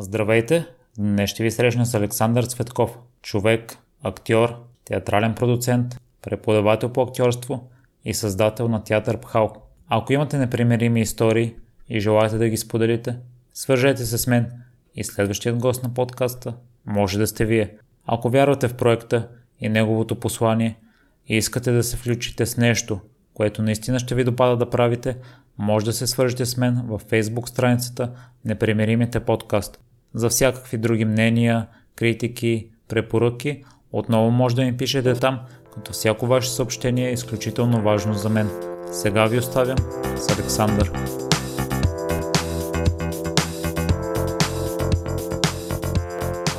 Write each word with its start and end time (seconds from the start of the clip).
Здравейте! 0.00 0.66
Днес 0.98 1.30
ще 1.30 1.42
ви 1.42 1.50
срещна 1.50 1.86
с 1.86 1.94
Александър 1.94 2.44
Цветков, 2.44 2.98
човек, 3.22 3.76
актьор, 4.02 4.64
театрален 4.84 5.34
продуцент, 5.34 6.00
преподавател 6.22 6.92
по 6.92 7.02
актьорство 7.02 7.70
и 8.04 8.14
създател 8.14 8.68
на 8.68 8.84
театър 8.84 9.20
Пхал. 9.20 9.52
Ако 9.88 10.12
имате 10.12 10.38
непримирими 10.38 11.00
истории 11.00 11.54
и 11.88 12.00
желаете 12.00 12.38
да 12.38 12.48
ги 12.48 12.56
споделите, 12.56 13.16
свържете 13.54 14.04
се 14.04 14.18
с 14.18 14.26
мен 14.26 14.50
и 14.94 15.04
следващият 15.04 15.58
гост 15.58 15.82
на 15.82 15.94
подкаста 15.94 16.54
може 16.86 17.18
да 17.18 17.26
сте 17.26 17.44
вие. 17.44 17.76
Ако 18.06 18.30
вярвате 18.30 18.68
в 18.68 18.76
проекта 18.76 19.28
и 19.60 19.68
неговото 19.68 20.20
послание 20.20 20.78
и 21.26 21.36
искате 21.36 21.72
да 21.72 21.82
се 21.82 21.96
включите 21.96 22.46
с 22.46 22.56
нещо, 22.56 23.00
което 23.34 23.62
наистина 23.62 23.98
ще 23.98 24.14
ви 24.14 24.24
допада 24.24 24.56
да 24.56 24.70
правите, 24.70 25.16
може 25.58 25.84
да 25.84 25.92
се 25.92 26.06
свържете 26.06 26.46
с 26.46 26.56
мен 26.56 26.82
във 26.86 27.04
Facebook 27.04 27.48
страницата 27.48 28.12
Непримиримите 28.44 29.20
подкаст. 29.20 29.80
За 30.14 30.28
всякакви 30.28 30.78
други 30.78 31.04
мнения, 31.04 31.66
критики, 31.96 32.70
препоръки, 32.88 33.64
отново 33.92 34.30
може 34.30 34.56
да 34.56 34.62
ми 34.62 34.76
пишете 34.76 35.14
там, 35.14 35.40
като 35.74 35.92
всяко 35.92 36.26
ваше 36.26 36.50
съобщение 36.50 37.08
е 37.08 37.12
изключително 37.12 37.82
важно 37.82 38.14
за 38.14 38.28
мен. 38.28 38.50
Сега 38.92 39.26
ви 39.26 39.38
оставям 39.38 39.78
с 40.16 40.38
Александър. 40.38 40.92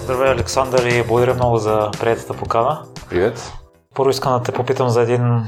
Здравей, 0.03 0.31
Александър, 0.31 0.85
и 0.85 1.03
благодаря 1.07 1.33
много 1.33 1.57
за 1.57 1.89
приятата 1.99 2.33
покана. 2.33 2.85
Привет. 3.09 3.51
Първо 3.95 4.09
искам 4.09 4.37
да 4.37 4.43
те 4.43 4.51
попитам 4.51 4.89
за 4.89 5.01
един, 5.01 5.41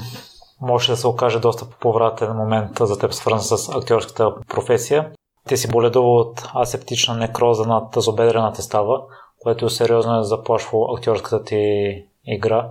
може 0.62 0.92
да 0.92 0.98
се 0.98 1.08
окаже 1.08 1.40
доста 1.40 1.66
повратен 1.80 2.34
момент 2.34 2.72
за 2.80 3.00
теб, 3.00 3.14
свързан 3.14 3.58
с 3.58 3.70
актьорската 3.70 4.32
професия. 4.48 5.12
Ти 5.48 5.58
си 5.58 5.68
боледувал 5.68 6.16
от 6.16 6.50
асептична 6.56 7.16
некроза 7.16 7.66
над 7.66 7.92
тазобедрената 7.92 8.62
става, 8.62 9.02
което 9.40 9.70
сериозно 9.70 10.20
е 10.20 10.24
заплашвало 10.24 10.96
актьорската 10.96 11.44
ти 11.44 12.06
игра. 12.26 12.70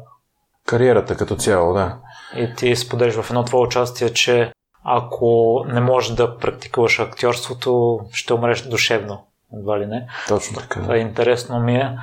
Кариерата 0.67 1.17
като 1.17 1.37
цяло, 1.37 1.75
да. 1.75 1.97
И 2.37 2.55
ти 2.57 2.77
споделиш 2.77 3.15
в 3.15 3.31
едно 3.31 3.45
твое 3.45 3.63
участие, 3.63 4.13
че 4.13 4.53
ако 4.85 5.63
не 5.69 5.81
можеш 5.81 6.15
да 6.15 6.39
практикуваш 6.39 6.99
актьорството, 6.99 8.01
ще 8.13 8.35
умреш 8.35 8.63
душевно. 8.63 9.25
Едва 9.55 9.81
ли 9.81 9.87
не? 9.87 10.07
Точно 10.29 10.61
така. 10.61 10.81
Да. 10.81 10.97
Интересно 10.97 11.61
ми 11.61 11.77
е 11.77 11.97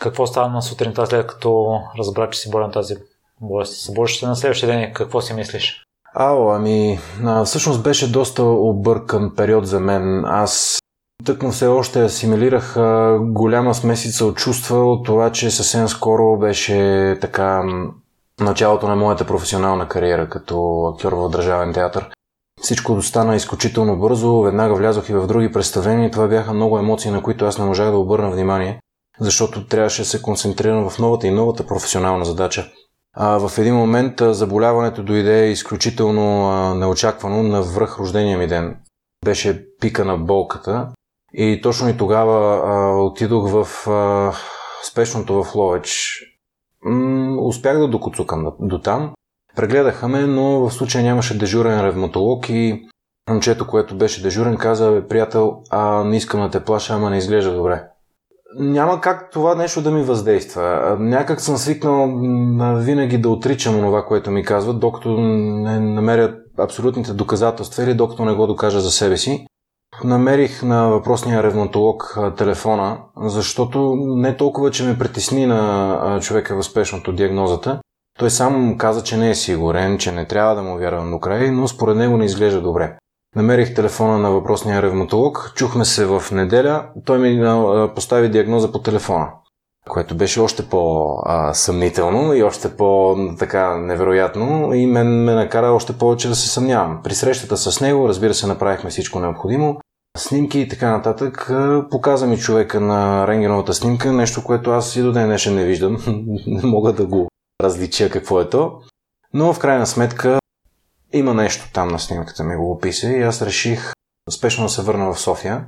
какво 0.00 0.26
стана 0.26 0.48
на 0.48 0.62
сутринта 0.62 1.06
след 1.06 1.26
като 1.26 1.80
разбра, 1.98 2.30
че 2.30 2.40
си 2.40 2.50
болен 2.50 2.70
тази 2.70 2.96
болест. 3.40 3.74
Се 3.74 4.26
на 4.26 4.36
следващия 4.36 4.66
ден 4.66 4.92
какво 4.92 5.20
си 5.20 5.34
мислиш? 5.34 5.83
Ао, 6.14 6.50
ами, 6.50 6.98
а, 7.24 7.44
всъщност 7.44 7.82
беше 7.82 8.12
доста 8.12 8.42
объркан 8.44 9.34
период 9.36 9.66
за 9.66 9.80
мен. 9.80 10.24
Аз 10.24 10.78
тъкмо 11.24 11.50
все 11.50 11.66
още 11.66 12.04
асимилирах 12.04 12.76
а, 12.76 13.18
голяма 13.20 13.74
смесица 13.74 14.26
от 14.26 14.36
чувства 14.36 14.92
от 14.92 15.06
това, 15.06 15.32
че 15.32 15.50
съвсем 15.50 15.88
скоро 15.88 16.38
беше 16.38 17.18
така 17.20 17.62
началото 18.40 18.88
на 18.88 18.96
моята 18.96 19.26
професионална 19.26 19.88
кариера 19.88 20.28
като 20.28 20.86
актьор 20.94 21.12
в 21.12 21.30
Държавен 21.30 21.72
театър. 21.72 22.10
Всичко 22.60 23.02
стана 23.02 23.36
изключително 23.36 23.98
бързо, 23.98 24.40
веднага 24.40 24.74
влязох 24.74 25.08
и 25.08 25.14
в 25.14 25.26
други 25.26 25.52
представления. 25.52 26.10
Това 26.10 26.28
бяха 26.28 26.52
много 26.52 26.78
емоции, 26.78 27.10
на 27.10 27.22
които 27.22 27.44
аз 27.44 27.58
не 27.58 27.64
можах 27.64 27.90
да 27.90 27.98
обърна 27.98 28.30
внимание, 28.30 28.80
защото 29.20 29.66
трябваше 29.66 30.02
да 30.02 30.08
се 30.08 30.22
концентрирам 30.22 30.90
в 30.90 30.98
новата 30.98 31.26
и 31.26 31.30
новата 31.30 31.66
професионална 31.66 32.24
задача. 32.24 32.70
А, 33.16 33.48
в 33.48 33.58
един 33.58 33.74
момент 33.74 34.20
а, 34.20 34.34
заболяването 34.34 35.02
дойде 35.02 35.46
изключително 35.46 36.50
а, 36.50 36.74
неочаквано 36.74 37.42
на 37.42 37.62
връх 37.62 37.98
рождения 37.98 38.38
ми 38.38 38.46
ден. 38.46 38.76
Беше 39.24 39.66
пика 39.80 40.04
на 40.04 40.18
болката 40.18 40.88
и 41.34 41.60
точно 41.62 41.88
и 41.88 41.96
тогава 41.96 42.56
а, 42.56 43.02
отидох 43.02 43.50
в 43.50 43.88
а, 43.90 44.32
спешното 44.90 45.44
в 45.44 45.54
Ловеч. 45.54 46.20
М- 46.84 47.36
успях 47.40 47.78
да 47.78 47.88
докоцукам 47.88 48.52
до 48.60 48.78
там. 48.78 49.14
Прегледаха 49.56 50.08
ме, 50.08 50.26
но 50.26 50.42
в 50.42 50.70
случая 50.70 51.04
нямаше 51.04 51.38
дежурен 51.38 51.80
ревматолог 51.80 52.48
и 52.48 52.88
момчето, 53.30 53.66
което 53.66 53.98
беше 53.98 54.22
дежурен, 54.22 54.56
каза, 54.56 55.02
приятел, 55.08 55.62
а 55.70 56.04
не 56.04 56.16
искам 56.16 56.40
да 56.40 56.50
те 56.50 56.64
плаша, 56.64 56.94
ама 56.94 57.10
не 57.10 57.16
изглежда 57.18 57.54
добре 57.54 57.93
няма 58.58 59.00
как 59.00 59.30
това 59.30 59.54
нещо 59.54 59.82
да 59.82 59.90
ми 59.90 60.02
въздейства. 60.02 60.96
Някак 61.00 61.40
съм 61.40 61.56
свикнал 61.56 62.06
винаги 62.76 63.18
да 63.18 63.28
отричам 63.28 63.80
това, 63.80 64.04
което 64.04 64.30
ми 64.30 64.44
казват, 64.44 64.80
докато 64.80 65.20
не 65.20 65.80
намеря 65.80 66.34
абсолютните 66.58 67.12
доказателства 67.12 67.82
или 67.84 67.94
докато 67.94 68.24
не 68.24 68.34
го 68.34 68.46
докажа 68.46 68.80
за 68.80 68.90
себе 68.90 69.16
си. 69.16 69.46
Намерих 70.04 70.62
на 70.62 70.88
въпросния 70.88 71.42
ревматолог 71.42 72.18
телефона, 72.36 72.98
защото 73.16 73.94
не 73.96 74.36
толкова, 74.36 74.70
че 74.70 74.84
ме 74.84 74.98
притесни 74.98 75.46
на 75.46 76.18
човека 76.22 76.56
в 76.56 76.62
спешното 76.62 77.12
диагнозата. 77.12 77.80
Той 78.18 78.30
сам 78.30 78.78
каза, 78.78 79.02
че 79.02 79.16
не 79.16 79.30
е 79.30 79.34
сигурен, 79.34 79.98
че 79.98 80.12
не 80.12 80.26
трябва 80.26 80.54
да 80.54 80.62
му 80.62 80.78
вярвам 80.78 81.10
до 81.10 81.20
край, 81.20 81.50
но 81.50 81.68
според 81.68 81.96
него 81.96 82.16
не 82.16 82.24
изглежда 82.24 82.60
добре. 82.60 82.96
Намерих 83.36 83.74
телефона 83.74 84.18
на 84.18 84.30
въпросния 84.30 84.82
ревматолог, 84.82 85.52
чухме 85.56 85.84
се 85.84 86.06
в 86.06 86.22
неделя, 86.32 86.86
той 87.04 87.18
ми 87.18 87.44
постави 87.94 88.28
диагноза 88.28 88.72
по 88.72 88.78
телефона, 88.78 89.28
което 89.88 90.16
беше 90.16 90.40
още 90.40 90.68
по-съмнително 90.68 92.34
и 92.34 92.42
още 92.42 92.76
по-така 92.76 93.76
невероятно 93.76 94.74
и 94.74 94.86
мен 94.86 95.24
ме 95.24 95.34
накара 95.34 95.66
още 95.66 95.92
повече 95.92 96.28
да 96.28 96.34
се 96.34 96.48
съмнявам. 96.48 97.00
При 97.04 97.14
срещата 97.14 97.56
с 97.56 97.80
него, 97.80 98.08
разбира 98.08 98.34
се, 98.34 98.46
направихме 98.46 98.90
всичко 98.90 99.20
необходимо, 99.20 99.80
снимки 100.16 100.60
и 100.60 100.68
така 100.68 100.90
нататък. 100.90 101.52
Показа 101.90 102.26
ми 102.26 102.38
човека 102.38 102.80
на 102.80 103.26
рентгеновата 103.26 103.74
снимка, 103.74 104.12
нещо, 104.12 104.44
което 104.44 104.70
аз 104.70 104.96
и 104.96 105.02
до 105.02 105.12
ден 105.12 105.26
днешен 105.26 105.54
не 105.54 105.64
виждам. 105.64 105.98
не 106.46 106.66
мога 106.66 106.92
да 106.92 107.06
го 107.06 107.28
различа 107.62 108.10
какво 108.10 108.40
е 108.40 108.48
то. 108.48 108.72
Но 109.34 109.52
в 109.52 109.58
крайна 109.58 109.86
сметка 109.86 110.38
има 111.14 111.34
нещо 111.34 111.70
там 111.72 111.88
на 111.88 111.98
снимката 111.98 112.44
ми 112.44 112.56
го 112.56 112.72
описа 112.72 113.08
и 113.08 113.22
аз 113.22 113.42
реших 113.42 113.92
спешно 114.30 114.64
да 114.64 114.70
се 114.70 114.82
върна 114.82 115.12
в 115.12 115.20
София 115.20 115.64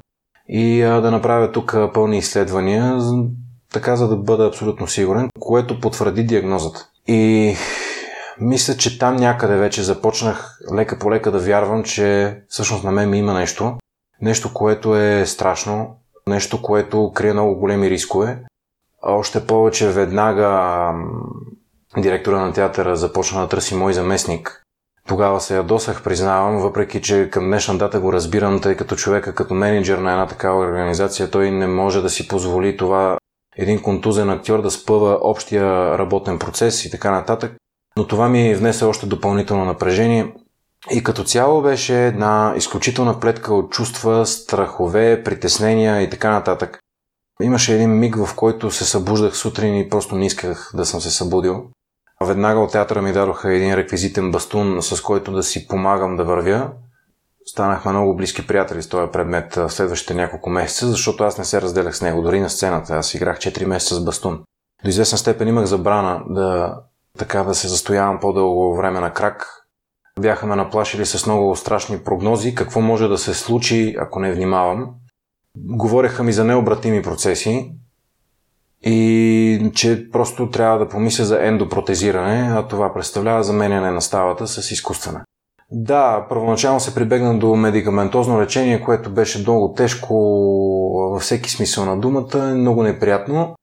и 0.49 0.83
а, 0.83 1.01
да 1.01 1.11
направя 1.11 1.53
тук 1.53 1.77
пълни 1.95 2.19
изследвания, 2.19 2.99
така 3.73 3.97
за 3.97 4.09
да 4.09 4.17
бъда 4.17 4.47
абсолютно 4.47 4.87
сигурен, 4.87 5.29
което 5.41 5.81
потвърди 5.81 6.25
диагнозата. 6.25 6.89
И 7.07 7.55
мисля, 8.41 8.77
че 8.77 8.99
там 8.99 9.17
някъде 9.17 9.57
вече 9.57 9.83
започнах 9.83 10.59
лека 10.75 10.99
по 10.99 11.11
лека 11.11 11.31
да 11.31 11.39
вярвам, 11.39 11.85
че 11.85 12.39
всъщност 12.49 12.85
на 12.85 12.93
мен 12.93 13.11
ми 13.11 13.19
има 13.19 13.35
нещо. 13.35 13.79
Нещо, 14.21 14.55
което 14.55 14.97
е 14.97 15.27
страшно, 15.27 15.97
нещо, 16.27 16.63
което 16.63 17.13
крие 17.15 17.33
много 17.33 17.57
големи 17.57 17.91
рискове. 17.91 18.39
Още 19.03 19.47
повече 19.47 19.89
веднага 19.89 20.93
директора 21.99 22.41
на 22.41 22.53
театъра 22.53 22.97
започна 22.97 23.41
да 23.41 23.49
търси 23.49 23.75
мой 23.75 23.93
заместник, 23.93 24.63
тогава 25.07 25.41
се 25.41 25.57
ядосах, 25.57 26.03
признавам, 26.03 26.59
въпреки 26.59 27.03
че 27.03 27.31
към 27.31 27.45
днешна 27.45 27.79
дата 27.79 28.01
го 28.01 28.13
разбирам, 28.13 28.61
тъй 28.61 28.77
като 28.77 28.97
човека 28.97 29.35
като 29.35 29.55
менеджер 29.55 29.99
на 29.99 30.13
една 30.13 30.27
такава 30.27 30.61
организация, 30.61 31.31
той 31.31 31.51
не 31.51 31.67
може 31.67 32.03
да 32.03 32.11
си 32.11 32.29
позволи 32.29 32.77
това 32.77 33.19
един 33.57 33.83
контузен 33.83 34.31
актьор 34.31 34.63
да 34.63 34.71
спъва 34.71 35.19
общия 35.21 35.99
работен 35.99 36.39
процес 36.39 36.85
и 36.85 36.91
така 36.91 37.11
нататък. 37.11 37.57
Но 37.97 38.07
това 38.07 38.29
ми 38.29 38.55
внесе 38.55 38.85
още 38.85 39.07
допълнително 39.07 39.65
напрежение 39.65 40.35
и 40.91 41.03
като 41.03 41.25
цяло 41.25 41.63
беше 41.63 42.07
една 42.07 42.55
изключителна 42.57 43.21
плетка 43.21 43.55
от 43.55 43.73
чувства, 43.73 44.27
страхове, 44.27 45.23
притеснения 45.25 46.03
и 46.03 46.11
така 46.11 46.31
нататък. 46.31 46.79
Имаше 47.43 47.75
един 47.75 47.99
миг, 47.99 48.17
в 48.17 48.35
който 48.37 48.71
се 48.71 48.85
събуждах 48.85 49.37
сутрин 49.37 49.77
и 49.77 49.89
просто 49.89 50.17
не 50.17 50.27
исках 50.27 50.71
да 50.75 50.87
съм 50.87 51.01
се 51.01 51.11
събудил. 51.11 51.71
Веднага 52.21 52.61
от 52.61 52.73
театъра 52.73 53.03
ми 53.03 53.13
дадоха 53.13 53.55
един 53.55 53.75
реквизитен 53.75 54.31
бастун, 54.31 54.83
с 54.83 55.01
който 55.01 55.33
да 55.33 55.43
си 55.43 55.69
помагам 55.69 56.17
да 56.17 56.25
вървя. 56.25 56.71
Станахме 57.47 57.93
много 57.93 58.17
близки 58.17 58.47
приятели 58.47 58.83
с 58.83 58.89
този 58.89 59.13
предмет 59.13 59.55
в 59.55 59.71
следващите 59.71 60.15
няколко 60.15 60.51
месеца, 60.51 60.87
защото 60.87 61.25
аз 61.25 61.39
не 61.39 61.45
се 61.45 61.63
разделях 61.63 61.97
с 61.97 62.03
него, 62.03 62.23
дори 62.23 62.41
на 62.41 62.51
сцената. 62.51 62.95
Аз 62.95 63.15
играх 63.15 63.39
4 63.39 63.65
месеца 63.65 63.95
с 63.95 64.05
бастун. 64.05 64.43
До 64.85 64.89
известна 64.89 65.19
степен 65.19 65.49
имах 65.49 65.65
забрана 65.65 66.23
да, 66.29 66.81
така, 67.19 67.43
да 67.43 67.55
се 67.55 67.69
застоявам 67.69 68.21
по-дълго 68.21 68.77
време 68.77 69.01
на 69.01 69.13
крак. 69.13 69.67
Бяха 70.21 70.47
ме 70.47 70.57
наплашили 70.57 71.07
с 71.07 71.27
много 71.27 71.57
страшни 71.57 71.99
прогнози, 71.99 72.55
какво 72.55 72.81
може 72.81 73.09
да 73.09 73.19
се 73.19 73.35
случи, 73.35 73.97
ако 73.99 74.21
не 74.21 74.33
внимавам. 74.33 74.91
Говореха 75.57 76.23
ми 76.23 76.33
за 76.33 76.45
необратими 76.45 77.03
процеси, 77.03 77.73
и 78.89 79.71
че 79.75 80.11
просто 80.11 80.51
трябва 80.51 80.79
да 80.79 80.89
помисля 80.89 81.25
за 81.25 81.47
ендопротезиране, 81.47 82.51
а 82.53 82.69
това 82.69 82.95
представлява 82.95 83.45
заменяне 83.45 83.91
на 83.91 84.01
ставата 84.01 84.47
с 84.47 84.71
изкуствена. 84.71 85.25
Да, 85.71 86.27
първоначално 86.29 86.81
се 86.81 86.95
прибегна 86.95 87.39
до 87.39 87.57
медикаментозно 87.57 88.41
лечение, 88.41 88.81
което 88.81 89.11
беше 89.11 89.39
много 89.39 89.75
тежко 89.75 90.15
във 91.13 91.23
всеки 91.23 91.51
смисъл 91.51 91.85
на 91.85 92.01
думата, 92.01 92.39
много 92.39 92.83
неприятно. 92.83 93.55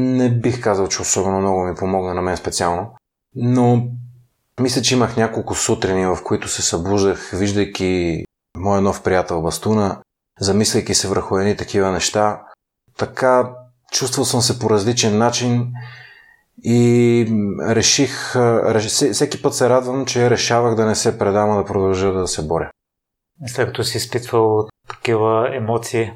Не 0.00 0.30
бих 0.30 0.60
казал, 0.60 0.88
че 0.88 1.02
особено 1.02 1.40
много 1.40 1.64
ми 1.64 1.74
помогна 1.74 2.14
на 2.14 2.22
мен 2.22 2.36
специално, 2.36 2.90
но 3.34 3.86
мисля, 4.60 4.82
че 4.82 4.94
имах 4.94 5.16
няколко 5.16 5.54
сутрини, 5.54 6.06
в 6.06 6.18
които 6.24 6.48
се 6.48 6.62
събуждах, 6.62 7.30
виждайки 7.34 8.24
моя 8.56 8.80
нов 8.80 9.02
приятел 9.02 9.42
Бастуна, 9.42 10.00
замисляйки 10.40 10.94
се 10.94 11.08
върху 11.08 11.36
едни 11.36 11.56
такива 11.56 11.92
неща– 11.92 12.40
така 12.98 13.54
чувствал 13.92 14.24
съм 14.24 14.40
се 14.40 14.58
по 14.58 14.70
различен 14.70 15.18
начин 15.18 15.72
и 16.64 17.26
реших, 17.68 18.36
реш... 18.36 18.86
всеки 18.86 19.42
път 19.42 19.54
се 19.54 19.68
радвам, 19.68 20.06
че 20.06 20.30
решавах 20.30 20.74
да 20.74 20.86
не 20.86 20.94
се 20.94 21.18
предам, 21.18 21.50
а 21.50 21.56
да 21.56 21.64
продължа 21.64 22.12
да 22.12 22.28
се 22.28 22.46
боря. 22.46 22.70
След 23.46 23.66
като 23.66 23.84
си 23.84 23.96
изпитвал 23.96 24.68
такива 24.88 25.56
емоции, 25.56 26.12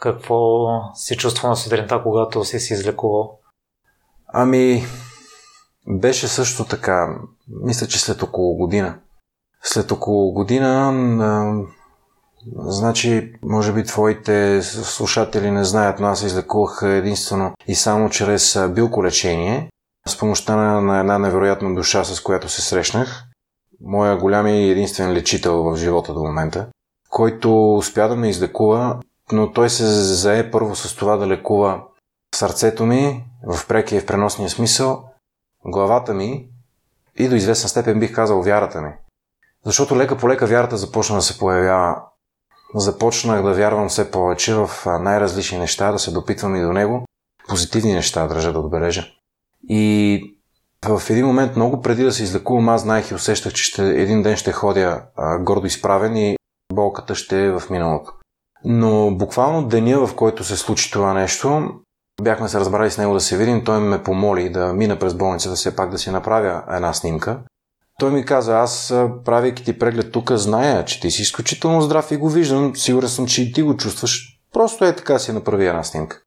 какво 0.00 0.66
си 0.94 1.16
чувства 1.16 1.48
на 1.48 1.56
сутринта, 1.56 2.02
когато 2.02 2.44
си 2.44 2.60
се 2.60 2.74
излекувал? 2.74 3.38
Ами, 4.32 4.84
беше 5.88 6.28
също 6.28 6.64
така, 6.64 7.18
мисля, 7.48 7.86
че 7.86 8.00
след 8.00 8.22
около 8.22 8.56
година. 8.56 8.98
След 9.62 9.92
около 9.92 10.32
година, 10.32 10.92
значи, 12.54 13.32
може 13.42 13.72
би 13.72 13.84
твоите 13.84 14.62
слушатели 14.62 15.50
не 15.50 15.64
знаят, 15.64 16.00
но 16.00 16.06
аз 16.06 16.22
излекувах 16.22 16.80
единствено 16.82 17.52
и 17.66 17.74
само 17.74 18.10
чрез 18.10 18.58
билколечение, 18.70 19.70
с 20.08 20.18
помощта 20.18 20.56
на 20.80 21.00
една 21.00 21.18
невероятна 21.18 21.74
душа, 21.74 22.04
с 22.04 22.20
която 22.20 22.48
се 22.48 22.62
срещнах. 22.62 23.24
Моя 23.80 24.16
голям 24.16 24.46
и 24.46 24.70
единствен 24.70 25.12
лечител 25.12 25.62
в 25.62 25.76
живота 25.76 26.14
до 26.14 26.20
момента, 26.20 26.66
който 27.10 27.74
успя 27.74 28.08
да 28.08 28.16
ме 28.16 28.28
излекува, 28.28 29.00
но 29.32 29.52
той 29.52 29.70
се 29.70 29.86
зае 29.86 30.50
първо 30.50 30.76
с 30.76 30.96
това 30.96 31.16
да 31.16 31.26
лекува 31.26 31.82
сърцето 32.34 32.86
ми, 32.86 33.24
в 33.46 33.68
прекия 33.68 33.96
и 33.96 34.00
в 34.00 34.06
преносния 34.06 34.50
смисъл, 34.50 35.04
главата 35.64 36.14
ми 36.14 36.48
и 37.18 37.28
до 37.28 37.34
известна 37.34 37.68
степен 37.68 38.00
бих 38.00 38.14
казал 38.14 38.42
вярата 38.42 38.80
ми. 38.82 38.92
Защото 39.64 39.96
лека 39.96 40.16
по 40.16 40.28
лека 40.28 40.46
вярата 40.46 40.76
започна 40.76 41.16
да 41.16 41.22
се 41.22 41.38
появява. 41.38 42.02
Започнах 42.74 43.42
да 43.42 43.54
вярвам 43.54 43.88
все 43.88 44.10
повече 44.10 44.54
в 44.54 44.70
най-различни 45.00 45.58
неща, 45.58 45.92
да 45.92 45.98
се 45.98 46.10
допитвам 46.10 46.56
и 46.56 46.62
до 46.62 46.72
него. 46.72 47.04
Позитивни 47.48 47.94
неща, 47.94 48.26
държа 48.26 48.52
да 48.52 48.58
отбележа. 48.58 49.06
И 49.68 50.22
в 50.84 51.02
един 51.10 51.26
момент, 51.26 51.56
много 51.56 51.82
преди 51.82 52.02
да 52.02 52.12
се 52.12 52.22
излекувам, 52.22 52.68
аз 52.68 52.82
знаех 52.82 53.10
и 53.10 53.14
усещах, 53.14 53.52
че 53.52 53.64
ще, 53.64 53.88
един 53.88 54.22
ден 54.22 54.36
ще 54.36 54.52
ходя 54.52 55.02
а, 55.16 55.38
гордо 55.38 55.66
изправен 55.66 56.16
и 56.16 56.36
болката 56.72 57.14
ще 57.14 57.44
е 57.44 57.50
в 57.50 57.62
миналото. 57.70 58.12
Но 58.64 59.10
буквално 59.10 59.68
деня, 59.68 60.06
в 60.06 60.14
който 60.14 60.44
се 60.44 60.56
случи 60.56 60.90
това 60.90 61.14
нещо, 61.14 61.68
бяхме 62.22 62.48
се 62.48 62.60
разбрали 62.60 62.90
с 62.90 62.98
него 62.98 63.14
да 63.14 63.20
се 63.20 63.36
видим, 63.36 63.64
той 63.64 63.80
ме 63.80 64.02
помоли 64.02 64.50
да 64.50 64.72
мина 64.72 64.98
през 64.98 65.14
болницата, 65.14 65.54
все 65.54 65.76
пак 65.76 65.90
да 65.90 65.98
си 65.98 66.10
направя 66.10 66.62
една 66.70 66.92
снимка. 66.92 67.38
Той 68.00 68.10
ми 68.10 68.24
каза, 68.24 68.58
аз 68.58 68.94
правейки 69.24 69.64
ти 69.64 69.78
преглед 69.78 70.12
тук, 70.12 70.32
зная, 70.32 70.84
че 70.84 71.00
ти 71.00 71.10
си 71.10 71.22
изключително 71.22 71.80
здрав 71.80 72.10
и 72.10 72.16
го 72.16 72.28
виждам, 72.28 72.76
сигурен 72.76 73.08
съм, 73.08 73.26
че 73.26 73.42
и 73.42 73.52
ти 73.52 73.62
го 73.62 73.76
чувстваш. 73.76 74.40
Просто 74.52 74.84
е 74.84 74.96
така 74.96 75.18
си 75.18 75.32
направи 75.32 75.66
една 75.66 75.84
снимка. 75.84 76.20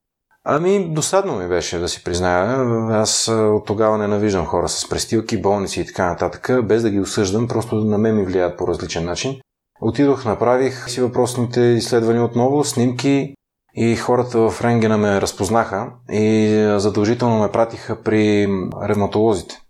Ами, 0.44 0.94
досадно 0.94 1.36
ми 1.36 1.48
беше 1.48 1.78
да 1.78 1.90
си 1.90 2.04
призная. 2.04 2.58
Аз 2.92 3.28
от 3.28 3.66
тогава 3.66 3.98
ненавиждам 3.98 4.46
хора 4.46 4.70
с 4.70 4.90
престилки, 4.90 5.42
болници 5.42 5.82
и 5.82 5.86
така 5.86 6.10
нататък, 6.10 6.66
без 6.66 6.82
да 6.82 6.90
ги 6.90 7.00
осъждам, 7.00 7.48
просто 7.48 7.76
на 7.76 7.98
мен 7.98 8.16
ми 8.16 8.26
влияят 8.26 8.58
по 8.58 8.68
различен 8.68 9.06
начин. 9.06 9.40
Отидох, 9.82 10.26
направих 10.26 10.90
си 10.90 11.02
въпросните 11.02 11.62
изследвания 11.62 12.24
отново, 12.24 12.64
снимки 12.64 13.34
и 13.76 13.96
хората 13.96 14.50
в 14.50 14.62
рентгена 14.62 14.98
ме 14.98 15.22
разпознаха 15.22 15.88
и 16.12 16.48
задължително 16.78 17.40
ме 17.40 17.52
пратиха 17.52 18.04
при 18.04 18.48
ревматолозите, 18.84 19.62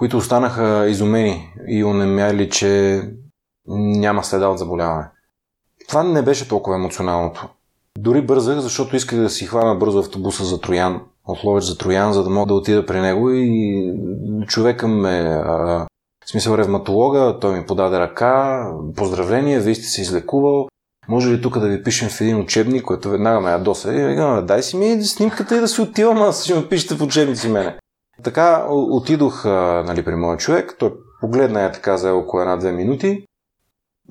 които 0.00 0.16
останаха 0.16 0.86
изумени 0.88 1.54
и 1.68 1.84
онемяли, 1.84 2.50
че 2.50 3.02
няма 3.68 4.24
следа 4.24 4.48
от 4.48 4.58
заболяване. 4.58 5.04
Това 5.88 6.02
не 6.02 6.22
беше 6.22 6.48
толкова 6.48 6.76
емоционалното. 6.76 7.48
Дори 7.98 8.22
бързах, 8.22 8.58
защото 8.58 8.96
исках 8.96 9.18
да 9.18 9.30
си 9.30 9.46
хвана 9.46 9.74
бързо 9.74 9.98
автобуса 9.98 10.44
за 10.44 10.60
Троян, 10.60 11.00
от 11.26 11.62
за 11.62 11.78
Троян, 11.78 12.12
за 12.12 12.24
да 12.24 12.30
мога 12.30 12.46
да 12.46 12.54
отида 12.54 12.86
при 12.86 13.00
него 13.00 13.30
и 13.30 13.94
човека 14.46 14.88
ме 14.88 15.22
в 16.24 16.30
смисъл 16.30 16.58
ревматолога, 16.58 17.38
той 17.40 17.58
ми 17.58 17.66
подаде 17.66 18.00
ръка, 18.00 18.64
поздравление, 18.96 19.60
вие 19.60 19.74
сте 19.74 19.86
се 19.86 20.02
излекувал, 20.02 20.68
може 21.08 21.30
ли 21.30 21.42
тук 21.42 21.58
да 21.58 21.68
ви 21.68 21.82
пишем 21.82 22.08
в 22.08 22.20
един 22.20 22.40
учебник, 22.40 22.84
който 22.84 23.10
веднага 23.10 23.40
ме 23.40 23.50
ядоса 23.50 23.94
и 23.94 24.46
дай 24.46 24.62
си 24.62 24.76
ми 24.76 25.04
снимката 25.04 25.56
и 25.56 25.60
да 25.60 25.68
си 25.68 25.80
отивам, 25.80 26.22
аз 26.22 26.44
ще 26.44 26.54
ме 26.54 26.68
пишете 26.68 26.94
в 26.94 27.02
учебници 27.02 27.48
мене. 27.48 27.76
Така 28.24 28.66
отидох 28.70 29.44
нали, 29.44 30.04
при 30.04 30.14
моя 30.14 30.36
човек, 30.36 30.76
той 30.78 30.92
погледна 31.20 31.62
я 31.62 31.72
така 31.72 31.96
за 31.96 32.14
около 32.14 32.40
една-две 32.40 32.72
минути. 32.72 33.26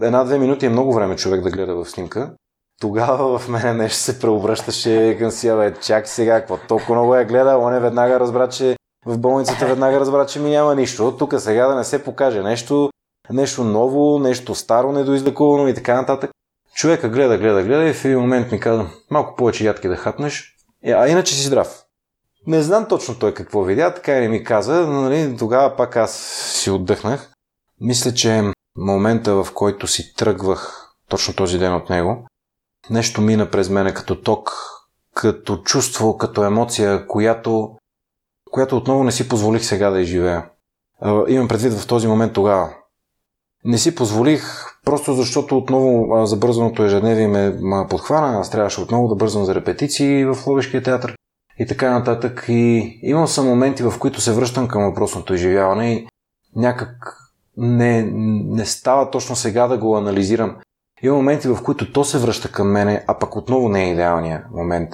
Една-две 0.01 0.39
минути 0.39 0.65
е 0.65 0.69
много 0.69 0.93
време 0.93 1.15
човек 1.15 1.41
да 1.41 1.49
гледа 1.49 1.75
в 1.75 1.89
снимка. 1.89 2.33
Тогава 2.81 3.39
в 3.39 3.49
мене 3.49 3.73
нещо 3.73 3.97
се 3.97 4.19
преобръщаше 4.19 5.15
към 5.19 5.31
си, 5.31 5.51
бе, 5.51 5.73
чак 5.81 6.07
сега, 6.07 6.39
какво 6.39 6.57
толкова 6.57 6.95
много 6.95 7.15
я 7.15 7.25
гледа, 7.25 7.57
он 7.57 7.73
е 7.73 7.79
веднага 7.79 8.19
разбра, 8.19 8.49
че 8.49 8.77
в 9.05 9.17
болницата 9.17 9.67
веднага 9.67 9.99
разбра, 9.99 10.25
че 10.25 10.39
ми 10.39 10.49
няма 10.49 10.75
нищо. 10.75 11.15
Тук 11.17 11.33
сега 11.37 11.67
да 11.67 11.75
не 11.75 11.83
се 11.83 12.03
покаже 12.03 12.43
нещо, 12.43 12.89
нещо 13.29 13.63
ново, 13.63 14.19
нещо 14.19 14.55
старо, 14.55 14.91
недоизлекувано 14.91 15.67
и 15.67 15.73
така 15.73 15.95
нататък. 15.95 16.31
Човека 16.75 17.09
гледа, 17.09 17.37
гледа, 17.37 17.63
гледа 17.63 17.89
и 17.89 17.93
в 17.93 18.05
един 18.05 18.19
момент 18.19 18.51
ми 18.51 18.59
каза, 18.59 18.85
малко 19.09 19.35
повече 19.35 19.65
ядки 19.65 19.87
да 19.87 19.95
хапнеш, 19.95 20.55
е, 20.83 20.91
а 20.91 21.07
иначе 21.07 21.35
си 21.35 21.47
здрав. 21.47 21.83
Не 22.47 22.61
знам 22.61 22.85
точно 22.89 23.19
той 23.19 23.33
какво 23.33 23.63
видя, 23.63 23.93
така 23.93 24.17
и 24.17 24.19
не 24.21 24.27
ми 24.27 24.43
каза, 24.43 24.87
но 24.87 25.01
нали, 25.01 25.37
тогава 25.37 25.75
пак 25.75 25.95
аз 25.95 26.15
си 26.53 26.71
отдъхнах. 26.71 27.31
Мисля, 27.81 28.13
че 28.13 28.51
момента, 28.77 29.43
в 29.43 29.47
който 29.53 29.87
си 29.87 30.13
тръгвах 30.13 30.93
точно 31.07 31.35
този 31.35 31.59
ден 31.59 31.75
от 31.75 31.89
него, 31.89 32.27
нещо 32.89 33.21
мина 33.21 33.51
през 33.51 33.69
мене 33.69 33.93
като 33.93 34.21
ток, 34.21 34.51
като 35.15 35.57
чувство, 35.57 36.17
като 36.17 36.43
емоция, 36.43 37.07
която 37.07 37.75
която 38.51 38.77
отново 38.77 39.03
не 39.03 39.11
си 39.11 39.29
позволих 39.29 39.65
сега 39.65 39.89
да 39.89 40.01
изживея. 40.01 40.45
Имам 41.27 41.47
предвид 41.47 41.73
в 41.73 41.87
този 41.87 42.07
момент 42.07 42.33
тогава. 42.33 42.73
Не 43.65 43.77
си 43.77 43.95
позволих, 43.95 44.65
просто 44.85 45.13
защото 45.13 45.57
отново 45.57 46.25
забързаното 46.25 46.83
ежедневие 46.83 47.27
ме 47.27 47.87
подхвана. 47.89 48.39
Аз 48.39 48.49
трябваше 48.49 48.81
отново 48.81 49.07
да 49.07 49.15
бързам 49.15 49.45
за 49.45 49.55
репетиции 49.55 50.25
в 50.25 50.37
Ловешкия 50.47 50.83
театър 50.83 51.15
и 51.59 51.65
така 51.65 51.91
нататък. 51.91 52.45
И 52.47 52.99
имам 53.03 53.27
съм 53.27 53.45
моменти, 53.45 53.83
в 53.83 53.93
които 53.99 54.21
се 54.21 54.33
връщам 54.33 54.67
към 54.67 54.83
въпросното 54.83 55.33
изживяване 55.33 55.93
и 55.93 56.07
някак 56.55 57.15
не, 57.57 58.01
не 58.45 58.65
става 58.65 59.11
точно 59.11 59.35
сега 59.35 59.67
да 59.67 59.77
го 59.77 59.97
анализирам. 59.97 60.55
Има 61.01 61.15
моменти, 61.15 61.47
в 61.47 61.63
които 61.63 61.93
то 61.93 62.03
се 62.03 62.17
връща 62.17 62.51
към 62.51 62.71
мене, 62.71 63.03
а 63.07 63.19
пък 63.19 63.35
отново 63.35 63.69
не 63.69 63.83
е 63.83 63.91
идеалният 63.91 64.43
момент. 64.51 64.89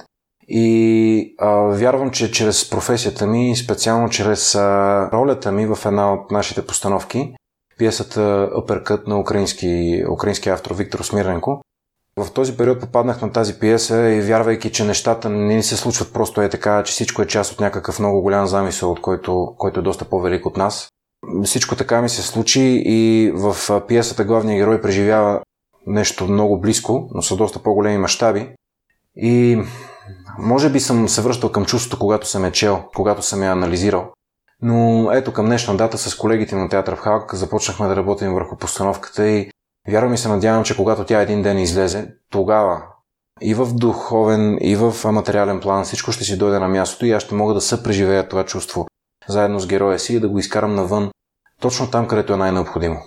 И 0.48 1.34
а, 1.38 1.50
вярвам, 1.50 2.10
че 2.10 2.32
чрез 2.32 2.70
професията 2.70 3.26
ми, 3.26 3.56
специално 3.56 4.08
чрез 4.08 4.54
а, 4.54 5.10
ролята 5.12 5.52
ми 5.52 5.66
в 5.66 5.78
една 5.86 6.12
от 6.12 6.30
нашите 6.30 6.66
постановки, 6.66 7.34
пиесата 7.78 8.50
Uppercut 8.52 9.06
на 9.06 9.20
украински, 9.20 10.04
украински 10.12 10.48
автор 10.48 10.74
Виктор 10.74 11.00
Смиренко, 11.00 11.62
в 12.18 12.30
този 12.30 12.56
период 12.56 12.80
попаднах 12.80 13.22
на 13.22 13.32
тази 13.32 13.58
пиеса 13.58 14.10
и 14.10 14.20
вярвайки, 14.20 14.72
че 14.72 14.84
нещата 14.84 15.30
не 15.30 15.62
се 15.62 15.76
случват 15.76 16.12
просто 16.12 16.40
е 16.40 16.48
така, 16.48 16.82
че 16.82 16.92
всичко 16.92 17.22
е 17.22 17.26
част 17.26 17.52
от 17.52 17.60
някакъв 17.60 17.98
много 17.98 18.22
голям 18.22 18.46
замисъл, 18.46 18.90
от 18.90 19.00
който, 19.00 19.54
който 19.58 19.80
е 19.80 19.82
доста 19.82 20.04
по-велик 20.04 20.46
от 20.46 20.56
нас. 20.56 20.88
Всичко 21.44 21.76
така 21.76 22.02
ми 22.02 22.08
се 22.08 22.22
случи 22.22 22.82
и 22.86 23.32
в 23.34 23.80
пиесата 23.88 24.24
главният 24.24 24.60
герой 24.60 24.80
преживява 24.80 25.40
нещо 25.86 26.28
много 26.28 26.60
близко, 26.60 27.08
но 27.14 27.22
са 27.22 27.36
доста 27.36 27.58
по-големи 27.58 27.98
мащаби. 27.98 28.48
И 29.16 29.62
може 30.38 30.70
би 30.70 30.80
съм 30.80 31.08
се 31.08 31.22
връщал 31.22 31.52
към 31.52 31.64
чувството, 31.64 31.98
когато 31.98 32.28
съм 32.28 32.44
е 32.44 32.52
чел, 32.52 32.82
когато 32.94 33.22
съм 33.22 33.42
я 33.42 33.52
анализирал. 33.52 34.12
Но 34.62 35.10
ето 35.12 35.32
към 35.32 35.46
днешна 35.46 35.76
дата 35.76 35.98
с 35.98 36.16
колегите 36.16 36.56
на 36.56 36.68
театър 36.68 36.96
в 36.96 36.98
Халк 36.98 37.34
започнахме 37.34 37.88
да 37.88 37.96
работим 37.96 38.34
върху 38.34 38.56
постановката 38.56 39.28
и 39.28 39.50
вярвам 39.88 40.14
и 40.14 40.18
се 40.18 40.28
надявам, 40.28 40.64
че 40.64 40.76
когато 40.76 41.04
тя 41.04 41.20
един 41.20 41.42
ден 41.42 41.58
излезе, 41.58 42.14
тогава 42.30 42.82
и 43.40 43.54
в 43.54 43.74
духовен, 43.74 44.58
и 44.60 44.76
в 44.76 45.12
материален 45.12 45.60
план 45.60 45.84
всичко 45.84 46.12
ще 46.12 46.24
си 46.24 46.38
дойде 46.38 46.58
на 46.58 46.68
мястото 46.68 47.06
и 47.06 47.12
аз 47.12 47.22
ще 47.22 47.34
мога 47.34 47.54
да 47.54 47.60
съпреживея 47.60 48.28
това 48.28 48.44
чувство 48.44 48.86
заедно 49.28 49.60
с 49.60 49.66
героя 49.66 49.98
си 49.98 50.14
и 50.14 50.20
да 50.20 50.28
го 50.28 50.38
изкарам 50.38 50.74
навън, 50.74 51.10
точно 51.60 51.90
там, 51.90 52.08
където 52.08 52.32
е 52.32 52.36
най-необходимо. 52.36 53.02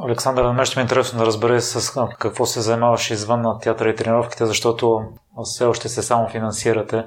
Александър, 0.00 0.44
на 0.44 0.52
мен 0.52 0.64
ще 0.64 0.78
ми 0.78 0.82
е 0.82 0.84
интересно 0.84 1.18
да 1.18 1.26
разбере 1.26 1.60
с 1.60 2.08
какво 2.18 2.46
се 2.46 2.60
занимаваш 2.60 3.10
извън 3.10 3.42
на 3.42 3.58
театъра 3.58 3.90
и 3.90 3.96
тренировките, 3.96 4.46
защото 4.46 5.00
все 5.44 5.64
още 5.64 5.88
се 5.88 6.02
само 6.02 6.28
финансирате. 6.28 7.04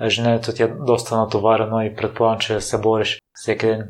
Ежедневието 0.00 0.52
ти 0.52 0.62
е 0.62 0.74
доста 0.80 1.16
натоварено 1.16 1.80
и 1.80 1.96
предполагам, 1.96 2.38
че 2.38 2.60
се 2.60 2.78
бориш 2.78 3.18
всеки 3.34 3.66
ден. 3.66 3.88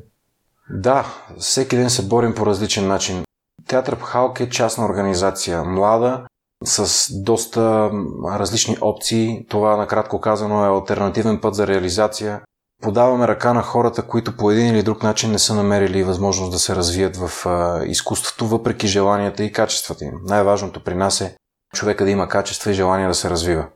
Да, 0.70 1.06
всеки 1.38 1.76
ден 1.76 1.90
се 1.90 2.08
борим 2.08 2.34
по 2.34 2.46
различен 2.46 2.86
начин. 2.86 3.23
Театър 3.68 3.96
Пхалк 3.96 4.40
е 4.40 4.50
частна 4.50 4.84
организация, 4.84 5.64
млада, 5.64 6.26
с 6.64 7.08
доста 7.22 7.90
различни 8.26 8.76
опции. 8.80 9.46
Това, 9.48 9.76
накратко 9.76 10.20
казано, 10.20 10.64
е 10.64 10.68
альтернативен 10.68 11.40
път 11.40 11.54
за 11.54 11.66
реализация 11.66 12.40
подаваме 12.84 13.28
ръка 13.28 13.52
на 13.52 13.62
хората, 13.62 14.02
които 14.02 14.36
по 14.36 14.50
един 14.50 14.66
или 14.66 14.82
друг 14.82 15.02
начин 15.02 15.30
не 15.30 15.38
са 15.38 15.54
намерили 15.54 16.04
възможност 16.04 16.52
да 16.52 16.58
се 16.58 16.76
развият 16.76 17.16
в 17.16 17.46
изкуството, 17.86 18.46
въпреки 18.46 18.86
желанията 18.86 19.44
и 19.44 19.52
качествата 19.52 20.04
им. 20.04 20.12
Най-важното 20.24 20.84
при 20.84 20.94
нас 20.94 21.20
е 21.20 21.36
човека 21.74 22.04
да 22.04 22.10
има 22.10 22.28
качества 22.28 22.70
и 22.70 22.74
желание 22.74 23.08
да 23.08 23.14
се 23.14 23.30
развива. 23.30 23.66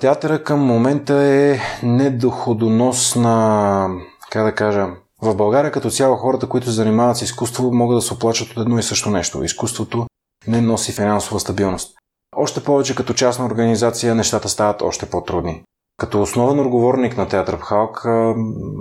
Театъра 0.00 0.44
към 0.44 0.60
момента 0.60 1.14
е 1.14 1.60
недоходоносна, 1.82 3.88
как 4.30 4.44
да 4.44 4.54
кажа, 4.54 4.86
в 5.22 5.34
България 5.34 5.72
като 5.72 5.90
цяло 5.90 6.16
хората, 6.16 6.48
които 6.48 6.66
се 6.66 6.72
занимават 6.72 7.16
с 7.16 7.22
изкуство, 7.22 7.72
могат 7.72 7.98
да 7.98 8.02
се 8.02 8.14
оплачат 8.14 8.50
от 8.50 8.56
едно 8.56 8.78
и 8.78 8.82
също 8.82 9.10
нещо. 9.10 9.44
Изкуството 9.44 10.06
не 10.46 10.60
носи 10.60 10.92
финансова 10.92 11.40
стабилност. 11.40 11.96
Още 12.36 12.64
повече 12.64 12.94
като 12.94 13.14
частна 13.14 13.46
организация 13.46 14.14
нещата 14.14 14.48
стават 14.48 14.82
още 14.82 15.06
по-трудни. 15.06 15.62
Като 15.96 16.22
основен 16.22 16.60
отговорник 16.60 17.16
на 17.16 17.28
Театър 17.28 17.58
Пхалк, 17.58 18.06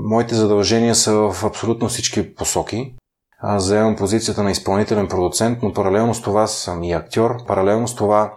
моите 0.05 0.35
задължения 0.35 0.95
са 0.95 1.13
в 1.13 1.43
абсолютно 1.43 1.87
всички 1.87 2.35
посоки. 2.35 2.95
Заемам 3.55 3.95
позицията 3.95 4.43
на 4.43 4.51
изпълнителен 4.51 5.07
продуцент, 5.07 5.59
но 5.61 5.73
паралелно 5.73 6.13
с 6.13 6.21
това 6.21 6.47
съм 6.47 6.83
и 6.83 6.93
актьор. 6.93 7.45
Паралелно 7.47 7.87
с 7.87 7.95
това 7.95 8.33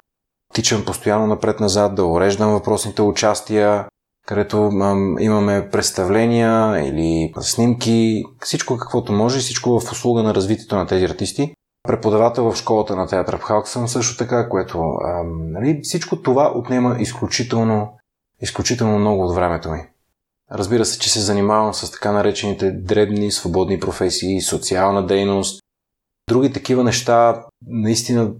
тичам 0.52 0.84
постоянно 0.84 1.26
напред-назад 1.26 1.94
да 1.94 2.04
уреждам 2.04 2.52
въпросните 2.52 3.02
участия, 3.02 3.86
където 4.26 4.70
имаме 5.20 5.68
представления 5.72 6.84
или 6.88 7.34
снимки, 7.40 8.24
всичко 8.40 8.76
каквото 8.76 9.12
може, 9.12 9.38
всичко 9.38 9.80
в 9.80 9.92
услуга 9.92 10.22
на 10.22 10.34
развитието 10.34 10.76
на 10.76 10.86
тези 10.86 11.04
артисти. 11.04 11.54
Преподавател 11.82 12.52
в 12.52 12.56
школата 12.56 12.96
на 12.96 13.06
театър 13.06 13.36
в 13.36 13.42
Халк 13.42 13.68
съм 13.68 13.88
също 13.88 14.16
така, 14.16 14.48
което 14.48 14.84
нали, 15.26 15.80
всичко 15.82 16.22
това 16.22 16.52
отнема 16.54 16.96
изключително, 17.00 17.92
изключително 18.40 18.98
много 18.98 19.22
от 19.22 19.34
времето 19.34 19.70
ми. 19.70 19.80
Разбира 20.52 20.84
се, 20.84 20.98
че 20.98 21.10
се 21.10 21.20
занимавам 21.20 21.74
с 21.74 21.90
така 21.90 22.12
наречените 22.12 22.70
дребни, 22.70 23.30
свободни 23.30 23.80
професии, 23.80 24.40
социална 24.40 25.06
дейност, 25.06 25.62
други 26.28 26.52
такива 26.52 26.84
неща. 26.84 27.44
Наистина 27.66 28.30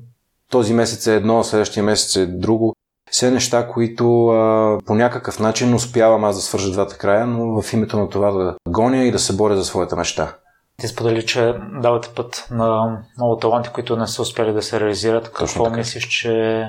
този 0.51 0.75
месец 0.75 1.07
е 1.07 1.15
едно, 1.15 1.45
следващия 1.45 1.83
месец 1.83 2.17
е 2.17 2.27
друго. 2.27 2.75
Все 3.15 3.31
неща, 3.31 3.69
които 3.69 4.27
а, 4.27 4.79
по 4.87 4.95
някакъв 4.95 5.39
начин 5.39 5.75
успявам 5.75 6.25
аз 6.25 6.37
да 6.37 6.43
свържа 6.43 6.73
двата 6.73 6.99
края, 6.99 7.27
но 7.27 7.63
в 7.63 7.73
името 7.73 7.99
на 7.99 8.09
това 8.09 8.31
да 8.31 8.57
гоня 8.69 9.05
и 9.05 9.11
да 9.11 9.19
се 9.19 9.37
боря 9.37 9.57
за 9.57 9.65
своята 9.65 9.97
мечта. 9.97 10.37
Ти 10.77 10.89
сподели, 10.89 11.27
че 11.27 11.55
давате 11.83 12.09
път 12.17 12.47
на 12.51 12.99
много 13.17 13.37
таланти, 13.37 13.69
които 13.69 13.97
не 13.97 14.07
са 14.07 14.23
успели 14.23 14.53
да 14.53 14.63
се 14.63 14.81
реализират. 14.81 15.33
Какво 15.33 15.71
мислиш, 15.71 16.09
че 16.09 16.67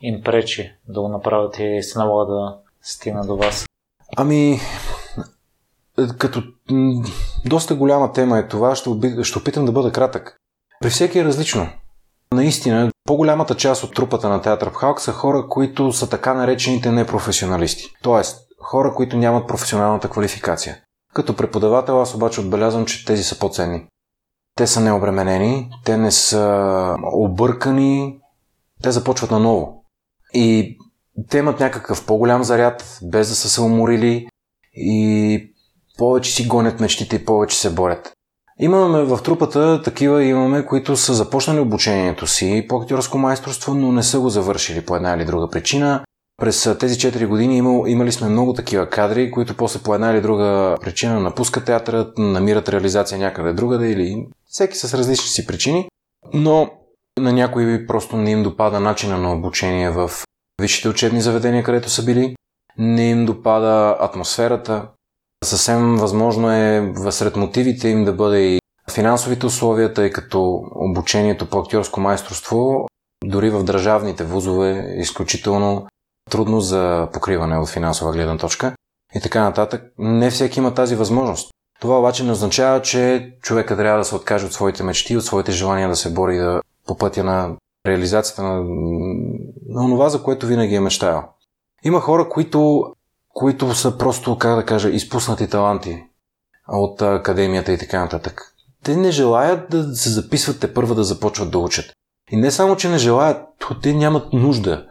им 0.00 0.22
пречи 0.22 0.74
да 0.88 1.00
го 1.00 1.08
направят 1.08 1.58
и 1.58 1.82
се 1.82 1.98
налага 1.98 2.32
да 2.32 2.56
стигна 2.82 3.26
до 3.26 3.36
вас? 3.36 3.66
Ами, 4.16 4.60
като 6.18 6.42
доста 7.44 7.74
голяма 7.74 8.12
тема 8.12 8.38
е 8.38 8.48
това, 8.48 8.74
ще, 8.74 8.90
ще 9.22 9.38
опитам 9.38 9.64
да 9.64 9.72
бъда 9.72 9.92
кратък. 9.92 10.36
При 10.80 10.90
всеки 10.90 11.18
е 11.18 11.24
различно. 11.24 11.68
Наистина, 12.32 12.90
по-голямата 13.06 13.54
част 13.54 13.84
от 13.84 13.94
трупата 13.94 14.28
на 14.28 14.42
театър 14.42 14.70
Халк 14.74 15.00
са 15.00 15.12
хора, 15.12 15.46
които 15.48 15.92
са 15.92 16.08
така 16.08 16.34
наречените 16.34 16.90
непрофесионалисти. 16.90 17.84
Тоест, 18.02 18.46
хора, 18.60 18.94
които 18.94 19.16
нямат 19.16 19.48
професионалната 19.48 20.10
квалификация. 20.10 20.78
Като 21.14 21.36
преподавател 21.36 22.00
аз 22.02 22.14
обаче 22.14 22.40
отбелязвам, 22.40 22.86
че 22.86 23.04
тези 23.04 23.22
са 23.22 23.38
по-ценни. 23.38 23.86
Те 24.56 24.66
са 24.66 24.80
необременени, 24.80 25.70
те 25.84 25.96
не 25.96 26.10
са 26.10 26.96
объркани, 27.12 28.18
те 28.82 28.92
започват 28.92 29.30
наново. 29.30 29.84
И 30.34 30.78
те 31.30 31.38
имат 31.38 31.60
някакъв 31.60 32.06
по-голям 32.06 32.44
заряд, 32.44 32.98
без 33.02 33.28
да 33.28 33.34
са 33.34 33.48
се 33.48 33.60
уморили 33.60 34.28
и 34.72 35.52
повече 35.98 36.34
си 36.34 36.46
гонят 36.46 36.80
мечтите 36.80 37.16
и 37.16 37.24
повече 37.24 37.58
се 37.58 37.74
борят. 37.74 38.15
Имаме 38.60 39.02
в 39.02 39.18
трупата 39.22 39.82
такива, 39.82 40.24
имаме, 40.24 40.66
които 40.66 40.96
са 40.96 41.14
започнали 41.14 41.60
обучението 41.60 42.26
си 42.26 42.66
по 42.68 42.76
актьорско 42.76 43.18
майсторство, 43.18 43.74
но 43.74 43.92
не 43.92 44.02
са 44.02 44.20
го 44.20 44.28
завършили 44.28 44.84
по 44.84 44.96
една 44.96 45.14
или 45.14 45.24
друга 45.24 45.50
причина. 45.50 46.04
През 46.36 46.76
тези 46.80 46.94
4 46.94 47.26
години 47.26 47.56
имал, 47.56 47.84
имали 47.86 48.12
сме 48.12 48.28
много 48.28 48.54
такива 48.54 48.90
кадри, 48.90 49.30
които 49.30 49.56
после 49.56 49.80
по 49.82 49.94
една 49.94 50.10
или 50.10 50.20
друга 50.20 50.76
причина 50.80 51.20
напускат 51.20 51.64
театъра, 51.64 52.12
намират 52.18 52.68
реализация 52.68 53.18
някъде 53.18 53.52
другаде 53.52 53.90
или 53.90 54.26
всеки 54.46 54.76
с 54.76 54.98
различни 54.98 55.28
си 55.28 55.46
причини, 55.46 55.88
но 56.34 56.70
на 57.18 57.32
някои 57.32 57.86
просто 57.86 58.16
не 58.16 58.30
им 58.30 58.42
допада 58.42 58.80
начина 58.80 59.18
на 59.18 59.32
обучение 59.32 59.90
в 59.90 60.10
висшите 60.60 60.88
учебни 60.88 61.20
заведения, 61.20 61.64
където 61.64 61.90
са 61.90 62.04
били, 62.04 62.36
не 62.78 63.10
им 63.10 63.26
допада 63.26 63.96
атмосферата. 64.00 64.88
Съвсем 65.46 65.96
възможно 65.96 66.50
е 66.50 66.92
сред 67.10 67.36
мотивите 67.36 67.88
им 67.88 68.04
да 68.04 68.12
бъде 68.12 68.40
и 68.40 68.60
финансовите 68.90 69.46
условия, 69.46 69.94
тъй 69.94 70.10
като 70.10 70.60
обучението 70.74 71.46
по 71.46 71.58
актьорско 71.58 72.00
майсторство 72.00 72.86
дори 73.24 73.50
в 73.50 73.64
държавните 73.64 74.24
вузове 74.24 74.70
е 74.70 75.00
изключително 75.00 75.86
трудно 76.30 76.60
за 76.60 77.08
покриване 77.12 77.58
от 77.58 77.68
финансова 77.68 78.12
гледна 78.12 78.36
точка 78.36 78.74
и 79.14 79.20
така 79.20 79.42
нататък. 79.42 79.82
Не 79.98 80.30
всеки 80.30 80.58
има 80.58 80.74
тази 80.74 80.96
възможност. 80.96 81.50
Това 81.80 81.98
обаче 81.98 82.24
не 82.24 82.32
означава, 82.32 82.82
че 82.82 83.32
човека 83.42 83.76
трябва 83.76 83.98
да 83.98 84.04
се 84.04 84.14
откаже 84.14 84.46
от 84.46 84.52
своите 84.52 84.82
мечти, 84.82 85.16
от 85.16 85.24
своите 85.24 85.52
желания 85.52 85.88
да 85.88 85.96
се 85.96 86.12
бори 86.12 86.36
да, 86.36 86.60
по 86.86 86.96
пътя 86.96 87.24
на 87.24 87.56
реализацията 87.86 88.42
на, 88.42 88.64
на 89.68 89.88
това, 89.88 90.08
за 90.08 90.22
което 90.22 90.46
винаги 90.46 90.74
е 90.74 90.80
мечтаял. 90.80 91.24
Има 91.84 92.00
хора, 92.00 92.28
които, 92.28 92.84
които 93.36 93.74
са 93.74 93.98
просто, 93.98 94.38
как 94.38 94.56
да 94.56 94.64
кажа, 94.64 94.90
изпуснати 94.90 95.48
таланти 95.48 96.02
от 96.68 97.02
академията 97.02 97.72
и 97.72 97.78
така 97.78 98.00
нататък. 98.00 98.42
Те 98.84 98.96
не 98.96 99.10
желаят 99.10 99.70
да 99.70 99.94
се 99.94 100.10
записват 100.10 100.60
те 100.60 100.74
първа 100.74 100.94
да 100.94 101.04
започват 101.04 101.50
да 101.50 101.58
учат. 101.58 101.92
И 102.30 102.36
не 102.36 102.50
само, 102.50 102.76
че 102.76 102.88
не 102.88 102.98
желаят, 102.98 103.42
то 103.58 103.80
те 103.80 103.94
нямат 103.94 104.32
нужда. 104.32 104.84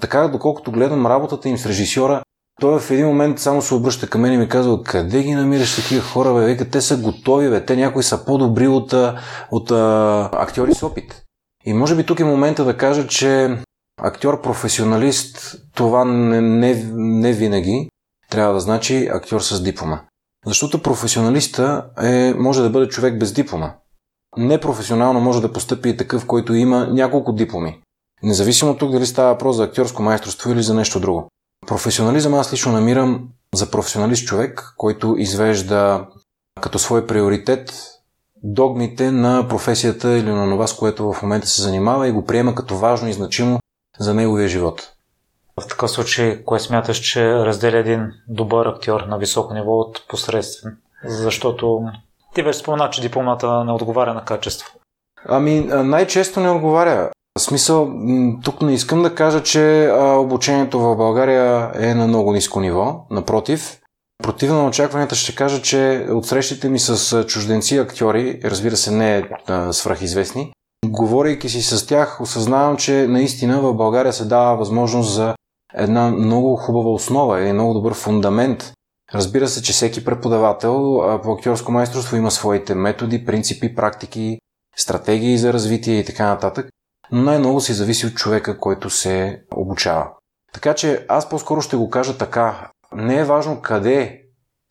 Така, 0.00 0.28
доколкото 0.28 0.72
гледам 0.72 1.06
работата 1.06 1.48
им 1.48 1.58
с 1.58 1.66
режисьора, 1.66 2.22
той 2.60 2.80
в 2.80 2.90
един 2.90 3.06
момент 3.06 3.38
само 3.38 3.62
се 3.62 3.74
обръща 3.74 4.10
към 4.10 4.20
мен 4.20 4.32
и 4.32 4.36
ми 4.36 4.48
казва, 4.48 4.82
къде 4.82 5.22
ги 5.22 5.34
намираш 5.34 5.76
такива 5.76 6.02
хора, 6.02 6.34
бе? 6.34 6.40
Века, 6.40 6.70
те 6.70 6.80
са 6.80 6.96
готови, 6.96 7.50
бе. 7.50 7.64
Те 7.64 7.76
някои 7.76 8.02
са 8.02 8.24
по-добри 8.24 8.68
от, 8.68 8.92
от, 8.92 9.20
от 9.50 9.70
актьори 10.32 10.74
с 10.74 10.82
опит. 10.82 11.22
И 11.64 11.72
може 11.72 11.96
би 11.96 12.06
тук 12.06 12.20
е 12.20 12.24
момента 12.24 12.64
да 12.64 12.76
кажа, 12.76 13.06
че 13.06 13.58
актьор-професионалист, 14.00 15.56
това 15.74 16.04
не, 16.04 16.40
не, 16.40 16.74
не 16.94 17.32
винаги 17.32 17.88
трябва 18.30 18.54
да 18.54 18.60
значи 18.60 19.08
актьор 19.12 19.40
с 19.40 19.62
диплома. 19.62 20.00
Защото 20.46 20.82
професионалиста 20.82 21.86
е, 22.02 22.34
може 22.34 22.62
да 22.62 22.70
бъде 22.70 22.88
човек 22.88 23.18
без 23.18 23.32
диплома. 23.32 23.74
Непрофесионално 24.36 25.20
може 25.20 25.42
да 25.42 25.52
постъпи 25.52 25.88
и 25.88 25.96
такъв, 25.96 26.26
който 26.26 26.54
има 26.54 26.86
няколко 26.86 27.32
дипломи. 27.32 27.82
Независимо 28.22 28.76
тук 28.76 28.92
дали 28.92 29.06
става 29.06 29.32
въпрос 29.32 29.56
за 29.56 29.64
актьорско 29.64 30.02
майсторство 30.02 30.50
или 30.50 30.62
за 30.62 30.74
нещо 30.74 31.00
друго. 31.00 31.28
Професионализъм 31.66 32.34
аз 32.34 32.52
лично 32.52 32.72
намирам 32.72 33.28
за 33.54 33.70
професионалист 33.70 34.26
човек, 34.26 34.74
който 34.76 35.14
извежда 35.18 36.06
като 36.60 36.78
свой 36.78 37.06
приоритет 37.06 37.72
догмите 38.42 39.10
на 39.10 39.48
професията 39.48 40.18
или 40.18 40.30
на 40.30 40.50
това, 40.50 40.66
с 40.66 40.76
което 40.76 41.12
в 41.12 41.22
момента 41.22 41.46
се 41.46 41.62
занимава 41.62 42.08
и 42.08 42.12
го 42.12 42.24
приема 42.24 42.54
като 42.54 42.76
важно 42.76 43.08
и 43.08 43.12
значимо 43.12 43.58
за 44.02 44.14
неговия 44.14 44.48
живот. 44.48 44.92
В 45.60 45.68
такъв 45.68 45.90
случай, 45.90 46.44
кое 46.44 46.60
смяташ, 46.60 46.98
че 46.98 47.34
разделя 47.34 47.78
един 47.78 48.12
добър 48.28 48.66
актьор 48.66 49.00
на 49.00 49.18
високо 49.18 49.54
ниво 49.54 49.72
от 49.72 50.08
посредствен? 50.08 50.76
Защото 51.04 51.82
ти 52.34 52.42
вече 52.42 52.58
спомена, 52.58 52.90
че 52.90 53.00
дипломата 53.00 53.64
не 53.64 53.72
отговаря 53.72 54.14
на 54.14 54.24
качество. 54.24 54.72
Ами, 55.28 55.60
най-често 55.60 56.40
не 56.40 56.50
отговаря. 56.50 57.10
В 57.38 57.42
смисъл, 57.42 57.92
тук 58.44 58.62
не 58.62 58.74
искам 58.74 59.02
да 59.02 59.14
кажа, 59.14 59.42
че 59.42 59.92
обучението 59.98 60.80
в 60.80 60.96
България 60.96 61.72
е 61.74 61.94
на 61.94 62.06
много 62.06 62.32
ниско 62.32 62.60
ниво. 62.60 63.06
Напротив, 63.10 63.80
противно 64.22 64.62
на 64.62 64.68
очакванията 64.68 65.14
ще 65.14 65.34
кажа, 65.34 65.62
че 65.62 66.06
от 66.10 66.26
срещите 66.26 66.68
ми 66.68 66.78
с 66.78 67.24
чужденци 67.24 67.78
актьори, 67.78 68.40
разбира 68.44 68.76
се 68.76 68.90
не 68.90 69.18
е 69.18 69.28
свръхизвестни, 69.70 70.52
говорейки 70.86 71.48
си 71.48 71.62
с 71.62 71.86
тях, 71.86 72.20
осъзнавам, 72.20 72.76
че 72.76 73.06
наистина 73.06 73.60
в 73.60 73.74
България 73.74 74.12
се 74.12 74.24
дава 74.24 74.56
възможност 74.56 75.14
за 75.14 75.34
една 75.74 76.10
много 76.10 76.56
хубава 76.56 76.90
основа, 76.90 77.40
един 77.40 77.54
много 77.54 77.74
добър 77.74 77.94
фундамент. 77.94 78.72
Разбира 79.14 79.48
се, 79.48 79.62
че 79.62 79.72
всеки 79.72 80.04
преподавател 80.04 81.00
по 81.22 81.32
актьорско 81.32 81.72
майсторство 81.72 82.16
има 82.16 82.30
своите 82.30 82.74
методи, 82.74 83.24
принципи, 83.24 83.74
практики, 83.74 84.38
стратегии 84.76 85.38
за 85.38 85.52
развитие 85.52 85.98
и 85.98 86.04
така 86.04 86.26
нататък 86.26 86.68
но 87.12 87.22
най-много 87.22 87.60
си 87.60 87.72
зависи 87.72 88.06
от 88.06 88.14
човека, 88.14 88.58
който 88.58 88.90
се 88.90 89.42
обучава. 89.56 90.10
Така 90.52 90.74
че 90.74 91.06
аз 91.08 91.28
по-скоро 91.28 91.62
ще 91.62 91.76
го 91.76 91.90
кажа 91.90 92.18
така. 92.18 92.70
Не 92.92 93.18
е 93.18 93.24
важно 93.24 93.60
къде, 93.60 94.22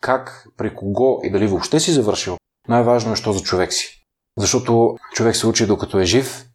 как, 0.01 0.47
при 0.57 0.75
кого 0.75 1.19
и 1.23 1.31
дали 1.31 1.47
въобще 1.47 1.79
си 1.79 1.91
завършил. 1.91 2.37
Най-важно 2.67 3.13
е, 3.13 3.15
що 3.15 3.33
за 3.33 3.39
човек 3.39 3.73
си. 3.73 4.00
Защото 4.37 4.97
човек 5.13 5.35
се 5.35 5.47
учи 5.47 5.67
докато 5.67 5.99
е 5.99 6.05
жив. 6.05 6.45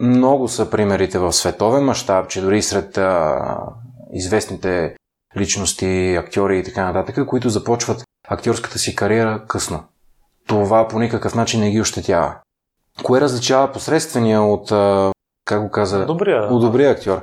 Много 0.00 0.48
са 0.48 0.70
примерите 0.70 1.18
в 1.18 1.32
световен 1.32 1.84
мащаб, 1.84 2.28
че 2.28 2.40
дори 2.40 2.62
сред 2.62 2.98
а, 2.98 3.38
известните 4.12 4.96
личности, 5.36 6.16
актьори 6.20 6.58
и 6.58 6.64
така 6.64 6.92
нататък, 6.92 7.26
които 7.26 7.48
започват 7.48 8.04
актьорската 8.28 8.78
си 8.78 8.96
кариера 8.96 9.44
късно. 9.48 9.84
Това 10.46 10.88
по 10.88 10.98
никакъв 10.98 11.34
начин 11.34 11.60
не 11.60 11.70
ги 11.70 11.80
ощетява. 11.80 12.36
Кое 13.02 13.20
различава 13.20 13.72
посредствения 13.72 14.42
от 14.42 14.68
как 15.44 15.62
го 15.62 15.70
каза, 15.70 16.06
добрия, 16.06 16.54
от 16.54 16.60
добрия 16.60 16.90
актьор. 16.90 17.22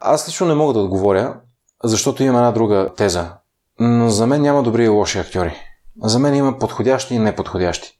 Аз 0.00 0.28
лично 0.28 0.46
не 0.46 0.54
мога 0.54 0.72
да 0.72 0.80
отговоря. 0.80 1.40
защото 1.84 2.22
има 2.22 2.38
една 2.38 2.52
друга 2.52 2.88
теза. 2.96 3.32
Но 3.80 4.08
за 4.08 4.26
мен 4.26 4.42
няма 4.42 4.62
добри 4.62 4.84
и 4.84 4.88
лоши 4.88 5.18
актьори. 5.18 5.54
За 6.02 6.18
мен 6.18 6.34
има 6.34 6.58
подходящи 6.58 7.14
и 7.14 7.18
неподходящи. 7.18 7.97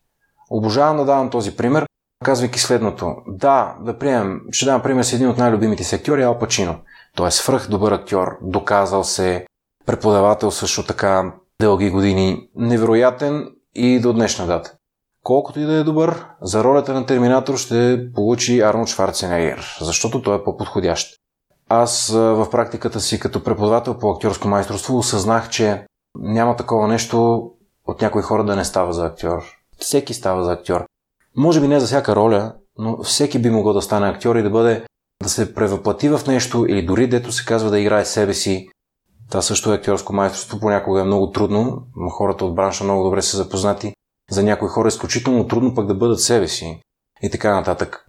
Обожавам 0.50 0.96
да 0.96 1.04
давам 1.04 1.30
този 1.30 1.56
пример, 1.56 1.86
казвайки 2.24 2.58
следното. 2.58 3.16
Да, 3.26 3.76
да 3.80 3.98
приемем, 3.98 4.40
ще 4.50 4.66
дам 4.66 4.82
пример 4.82 5.02
с 5.02 5.12
един 5.12 5.28
от 5.28 5.38
най-любимите 5.38 5.84
си 5.84 5.94
актьори, 5.94 6.22
Ал 6.22 6.38
Пачино. 6.38 6.76
Той 7.16 7.28
е 7.28 7.30
свръх 7.30 7.68
добър 7.68 7.92
актьор, 7.92 8.38
доказал 8.42 9.04
се, 9.04 9.46
преподавател 9.86 10.50
също 10.50 10.86
така 10.86 11.32
дълги 11.60 11.90
години, 11.90 12.48
невероятен 12.56 13.48
и 13.74 14.00
до 14.00 14.12
днешна 14.12 14.46
дата. 14.46 14.74
Колкото 15.24 15.60
и 15.60 15.64
да 15.64 15.72
е 15.72 15.84
добър, 15.84 16.24
за 16.42 16.64
ролята 16.64 16.94
на 16.94 17.06
Терминатор 17.06 17.56
ще 17.56 18.08
получи 18.14 18.60
Арнолд 18.60 18.88
Шварценегер, 18.88 19.78
защото 19.80 20.22
той 20.22 20.36
е 20.36 20.44
по-подходящ. 20.44 21.18
Аз 21.68 22.08
в 22.12 22.50
практиката 22.50 23.00
си 23.00 23.20
като 23.20 23.44
преподавател 23.44 23.98
по 23.98 24.10
актьорско 24.10 24.48
майсторство 24.48 24.98
осъзнах, 24.98 25.48
че 25.48 25.86
няма 26.18 26.56
такова 26.56 26.88
нещо 26.88 27.50
от 27.86 28.02
някои 28.02 28.22
хора 28.22 28.44
да 28.44 28.56
не 28.56 28.64
става 28.64 28.92
за 28.92 29.06
актьор. 29.06 29.57
Всеки 29.78 30.14
става 30.14 30.44
за 30.44 30.52
актьор. 30.52 30.84
Може 31.36 31.60
би 31.60 31.68
не 31.68 31.80
за 31.80 31.86
всяка 31.86 32.16
роля, 32.16 32.54
но 32.78 33.02
всеки 33.02 33.38
би 33.38 33.50
могъл 33.50 33.72
да 33.72 33.82
стане 33.82 34.08
актьор 34.08 34.36
и 34.36 34.42
да 34.42 34.50
бъде 34.50 34.84
да 35.22 35.28
се 35.28 35.54
превъплати 35.54 36.08
в 36.08 36.20
нещо 36.26 36.66
или 36.68 36.86
дори 36.86 37.08
дето 37.08 37.32
се 37.32 37.44
казва 37.44 37.70
да 37.70 37.80
играе 37.80 38.04
себе 38.04 38.34
си. 38.34 38.68
Това 39.30 39.42
също 39.42 39.72
е 39.72 39.76
актьорско 39.76 40.12
майсторство, 40.12 40.60
понякога 40.60 41.00
е 41.00 41.04
много 41.04 41.30
трудно, 41.30 41.82
но 41.96 42.08
хората 42.08 42.44
от 42.44 42.54
бранша 42.54 42.84
много 42.84 43.04
добре 43.04 43.22
са 43.22 43.36
запознати. 43.36 43.92
За 44.30 44.42
някои 44.42 44.68
хора 44.68 44.86
е 44.86 44.88
изключително 44.88 45.48
трудно 45.48 45.74
пък 45.74 45.86
да 45.86 45.94
бъдат 45.94 46.20
себе 46.20 46.48
си 46.48 46.80
и 47.22 47.30
така 47.30 47.54
нататък. 47.54 48.06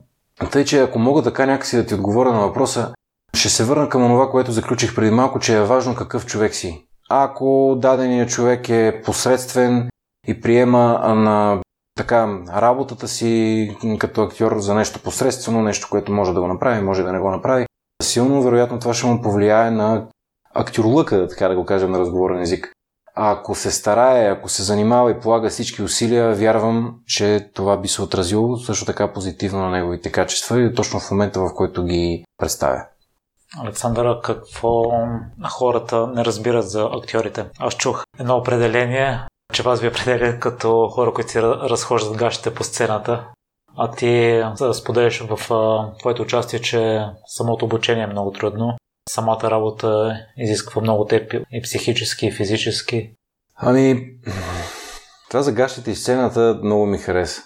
Тъй, 0.51 0.65
че 0.65 0.79
ако 0.79 0.99
мога 0.99 1.23
така 1.23 1.45
някакси 1.45 1.77
да 1.77 1.85
ти 1.85 1.93
отговоря 1.93 2.33
на 2.33 2.39
въпроса, 2.39 2.93
ще 3.33 3.49
се 3.49 3.63
върна 3.63 3.89
към 3.89 4.01
това, 4.01 4.31
което 4.31 4.51
заключих 4.51 4.95
преди 4.95 5.11
малко, 5.11 5.39
че 5.39 5.57
е 5.57 5.63
важно 5.63 5.95
какъв 5.95 6.25
човек 6.25 6.55
си. 6.55 6.85
Ако 7.09 7.75
даденият 7.77 8.29
човек 8.29 8.69
е 8.69 9.01
посредствен 9.05 9.89
и 10.29 10.41
приема 10.41 11.13
на 11.15 11.62
така 11.98 12.39
работата 12.55 13.07
си 13.07 13.77
като 14.00 14.21
актьор 14.21 14.57
за 14.57 14.75
нещо 14.75 15.03
посредствено, 15.03 15.62
нещо, 15.62 15.88
което 15.91 16.12
може 16.12 16.33
да 16.33 16.41
го 16.41 16.48
направи, 16.48 16.81
може 16.81 17.03
да 17.03 17.12
не 17.12 17.19
го 17.19 17.31
направи, 17.31 17.65
силно 18.03 18.41
вероятно 18.41 18.79
това 18.79 18.93
ще 18.93 19.07
му 19.07 19.21
повлияе 19.21 19.71
на 19.71 20.07
актьорлъка, 20.53 21.27
така 21.27 21.48
да 21.48 21.55
го 21.55 21.65
кажем 21.65 21.91
на 21.91 22.00
разговорен 22.00 22.41
език. 22.41 22.71
А 23.15 23.31
ако 23.31 23.55
се 23.55 23.71
старае, 23.71 24.29
ако 24.29 24.50
се 24.50 24.63
занимава 24.63 25.12
и 25.12 25.19
полага 25.19 25.50
всички 25.50 25.81
усилия, 25.81 26.36
вярвам, 26.36 26.95
че 27.07 27.50
това 27.53 27.77
би 27.77 27.88
се 27.88 28.01
отразило 28.01 28.57
също 28.57 28.86
така 28.86 29.13
позитивно 29.13 29.59
на 29.59 29.69
неговите 29.69 30.12
качества 30.12 30.62
и 30.62 30.74
точно 30.74 31.00
в 31.00 31.12
момента, 31.12 31.39
в 31.39 31.53
който 31.55 31.83
ги 31.83 32.25
представя. 32.38 32.86
Александър, 33.63 34.21
какво 34.24 34.83
хората 35.50 36.07
не 36.07 36.25
разбират 36.25 36.69
за 36.69 36.89
актьорите? 36.93 37.45
Аз 37.59 37.75
чух 37.75 38.03
едно 38.19 38.38
определение, 38.38 39.19
че 39.53 39.63
вас 39.63 39.81
ви 39.81 39.87
определя 39.87 40.39
като 40.39 40.87
хора, 40.87 41.13
които 41.13 41.31
си 41.31 41.41
разхождат 41.41 42.17
гащите 42.17 42.53
по 42.53 42.63
сцената, 42.63 43.27
а 43.77 43.91
ти 43.91 44.43
споделяш 44.73 45.19
в 45.19 45.39
твоето 45.99 46.21
участие, 46.21 46.59
че 46.59 47.05
самото 47.25 47.65
обучение 47.65 48.03
е 48.03 48.07
много 48.07 48.31
трудно. 48.31 48.77
Самата 49.09 49.51
работа 49.51 50.17
изисква 50.37 50.81
много 50.81 51.05
теб 51.05 51.33
и 51.51 51.61
психически, 51.61 52.27
и 52.27 52.31
физически. 52.31 53.13
Ами, 53.55 54.05
това 55.29 55.41
за 55.41 55.51
гащите 55.51 55.91
и 55.91 55.95
сцената 55.95 56.59
много 56.63 56.85
ми 56.85 56.97
хареса. 56.97 57.41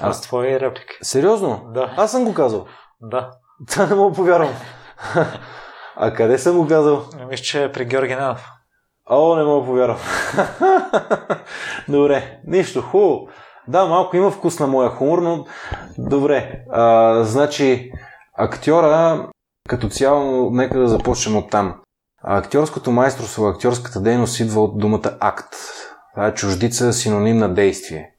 Аз 0.00 0.22
твои 0.22 0.60
реплики. 0.60 0.94
Сериозно? 1.02 1.62
Да. 1.74 1.94
Аз 1.96 2.10
съм 2.10 2.24
го 2.24 2.34
казал. 2.34 2.66
Да. 3.00 3.30
Това 3.70 3.86
не 3.86 3.94
мога 3.94 4.16
повярвам. 4.16 4.54
а 5.96 6.14
къде 6.14 6.38
съм 6.38 6.56
го 6.56 6.68
казал? 6.68 7.04
Мисля, 7.28 7.44
че 7.44 7.64
е 7.64 7.72
при 7.72 7.84
Георги 7.84 8.14
Ненов. 8.14 8.57
О, 9.10 9.36
не 9.36 9.44
мога 9.44 9.66
повярвам. 9.66 9.98
добре, 11.88 12.40
нищо, 12.46 12.82
хубаво. 12.82 13.28
Да, 13.68 13.86
малко 13.86 14.16
има 14.16 14.30
вкус 14.30 14.60
на 14.60 14.66
моя 14.66 14.88
хумор, 14.88 15.18
но 15.18 15.44
добре. 15.98 16.64
А, 16.70 17.14
значи, 17.24 17.92
актьора 18.34 19.28
като 19.68 19.88
цяло, 19.88 20.50
нека 20.50 20.78
да 20.78 20.88
започнем 20.88 21.36
от 21.36 21.50
там. 21.50 21.74
Актьорското 22.22 22.90
майсторство, 22.90 23.46
актьорската 23.46 24.00
дейност 24.00 24.40
идва 24.40 24.62
от 24.62 24.78
думата 24.78 25.16
акт. 25.20 25.54
Това 26.14 26.26
е 26.26 26.34
чуждица, 26.34 26.92
синоним 26.92 27.36
на 27.36 27.54
действие. 27.54 28.10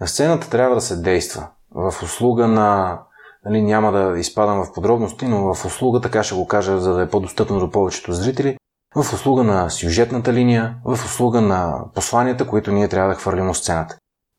На 0.00 0.06
сцената 0.06 0.50
трябва 0.50 0.74
да 0.74 0.80
се 0.80 0.96
действа. 0.96 1.48
В 1.74 2.02
услуга 2.02 2.48
на 2.48 3.00
нали, 3.44 3.62
няма 3.62 3.92
да 3.92 4.18
изпадам 4.18 4.64
в 4.64 4.72
подробности, 4.72 5.28
но 5.28 5.54
в 5.54 5.64
услуга, 5.64 6.00
така 6.00 6.22
ще 6.22 6.34
го 6.34 6.46
кажа, 6.46 6.80
за 6.80 6.94
да 6.94 7.02
е 7.02 7.08
по-достъпно 7.08 7.58
до 7.58 7.70
повечето 7.70 8.12
зрители, 8.12 8.56
в 8.96 9.12
услуга 9.12 9.44
на 9.44 9.70
сюжетната 9.70 10.32
линия, 10.32 10.74
в 10.84 10.92
услуга 11.04 11.40
на 11.40 11.84
посланията, 11.94 12.46
които 12.46 12.72
ние 12.72 12.88
трябва 12.88 13.08
да 13.08 13.20
хвърлим 13.20 13.50
от 13.50 13.56
сцената. 13.56 13.96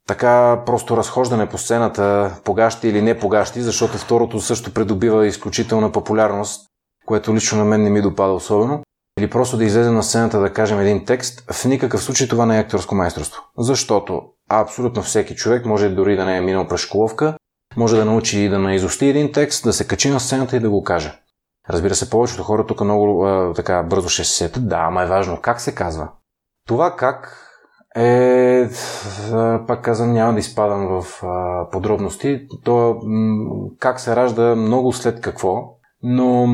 Така 0.07 0.63
просто 0.65 0.97
разхождане 0.97 1.49
по 1.49 1.57
сцената, 1.57 2.35
погащи 2.43 2.87
или 2.87 3.01
не 3.01 3.19
погащи, 3.19 3.61
защото 3.61 3.97
второто 3.97 4.41
също 4.41 4.73
придобива 4.73 5.27
изключителна 5.27 5.91
популярност, 5.91 6.65
което 7.05 7.35
лично 7.35 7.57
на 7.57 7.65
мен 7.65 7.83
не 7.83 7.89
ми 7.89 8.01
допада 8.01 8.33
особено. 8.33 8.81
Или 9.19 9.29
просто 9.29 9.57
да 9.57 9.65
излезе 9.65 9.91
на 9.91 10.03
сцената 10.03 10.39
да 10.39 10.53
кажем 10.53 10.79
един 10.79 11.05
текст, 11.05 11.51
в 11.51 11.65
никакъв 11.65 12.03
случай 12.03 12.27
това 12.27 12.45
не 12.45 12.57
е 12.57 12.59
акторско 12.59 12.95
майсторство. 12.95 13.41
Защото 13.57 14.21
абсолютно 14.49 15.03
всеки 15.03 15.35
човек 15.35 15.65
може 15.65 15.89
дори 15.89 16.15
да 16.15 16.25
не 16.25 16.37
е 16.37 16.41
минал 16.41 16.67
през 16.67 16.81
школовка, 16.81 17.37
може 17.77 17.95
да 17.95 18.05
научи 18.05 18.39
и 18.39 18.49
да 18.49 18.59
наизусти 18.59 19.05
един 19.05 19.31
текст, 19.31 19.63
да 19.63 19.73
се 19.73 19.87
качи 19.87 20.09
на 20.09 20.19
сцената 20.19 20.57
и 20.57 20.59
да 20.59 20.69
го 20.69 20.83
каже. 20.83 21.19
Разбира 21.69 21.95
се, 21.95 22.09
повечето 22.09 22.43
хора 22.43 22.65
тук 22.65 22.81
много 22.81 23.25
а, 23.25 23.53
така 23.53 23.83
бързо 23.83 24.09
ще 24.09 24.23
се 24.23 24.33
сетят. 24.33 24.67
Да, 24.67 24.77
ама 24.77 25.03
е 25.03 25.07
важно 25.07 25.41
как 25.41 25.61
се 25.61 25.75
казва. 25.75 26.09
Това 26.67 26.95
как 26.95 27.41
е, 27.95 28.69
пак 29.67 29.83
казвам, 29.83 30.13
няма 30.13 30.33
да 30.33 30.39
изпадам 30.39 30.87
в 30.87 31.23
а, 31.23 31.69
подробности. 31.69 32.47
То 32.63 32.99
м- 33.03 33.69
как 33.79 33.99
се 33.99 34.15
ражда 34.15 34.55
много 34.55 34.93
след 34.93 35.21
какво, 35.21 35.63
но 36.03 36.47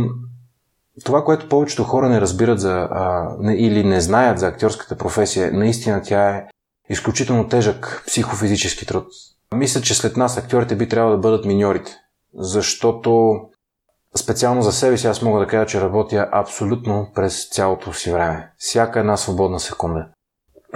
това, 1.03 1.23
което 1.23 1.49
повечето 1.49 1.83
хора 1.83 2.09
не 2.09 2.21
разбират 2.21 2.59
за, 2.59 2.87
а, 2.91 3.35
не, 3.39 3.55
или 3.55 3.83
не 3.83 4.01
знаят 4.01 4.39
за 4.39 4.47
актьорската 4.47 4.97
професия, 4.97 5.51
наистина 5.53 6.01
тя 6.03 6.29
е 6.29 6.45
изключително 6.89 7.47
тежък 7.47 8.03
психофизически 8.07 8.85
труд. 8.85 9.07
Мисля, 9.55 9.81
че 9.81 9.93
след 9.93 10.17
нас 10.17 10.37
актьорите 10.37 10.75
би 10.75 10.89
трябвало 10.89 11.15
да 11.15 11.21
бъдат 11.21 11.45
миньорите, 11.45 11.91
защото 12.33 13.39
специално 14.17 14.61
за 14.61 14.71
себе 14.71 14.97
си 14.97 15.07
аз 15.07 15.21
мога 15.21 15.39
да 15.39 15.47
кажа, 15.47 15.65
че 15.65 15.81
работя 15.81 16.29
абсолютно 16.31 17.07
през 17.15 17.49
цялото 17.49 17.93
си 17.93 18.11
време. 18.11 18.51
Всяка 18.57 18.99
една 18.99 19.17
свободна 19.17 19.59
секунда. 19.59 20.05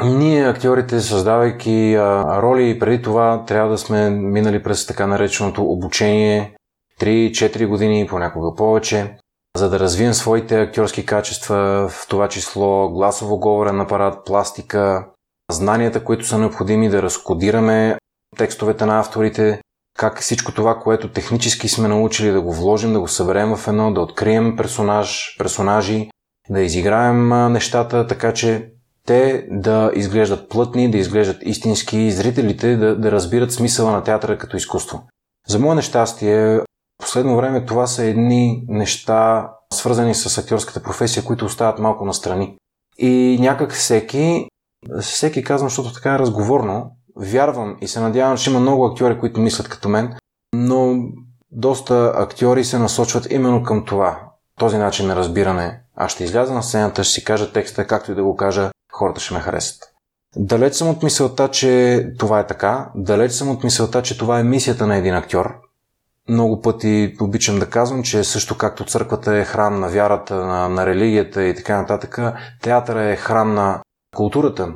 Ние, 0.04 0.50
актьорите, 0.50 1.00
създавайки 1.00 1.96
а, 1.96 2.42
роли, 2.42 2.80
преди 2.80 3.02
това 3.02 3.46
трябва 3.46 3.70
да 3.70 3.78
сме 3.78 4.10
минали 4.10 4.64
през 4.64 4.86
така 4.86 5.08
нареченото 5.08 5.64
обучение 5.64 6.56
3-4 7.02 7.68
години, 7.68 8.08
понякога 8.08 8.56
повече, 8.56 9.18
за 9.58 9.70
да 9.70 9.80
развием 9.80 10.14
своите 10.14 10.62
актьорски 10.62 11.06
качества, 11.06 11.90
в 11.90 12.08
това 12.08 12.28
число 12.28 12.90
гласово 12.90 13.40
говорен 13.40 13.82
апарат, 13.82 14.26
пластика, 14.26 15.08
знанията, 15.52 16.04
които 16.04 16.26
са 16.26 16.38
необходими 16.38 16.90
да 16.90 17.02
разкодираме 17.02 17.98
текстовете 18.38 18.86
на 18.86 19.00
авторите, 19.00 19.62
как 19.98 20.22
всичко 20.22 20.52
това, 20.52 20.80
което 20.80 21.12
технически 21.12 21.70
сме 21.70 21.88
научили 21.88 22.32
да 22.32 22.42
го 22.42 22.54
вложим, 22.54 22.94
да 22.94 23.00
го 23.00 23.08
съберем 23.08 23.56
в 23.56 23.68
едно, 23.68 23.94
да 23.94 24.02
открием 24.02 24.56
персонаж, 24.56 25.36
персонажи, 25.40 26.10
да 26.50 26.62
изиграем 26.62 27.28
нещата, 27.52 28.08
така 28.08 28.34
че 28.34 28.72
те 29.06 29.48
да 29.52 29.92
изглеждат 29.96 30.50
плътни, 30.50 30.92
да 30.92 30.98
изглеждат 30.98 31.38
истински 31.42 31.98
и 31.98 32.12
зрителите 32.12 32.78
да, 32.78 33.00
да 33.00 33.12
разбират 33.12 33.52
смисъла 33.52 33.92
на 33.92 34.04
театъра 34.04 34.38
като 34.38 34.58
изкуство. 34.58 35.04
За 35.48 35.60
мое 35.60 35.76
нещастие, 35.76 36.58
в 36.58 36.64
последно 37.00 37.36
време 37.38 37.66
това 37.66 37.88
са 37.88 38.04
едни 38.04 38.64
неща, 38.68 39.50
свързани 39.74 40.16
с 40.16 40.38
актьорската 40.38 40.84
професия, 40.84 41.24
които 41.24 41.46
остават 41.46 41.80
малко 41.80 42.06
настрани. 42.06 42.58
И 42.98 43.38
някак 43.42 43.74
всеки, 43.74 44.48
всеки 45.02 45.44
казвам, 45.44 45.70
защото 45.70 45.94
така 45.94 46.14
е 46.14 46.20
разговорно, 46.20 46.95
вярвам 47.16 47.78
и 47.82 47.88
се 47.88 48.00
надявам, 48.00 48.38
че 48.38 48.50
има 48.50 48.60
много 48.60 48.86
актьори, 48.86 49.20
които 49.20 49.40
мислят 49.40 49.70
като 49.70 49.90
мен, 49.90 50.14
но 50.54 50.96
доста 51.52 52.14
актьори 52.16 52.64
се 52.64 52.80
насочват 52.80 53.32
именно 53.32 53.64
към 53.64 53.86
това. 53.86 54.20
Този 54.60 54.78
начин 54.78 55.08
на 55.08 55.16
разбиране. 55.16 55.82
Аз 55.96 56.12
ще 56.12 56.24
изляза 56.24 56.54
на 56.54 56.64
сцената, 56.64 57.04
ще 57.04 57.14
си 57.14 57.24
кажа 57.24 57.54
текста, 57.54 57.88
както 57.88 58.12
и 58.12 58.16
да 58.16 58.24
го 58.24 58.36
кажа, 58.36 58.72
хората 58.92 59.22
ще 59.22 59.34
ме 59.34 59.40
харесат. 59.40 59.84
Далеч 60.36 60.74
съм 60.74 60.90
от 60.90 61.04
мисълта, 61.04 61.48
че 61.48 62.06
това 62.20 62.40
е 62.40 62.48
така. 62.48 62.90
Далеч 62.96 63.32
съм 63.32 63.50
от 63.50 63.64
мисълта, 63.64 64.02
че 64.02 64.18
това 64.18 64.40
е 64.40 64.44
мисията 64.44 64.88
на 64.88 64.96
един 64.96 65.16
актьор. 65.16 65.56
Много 66.30 66.62
пъти 66.62 67.16
обичам 67.22 67.60
да 67.60 67.70
казвам, 67.70 68.04
че 68.04 68.24
също 68.24 68.58
както 68.58 68.86
църквата 68.86 69.38
е 69.38 69.46
храм 69.46 69.80
на 69.80 69.90
вярата, 69.90 70.36
на, 70.36 70.70
на 70.70 70.86
религията 70.86 71.44
и 71.44 71.56
така 71.56 71.78
нататък, 71.78 72.20
театъра 72.62 73.04
е 73.04 73.16
храм 73.16 73.54
на 73.54 73.82
културата. 74.16 74.74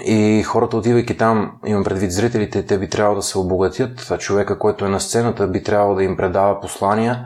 И 0.00 0.42
хората, 0.42 0.76
отивайки 0.76 1.16
там, 1.16 1.58
имам 1.66 1.84
предвид 1.84 2.12
зрителите, 2.12 2.66
те 2.66 2.78
би 2.78 2.88
трябвало 2.88 3.16
да 3.16 3.22
се 3.22 3.38
обогатят. 3.38 4.06
А 4.10 4.18
човека, 4.18 4.58
който 4.58 4.84
е 4.84 4.88
на 4.88 5.00
сцената, 5.00 5.48
би 5.48 5.62
трябвало 5.62 5.94
да 5.94 6.04
им 6.04 6.16
предава 6.16 6.60
послания, 6.60 7.24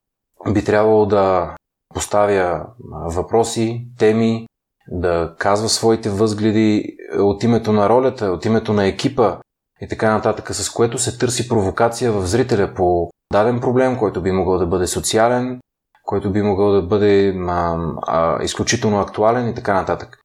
би 0.52 0.64
трябвало 0.64 1.06
да 1.06 1.54
поставя 1.94 2.66
въпроси, 3.06 3.86
теми, 3.98 4.46
да 4.88 5.34
казва 5.38 5.68
своите 5.68 6.10
възгледи 6.10 6.96
от 7.18 7.42
името 7.42 7.72
на 7.72 7.88
ролята, 7.88 8.26
от 8.26 8.44
името 8.44 8.72
на 8.72 8.86
екипа 8.86 9.36
и 9.80 9.88
така 9.88 10.12
нататък, 10.12 10.54
с 10.54 10.70
което 10.70 10.98
се 10.98 11.18
търси 11.18 11.48
провокация 11.48 12.12
в 12.12 12.26
зрителя 12.26 12.74
по 12.74 13.10
даден 13.32 13.60
проблем, 13.60 13.98
който 13.98 14.22
би 14.22 14.32
могъл 14.32 14.58
да 14.58 14.66
бъде 14.66 14.86
социален, 14.86 15.60
който 16.04 16.32
би 16.32 16.42
могъл 16.42 16.72
да 16.72 16.82
бъде 16.82 17.36
а, 17.48 17.76
а, 18.06 18.42
изключително 18.42 19.00
актуален 19.00 19.48
и 19.48 19.54
така 19.54 19.74
нататък. 19.74 20.20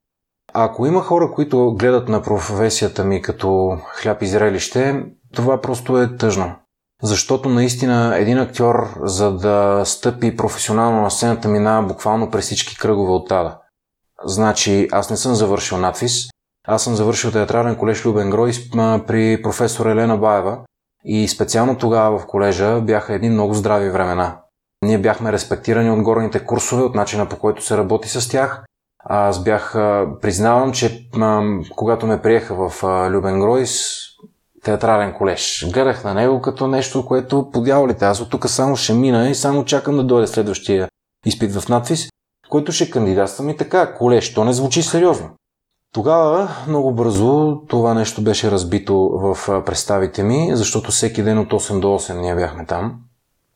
Ако 0.53 0.85
има 0.85 1.01
хора, 1.01 1.31
които 1.31 1.75
гледат 1.79 2.09
на 2.09 2.21
професията 2.21 3.03
ми 3.03 3.21
като 3.21 3.77
хляб 3.95 4.21
и 4.21 4.27
зрелище, 4.27 5.05
това 5.35 5.61
просто 5.61 5.97
е 5.97 6.17
тъжно. 6.17 6.55
Защото 7.03 7.49
наистина 7.49 8.17
един 8.17 8.39
актьор, 8.39 8.99
за 9.03 9.37
да 9.37 9.81
стъпи 9.85 10.37
професионално 10.37 11.01
на 11.01 11.11
сцената, 11.11 11.47
минава 11.47 11.87
буквално 11.87 12.31
през 12.31 12.45
всички 12.45 12.77
кръгове 12.77 13.11
от 13.11 13.27
тада. 13.27 13.57
Значи, 14.25 14.87
аз 14.91 15.09
не 15.09 15.17
съм 15.17 15.35
завършил 15.35 15.77
надфис, 15.77 16.29
аз 16.67 16.83
съм 16.83 16.95
завършил 16.95 17.31
театрален 17.31 17.75
колеж 17.75 18.05
Любен 18.05 18.29
Грой 18.29 18.51
при 19.07 19.41
професор 19.43 19.85
Елена 19.85 20.17
Баева 20.17 20.59
и 21.05 21.27
специално 21.27 21.77
тогава 21.77 22.19
в 22.19 22.25
колежа 22.25 22.81
бяха 22.81 23.13
едни 23.13 23.29
много 23.29 23.53
здрави 23.53 23.89
времена. 23.89 24.37
Ние 24.85 24.97
бяхме 24.97 25.31
респектирани 25.31 25.91
от 25.91 26.01
горните 26.01 26.45
курсове, 26.45 26.83
от 26.83 26.95
начина 26.95 27.29
по 27.29 27.39
който 27.39 27.65
се 27.65 27.77
работи 27.77 28.09
с 28.09 28.29
тях. 28.29 28.63
Аз 29.05 29.43
бях, 29.43 29.73
признавам, 30.21 30.71
че 30.71 31.09
когато 31.75 32.07
ме 32.07 32.21
приеха 32.21 32.69
в 32.69 32.83
Любен 33.11 33.39
Гройс, 33.39 33.89
театрален 34.63 35.13
колеж, 35.13 35.67
гледах 35.73 36.03
на 36.03 36.13
него 36.13 36.41
като 36.41 36.67
нещо, 36.67 37.05
което 37.05 37.49
подявалите. 37.53 38.05
Аз 38.05 38.21
от 38.21 38.29
тук 38.29 38.49
само 38.49 38.75
ще 38.75 38.93
мина 38.93 39.29
и 39.29 39.35
само 39.35 39.65
чакам 39.65 39.95
да 39.95 40.03
дойде 40.03 40.27
следващия 40.27 40.87
изпит 41.25 41.55
в 41.55 41.69
надфис, 41.69 42.09
който 42.49 42.71
ще 42.71 42.89
кандидатствам 42.89 43.49
и 43.49 43.57
така. 43.57 43.93
Колеж, 43.93 44.33
то 44.33 44.43
не 44.43 44.53
звучи 44.53 44.81
сериозно. 44.81 45.29
Тогава 45.93 46.49
много 46.67 46.93
бързо 46.93 47.61
това 47.67 47.93
нещо 47.93 48.23
беше 48.23 48.51
разбито 48.51 48.95
в 49.13 49.63
представите 49.65 50.23
ми, 50.23 50.49
защото 50.53 50.91
всеки 50.91 51.23
ден 51.23 51.39
от 51.39 51.49
8 51.49 51.79
до 51.79 51.87
8 51.87 52.21
ние 52.21 52.35
бяхме 52.35 52.65
там. 52.65 52.95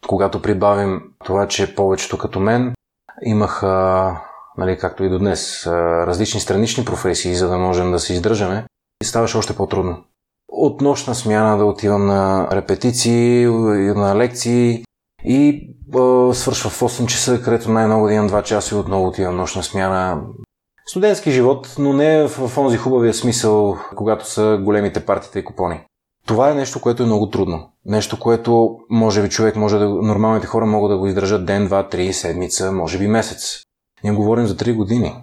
Когато 0.07 0.41
прибавим 0.41 1.01
това, 1.25 1.47
че 1.47 1.75
повечето 1.75 2.17
като 2.17 2.39
мен 2.39 2.73
имаха, 3.21 4.15
нали, 4.57 4.77
както 4.77 5.03
и 5.03 5.09
до 5.09 5.19
днес, 5.19 5.67
различни 6.07 6.39
странични 6.39 6.85
професии, 6.85 7.35
за 7.35 7.47
да 7.47 7.57
можем 7.57 7.91
да 7.91 7.99
се 7.99 8.13
издържаме, 8.13 8.65
ставаше 9.03 9.37
още 9.37 9.55
по-трудно. 9.55 10.03
От 10.49 10.81
нощна 10.81 11.15
смяна 11.15 11.57
да 11.57 11.65
отивам 11.65 12.05
на 12.05 12.47
репетиции, 12.51 13.45
на 13.95 14.15
лекции 14.15 14.83
и 15.23 15.47
е, 15.95 16.33
свършва 16.33 16.69
в 16.69 16.79
8 16.79 17.05
часа, 17.05 17.41
където 17.41 17.71
най-много 17.71 18.07
да 18.07 18.13
имам 18.13 18.29
2 18.29 18.43
часа 18.43 18.75
и 18.75 18.77
отново 18.77 19.07
отивам 19.07 19.35
нощна 19.35 19.63
смяна 19.63 20.21
студентски 20.87 21.31
живот, 21.31 21.75
но 21.79 21.93
не 21.93 22.27
в 22.27 22.57
онзи 22.57 22.77
хубавия 22.77 23.13
смисъл, 23.13 23.77
когато 23.95 24.29
са 24.29 24.59
големите 24.63 25.05
партите 25.05 25.39
и 25.39 25.45
купони. 25.45 25.81
Това 26.25 26.51
е 26.51 26.55
нещо, 26.55 26.81
което 26.81 27.03
е 27.03 27.05
много 27.05 27.29
трудно. 27.29 27.69
Нещо, 27.85 28.19
което 28.19 28.77
може 28.89 29.21
би 29.21 29.29
човек 29.29 29.55
може 29.55 29.77
да... 29.77 29.89
Нормалните 29.89 30.47
хора 30.47 30.65
могат 30.65 30.91
да 30.91 30.97
го 30.97 31.07
издържат 31.07 31.45
ден, 31.45 31.65
два, 31.65 31.89
три, 31.89 32.13
седмица, 32.13 32.71
може 32.71 32.97
би 32.97 33.07
месец. 33.07 33.66
Ние 34.03 34.13
говорим 34.13 34.45
за 34.45 34.57
три 34.57 34.73
години. 34.73 35.15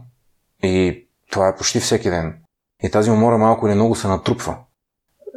И 0.63 1.07
това 1.31 1.49
е 1.49 1.57
почти 1.57 1.81
всеки 1.81 2.11
ден. 2.11 2.35
И 2.83 2.91
тази 2.91 3.11
умора 3.11 3.39
малко 3.39 3.67
или 3.67 3.75
много 3.75 3.95
се 3.95 4.09
натрупва. 4.09 4.57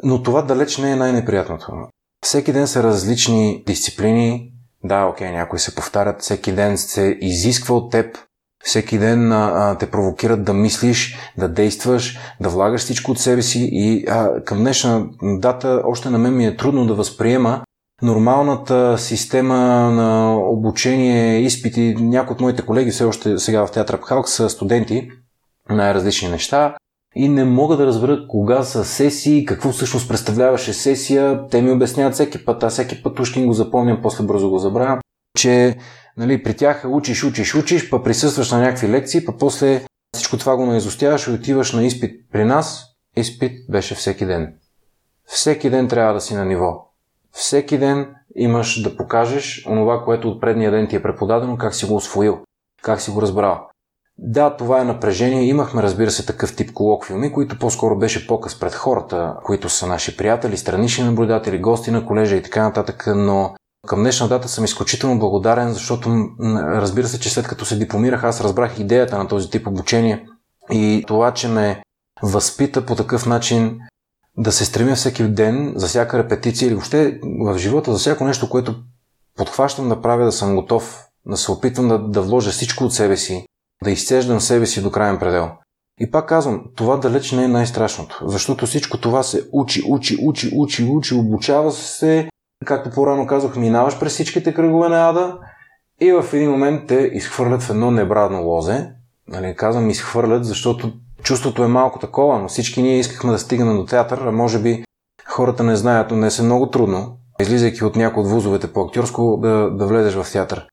Но 0.03 0.23
това 0.23 0.41
далеч 0.41 0.77
не 0.77 0.91
е 0.91 0.95
най-неприятното. 0.95 1.87
Всеки 2.25 2.53
ден 2.53 2.67
са 2.67 2.83
различни 2.83 3.63
дисциплини. 3.67 4.53
Да, 4.83 5.05
окей, 5.05 5.31
някои 5.31 5.59
се 5.59 5.75
повтарят. 5.75 6.21
Всеки 6.21 6.51
ден 6.51 6.77
се 6.77 7.17
изисква 7.21 7.75
от 7.75 7.91
теб 7.91 8.17
всеки 8.67 8.97
ден 8.97 9.31
а, 9.31 9.77
те 9.79 9.91
провокират 9.91 10.43
да 10.43 10.53
мислиш, 10.53 11.17
да 11.37 11.47
действаш, 11.47 12.19
да 12.41 12.49
влагаш 12.49 12.81
всичко 12.81 13.11
от 13.11 13.19
себе 13.19 13.41
си 13.41 13.69
и 13.71 14.05
а, 14.07 14.43
към 14.43 14.57
днешна 14.57 15.07
дата 15.21 15.81
още 15.85 16.09
на 16.09 16.17
мен 16.17 16.35
ми 16.35 16.45
е 16.45 16.57
трудно 16.57 16.87
да 16.87 16.93
възприема 16.93 17.61
нормалната 18.01 18.97
система 18.97 19.57
на 19.91 20.37
обучение, 20.37 21.39
изпити. 21.39 21.95
Някои 21.99 22.33
от 22.33 22.41
моите 22.41 22.65
колеги 22.65 22.91
все 22.91 23.03
още 23.03 23.37
сега 23.37 23.65
в 23.65 23.71
театър 23.71 24.01
Пхалк 24.01 24.29
са 24.29 24.49
студенти 24.49 25.09
на 25.69 25.93
различни 25.93 26.29
неща 26.29 26.75
и 27.15 27.29
не 27.29 27.43
мога 27.43 27.77
да 27.77 27.85
разбера 27.85 28.27
кога 28.27 28.63
са 28.63 28.85
сесии, 28.85 29.45
какво 29.45 29.71
всъщност 29.71 30.09
представляваше 30.09 30.73
сесия. 30.73 31.47
Те 31.47 31.61
ми 31.61 31.71
обясняват 31.71 32.13
всеки 32.13 32.45
път, 32.45 32.63
аз 32.63 32.73
всеки 32.73 33.03
път 33.03 33.19
ушки 33.19 33.45
го 33.45 33.53
запомням, 33.53 33.99
после 34.01 34.23
бързо 34.23 34.49
го 34.49 34.57
забравям, 34.57 34.99
че 35.37 35.77
Нали, 36.17 36.43
при 36.43 36.57
тях 36.57 36.85
учиш, 36.87 37.23
учиш, 37.23 37.55
учиш, 37.55 37.89
па 37.89 38.03
присъстваш 38.03 38.51
на 38.51 38.59
някакви 38.59 38.89
лекции, 38.89 39.25
па 39.25 39.37
после 39.37 39.85
всичко 40.15 40.37
това 40.37 40.55
го 40.55 40.65
наизостяваш 40.65 41.27
и 41.27 41.31
отиваш 41.31 41.73
на 41.73 41.85
изпит. 41.85 42.31
При 42.31 42.45
нас 42.45 42.85
изпит 43.17 43.51
беше 43.69 43.95
всеки 43.95 44.25
ден. 44.25 44.53
Всеки 45.25 45.69
ден 45.69 45.87
трябва 45.87 46.13
да 46.13 46.21
си 46.21 46.35
на 46.35 46.45
ниво. 46.45 46.86
Всеки 47.31 47.77
ден 47.77 48.15
имаш 48.35 48.81
да 48.81 48.97
покажеш 48.97 49.65
онова, 49.69 50.03
което 50.03 50.29
от 50.29 50.41
предния 50.41 50.71
ден 50.71 50.87
ти 50.87 50.95
е 50.95 51.01
преподадено, 51.01 51.57
как 51.57 51.75
си 51.75 51.85
го 51.85 51.95
освоил, 51.95 52.39
как 52.81 53.01
си 53.01 53.11
го 53.11 53.21
разбрал. 53.21 53.67
Да, 54.17 54.55
това 54.55 54.81
е 54.81 54.85
напрежение. 54.85 55.43
Имахме, 55.43 55.83
разбира 55.83 56.11
се, 56.11 56.25
такъв 56.25 56.55
тип 56.55 56.73
колоквиуми, 56.73 57.33
които 57.33 57.59
по-скоро 57.59 57.97
беше 57.97 58.27
показ 58.27 58.59
пред 58.59 58.73
хората, 58.73 59.35
които 59.43 59.69
са 59.69 59.87
наши 59.87 60.17
приятели, 60.17 60.57
странични 60.57 61.03
наблюдатели, 61.03 61.59
гости 61.59 61.91
на 61.91 62.05
колежа 62.05 62.35
и 62.35 62.43
така 62.43 62.63
нататък, 62.63 63.03
но 63.15 63.53
към 63.87 63.99
днешна 63.99 64.27
дата 64.27 64.47
съм 64.47 64.65
изключително 64.65 65.19
благодарен, 65.19 65.73
защото 65.73 66.09
разбира 66.57 67.07
се, 67.07 67.19
че 67.19 67.29
след 67.29 67.47
като 67.47 67.65
се 67.65 67.77
дипломирах, 67.77 68.23
аз 68.23 68.41
разбрах 68.41 68.79
идеята 68.79 69.17
на 69.17 69.27
този 69.27 69.49
тип 69.49 69.67
обучение 69.67 70.25
и 70.71 71.03
това, 71.07 71.33
че 71.33 71.47
ме 71.47 71.83
възпита 72.23 72.85
по 72.85 72.95
такъв 72.95 73.25
начин 73.25 73.79
да 74.37 74.51
се 74.51 74.65
стремя 74.65 74.95
всеки 74.95 75.23
ден 75.23 75.73
за 75.75 75.87
всяка 75.87 76.17
репетиция 76.17 76.67
или 76.67 76.73
въобще 76.73 77.19
в 77.23 77.57
живота 77.57 77.93
за 77.93 77.99
всяко 77.99 78.23
нещо, 78.23 78.49
което 78.49 78.75
подхващам 79.37 79.89
да 79.89 80.01
правя, 80.01 80.25
да 80.25 80.31
съм 80.31 80.55
готов, 80.55 81.05
да 81.25 81.37
се 81.37 81.51
опитвам 81.51 81.87
да, 81.87 81.99
да 81.99 82.21
вложа 82.21 82.51
всичко 82.51 82.83
от 82.83 82.93
себе 82.93 83.17
си, 83.17 83.45
да 83.83 83.91
изцеждам 83.91 84.39
себе 84.39 84.65
си 84.65 84.81
до 84.81 84.91
крайен 84.91 85.19
предел. 85.19 85.49
И 85.99 86.11
пак 86.11 86.29
казвам, 86.29 86.63
това 86.75 86.97
далеч 86.97 87.31
не 87.31 87.43
е 87.43 87.47
най-страшното, 87.47 88.19
защото 88.25 88.65
всичко 88.65 88.97
това 88.97 89.23
се 89.23 89.43
учи, 89.51 89.83
учи, 89.87 90.17
учи, 90.21 90.51
учи, 90.55 90.87
учи, 90.89 91.15
обучава 91.15 91.71
се, 91.71 92.29
както 92.65 92.89
по-рано 92.89 93.27
казах, 93.27 93.55
минаваш 93.55 93.99
през 93.99 94.13
всичките 94.13 94.53
кръгове 94.53 94.89
на 94.89 95.09
ада 95.09 95.37
и 96.01 96.11
в 96.11 96.25
един 96.33 96.51
момент 96.51 96.87
те 96.87 97.09
изхвърлят 97.13 97.61
в 97.61 97.69
едно 97.69 97.91
небрадно 97.91 98.43
лозе. 98.43 98.91
Нали, 99.27 99.55
казвам 99.55 99.89
изхвърлят, 99.89 100.45
защото 100.45 100.93
чувството 101.23 101.63
е 101.63 101.67
малко 101.67 101.99
такова, 101.99 102.39
но 102.39 102.47
всички 102.47 102.81
ние 102.81 102.99
искахме 102.99 103.31
да 103.31 103.39
стигнем 103.39 103.77
до 103.77 103.85
театър, 103.85 104.17
а 104.17 104.31
може 104.31 104.59
би 104.59 104.83
хората 105.25 105.63
не 105.63 105.75
знаят, 105.75 106.11
но 106.11 106.17
не 106.17 106.27
е 106.39 106.43
много 106.43 106.69
трудно, 106.69 107.17
излизайки 107.39 107.83
от 107.83 107.95
някои 107.95 108.23
от 108.23 108.29
вузовете 108.29 108.73
по 108.73 108.81
актьорско, 108.81 109.39
да, 109.41 109.69
да 109.71 109.85
влезеш 109.85 110.13
в 110.13 110.31
театър. 110.31 110.67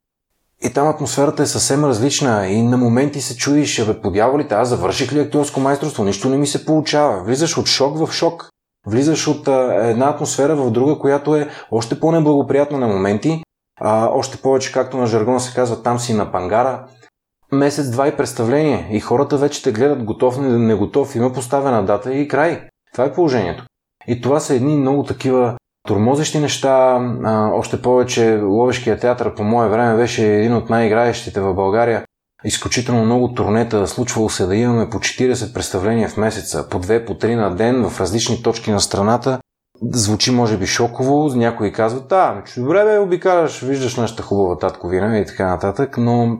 И 0.64 0.72
там 0.72 0.88
атмосферата 0.88 1.42
е 1.42 1.46
съвсем 1.46 1.84
различна 1.84 2.46
и 2.46 2.62
на 2.62 2.76
моменти 2.76 3.20
се 3.20 3.36
чудиш, 3.36 3.86
бе, 3.86 4.00
подявалите, 4.00 4.54
аз 4.54 4.68
завърших 4.68 5.12
ли 5.12 5.20
актьорско 5.20 5.60
майсторство, 5.60 6.04
нищо 6.04 6.28
не 6.28 6.36
ми 6.36 6.46
се 6.46 6.64
получава. 6.64 7.24
Влизаш 7.24 7.58
от 7.58 7.66
шок 7.66 7.98
в 7.98 8.12
шок. 8.12 8.48
Влизаш 8.86 9.28
от 9.28 9.48
а, 9.48 9.88
една 9.88 10.08
атмосфера 10.08 10.56
в 10.56 10.70
друга, 10.70 10.98
която 10.98 11.36
е 11.36 11.48
още 11.70 12.00
по-неблагоприятна 12.00 12.78
на 12.78 12.86
моменти, 12.86 13.42
а, 13.80 14.08
още 14.12 14.36
повече, 14.36 14.72
както 14.72 14.96
на 14.96 15.06
жаргон 15.06 15.40
се 15.40 15.54
казва, 15.54 15.82
там 15.82 15.98
си 15.98 16.14
на 16.14 16.32
пангара. 16.32 16.86
Месец-два 17.52 18.08
и 18.08 18.16
представление 18.16 18.88
и 18.92 19.00
хората 19.00 19.36
вече 19.36 19.62
те 19.62 19.72
гледат 19.72 20.04
готов, 20.04 20.38
не 20.40 20.74
готов, 20.74 21.14
има 21.14 21.32
поставена 21.32 21.84
дата 21.84 22.14
и 22.14 22.28
край. 22.28 22.68
Това 22.92 23.04
е 23.04 23.12
положението. 23.12 23.64
И 24.06 24.20
това 24.20 24.40
са 24.40 24.54
едни 24.54 24.76
много 24.76 25.02
такива 25.02 25.56
турмозещи 25.88 26.38
неща. 26.38 27.00
А, 27.24 27.50
още 27.52 27.82
повече 27.82 28.40
Ловешкия 28.42 28.98
театър 28.98 29.34
по 29.34 29.44
мое 29.44 29.68
време 29.68 29.96
беше 29.96 30.36
един 30.36 30.54
от 30.54 30.70
най-играещите 30.70 31.40
в 31.40 31.54
България 31.54 32.04
изключително 32.44 33.04
много 33.04 33.34
турнета. 33.34 33.86
Случвало 33.86 34.28
се 34.28 34.46
да 34.46 34.56
имаме 34.56 34.90
по 34.90 34.98
40 34.98 35.54
представления 35.54 36.08
в 36.08 36.16
месеца, 36.16 36.68
по 36.70 36.80
2, 36.80 37.06
по 37.06 37.14
3 37.14 37.34
на 37.34 37.56
ден 37.56 37.88
в 37.88 38.00
различни 38.00 38.42
точки 38.42 38.70
на 38.70 38.80
страната. 38.80 39.38
Звучи 39.92 40.30
може 40.30 40.58
би 40.58 40.66
шоково, 40.66 41.28
някои 41.34 41.72
казват, 41.72 42.12
че 42.46 42.60
добре 42.60 42.84
бе, 42.84 42.98
обикаляш, 42.98 43.62
виждаш 43.62 43.96
нашата 43.96 44.22
хубава 44.22 44.58
татковина 44.58 45.18
и 45.18 45.26
така 45.26 45.46
нататък, 45.46 45.98
но 45.98 46.38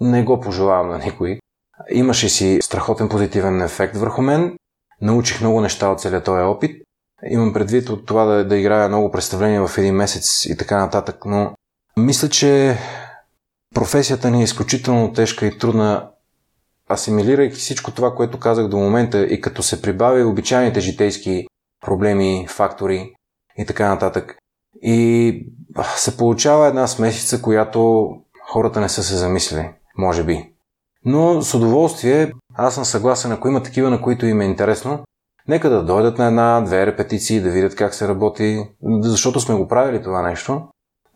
не 0.00 0.22
го 0.22 0.40
пожелавам 0.40 0.88
на 0.88 0.98
никой. 0.98 1.38
Имаше 1.90 2.28
си 2.28 2.58
страхотен 2.62 3.08
позитивен 3.08 3.62
ефект 3.62 3.96
върху 3.96 4.22
мен, 4.22 4.56
научих 5.00 5.40
много 5.40 5.60
неща 5.60 5.88
от 5.88 6.00
целият 6.00 6.24
този 6.24 6.42
опит. 6.42 6.82
Имам 7.30 7.52
предвид 7.52 7.88
от 7.88 8.06
това 8.06 8.24
да, 8.24 8.44
да 8.44 8.56
играя 8.56 8.88
много 8.88 9.10
представления 9.10 9.66
в 9.66 9.78
един 9.78 9.94
месец 9.94 10.46
и 10.46 10.56
така 10.56 10.78
нататък, 10.78 11.24
но 11.24 11.54
мисля, 11.96 12.28
че 12.28 12.78
Професията 13.74 14.30
ни 14.30 14.40
е 14.40 14.44
изключително 14.44 15.12
тежка 15.12 15.46
и 15.46 15.58
трудна, 15.58 16.10
асимилирайки 16.90 17.56
всичко 17.56 17.90
това, 17.90 18.14
което 18.14 18.40
казах 18.40 18.68
до 18.68 18.76
момента 18.76 19.26
и 19.26 19.40
като 19.40 19.62
се 19.62 19.82
прибави 19.82 20.22
обичайните 20.22 20.80
житейски 20.80 21.46
проблеми, 21.80 22.46
фактори 22.48 23.14
и 23.58 23.66
така 23.66 23.88
нататък. 23.88 24.36
И 24.82 25.46
се 25.96 26.16
получава 26.16 26.66
една 26.66 26.86
смесица, 26.86 27.42
която 27.42 28.10
хората 28.48 28.80
не 28.80 28.88
са 28.88 29.02
се 29.02 29.16
замислили, 29.16 29.70
може 30.00 30.24
би. 30.24 30.52
Но 31.04 31.42
с 31.42 31.54
удоволствие, 31.54 32.32
аз 32.54 32.74
съм 32.74 32.84
съгласен, 32.84 33.32
ако 33.32 33.48
има 33.48 33.62
такива, 33.62 33.90
на 33.90 34.02
които 34.02 34.26
им 34.26 34.40
е 34.40 34.44
интересно, 34.44 35.04
нека 35.48 35.70
да 35.70 35.84
дойдат 35.84 36.18
на 36.18 36.26
една-две 36.26 36.86
репетиции, 36.86 37.40
да 37.40 37.50
видят 37.50 37.76
как 37.76 37.94
се 37.94 38.08
работи, 38.08 38.64
защото 39.00 39.40
сме 39.40 39.54
го 39.54 39.68
правили 39.68 40.02
това 40.02 40.22
нещо. 40.22 40.62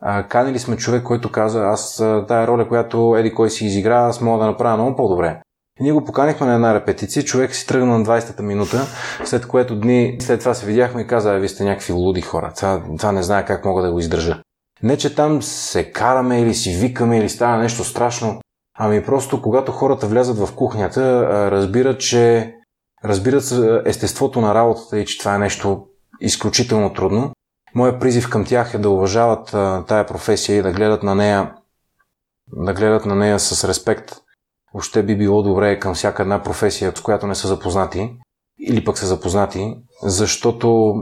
А, 0.01 0.23
канили 0.23 0.59
сме 0.59 0.77
човек, 0.77 1.03
който 1.03 1.31
каза, 1.31 1.63
аз 1.63 1.95
тая 2.27 2.47
роля, 2.47 2.67
която 2.67 3.15
Еди 3.17 3.33
кой 3.33 3.49
си 3.49 3.65
изигра, 3.65 4.05
аз 4.05 4.21
мога 4.21 4.39
да 4.39 4.51
направя 4.51 4.77
много 4.77 4.95
по-добре. 4.95 5.41
И 5.79 5.83
ние 5.83 5.91
го 5.91 6.05
поканихме 6.05 6.47
на 6.47 6.55
една 6.55 6.75
репетиция, 6.75 7.23
човек 7.23 7.55
си 7.55 7.67
тръгна 7.67 7.99
на 7.99 8.05
20-та 8.05 8.43
минута, 8.43 8.81
след 9.25 9.47
което 9.47 9.79
дни 9.79 10.17
след 10.19 10.39
това 10.39 10.53
се 10.53 10.65
видяхме 10.65 11.01
и 11.01 11.07
каза, 11.07 11.33
вие 11.33 11.49
сте 11.49 11.63
някакви 11.63 11.93
луди 11.93 12.21
хора, 12.21 12.53
това, 12.55 12.81
това 12.97 13.11
не 13.11 13.23
знае 13.23 13.45
как 13.45 13.65
мога 13.65 13.81
да 13.81 13.91
го 13.91 13.99
издържа. 13.99 14.41
Не, 14.83 14.97
че 14.97 15.15
там 15.15 15.41
се 15.41 15.91
караме 15.91 16.41
или 16.41 16.53
си 16.53 16.69
викаме 16.69 17.17
или 17.17 17.29
става 17.29 17.57
нещо 17.57 17.83
страшно, 17.83 18.41
ами 18.77 19.05
просто 19.05 19.41
когато 19.41 19.71
хората 19.71 20.07
влязат 20.07 20.37
в 20.37 20.55
кухнята, 20.55 21.27
разбират, 21.51 21.99
че 21.99 22.55
разбират 23.05 23.53
естеството 23.85 24.41
на 24.41 24.55
работата 24.55 24.99
и 24.99 25.05
че 25.05 25.19
това 25.19 25.35
е 25.35 25.39
нещо 25.39 25.87
изключително 26.21 26.93
трудно. 26.93 27.31
Моя 27.75 27.99
призив 27.99 28.29
към 28.29 28.45
тях 28.45 28.73
е 28.73 28.77
да 28.77 28.89
уважават 28.89 29.49
тая 29.87 30.05
професия 30.05 30.57
и 30.57 30.61
да 30.61 30.71
гледат 30.71 31.03
на 31.03 31.15
нея 31.15 31.53
да 32.51 32.73
гледат 32.73 33.05
на 33.05 33.15
нея 33.15 33.39
с 33.39 33.67
респект. 33.69 34.15
Въобще 34.73 35.03
би 35.03 35.17
било 35.17 35.43
добре 35.43 35.79
към 35.79 35.93
всяка 35.93 36.23
една 36.23 36.43
професия, 36.43 36.91
с 36.95 37.01
която 37.01 37.27
не 37.27 37.35
са 37.35 37.47
запознати, 37.47 38.17
или 38.59 38.85
пък 38.85 38.97
са 38.97 39.05
запознати, 39.05 39.77
защото 40.03 40.95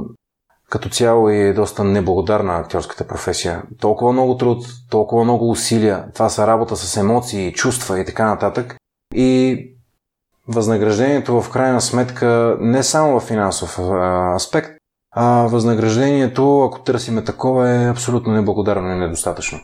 като 0.73 0.89
цяло 0.89 1.29
е 1.29 1.53
доста 1.53 1.83
неблагодарна 1.83 2.57
актьорската 2.57 3.07
професия. 3.07 3.63
Толкова 3.79 4.13
много 4.13 4.37
труд, 4.37 4.65
толкова 4.89 5.23
много 5.23 5.49
усилия, 5.49 6.05
това 6.13 6.29
са 6.29 6.47
работа 6.47 6.75
с 6.75 6.97
емоции, 6.97 7.53
чувства 7.53 7.99
и 7.99 8.05
така 8.05 8.25
нататък. 8.25 8.75
И 9.15 9.57
възнаграждението 10.47 11.41
в 11.41 11.49
крайна 11.49 11.81
сметка 11.81 12.57
не 12.59 12.83
само 12.83 13.19
в 13.19 13.23
финансов 13.23 13.79
аспект, 14.35 14.69
а 15.15 15.47
възнаграждението, 15.47 16.61
ако 16.61 16.83
търсиме 16.83 17.23
такова, 17.23 17.69
е 17.69 17.89
абсолютно 17.89 18.33
неблагодарно 18.33 18.91
и 18.91 18.99
недостатъчно. 18.99 19.59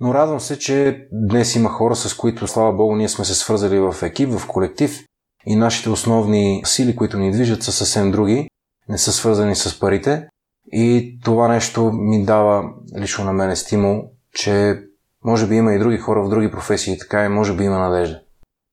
Но 0.00 0.14
радвам 0.14 0.40
се, 0.40 0.58
че 0.58 1.06
днес 1.12 1.54
има 1.54 1.68
хора, 1.68 1.96
с 1.96 2.14
които, 2.14 2.46
слава 2.46 2.72
Богу, 2.72 2.96
ние 2.96 3.08
сме 3.08 3.24
се 3.24 3.34
свързали 3.34 3.78
в 3.78 3.94
екип, 4.02 4.38
в 4.38 4.46
колектив 4.46 5.04
и 5.46 5.56
нашите 5.56 5.90
основни 5.90 6.62
сили, 6.66 6.96
които 6.96 7.18
ни 7.18 7.32
движат, 7.32 7.62
са 7.62 7.72
съвсем 7.72 8.10
други, 8.10 8.48
не 8.88 8.98
са 8.98 9.12
свързани 9.12 9.56
с 9.56 9.80
парите. 9.80 10.28
И 10.72 11.18
това 11.24 11.48
нещо 11.48 11.90
ми 11.92 12.24
дава 12.24 12.64
лично 12.98 13.24
на 13.24 13.32
мене 13.32 13.56
стимул, 13.56 14.02
че 14.34 14.82
може 15.24 15.46
би 15.46 15.54
има 15.54 15.72
и 15.72 15.78
други 15.78 15.98
хора 15.98 16.22
в 16.22 16.28
други 16.28 16.50
професии, 16.50 16.98
така 16.98 17.24
и 17.24 17.28
може 17.28 17.52
би 17.52 17.64
има 17.64 17.78
надежда. 17.78 18.20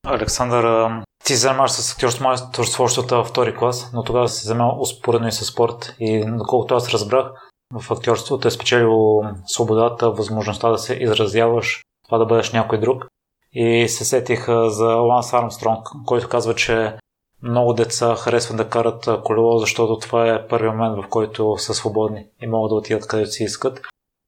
Александър, 0.08 0.90
ти 1.26 1.36
занимаваш 1.36 1.72
с 1.72 1.94
актьорство 1.94 2.24
майсторство 2.24 2.84
още 2.84 3.16
от 3.16 3.28
втори 3.28 3.56
клас, 3.56 3.92
но 3.94 4.04
тогава 4.04 4.28
се 4.28 4.48
занимава 4.48 4.80
успоредно 4.80 5.28
и 5.28 5.32
с 5.32 5.46
спорт. 5.46 5.96
И 6.00 6.26
доколкото 6.38 6.76
аз 6.76 6.90
разбрах, 6.90 7.26
в 7.74 7.92
актьорството 7.92 8.48
е 8.48 8.52
спечелил 8.52 9.22
свободата, 9.46 10.12
възможността 10.12 10.70
да 10.70 10.78
се 10.78 10.94
изразяваш, 10.94 11.82
това 12.06 12.18
да 12.18 12.26
бъдеш 12.26 12.52
някой 12.52 12.80
друг. 12.80 13.06
И 13.54 13.88
се 13.90 14.06
сетих 14.06 14.46
за 14.68 14.86
Ланс 14.86 15.34
Армстронг, 15.34 15.88
който 16.06 16.30
казва, 16.30 16.56
че 16.56 16.94
много 17.44 17.74
деца 17.74 18.16
харесват 18.16 18.58
да 18.58 18.70
карат 18.70 19.10
колело, 19.24 19.58
защото 19.58 19.98
това 19.98 20.30
е 20.30 20.48
първият 20.48 20.76
момент, 20.76 21.06
в 21.06 21.10
който 21.10 21.58
са 21.58 21.74
свободни 21.74 22.26
и 22.42 22.48
могат 22.48 22.70
да 22.70 22.76
отидат 22.76 23.08
където 23.08 23.32
си 23.32 23.44
искат. 23.44 23.82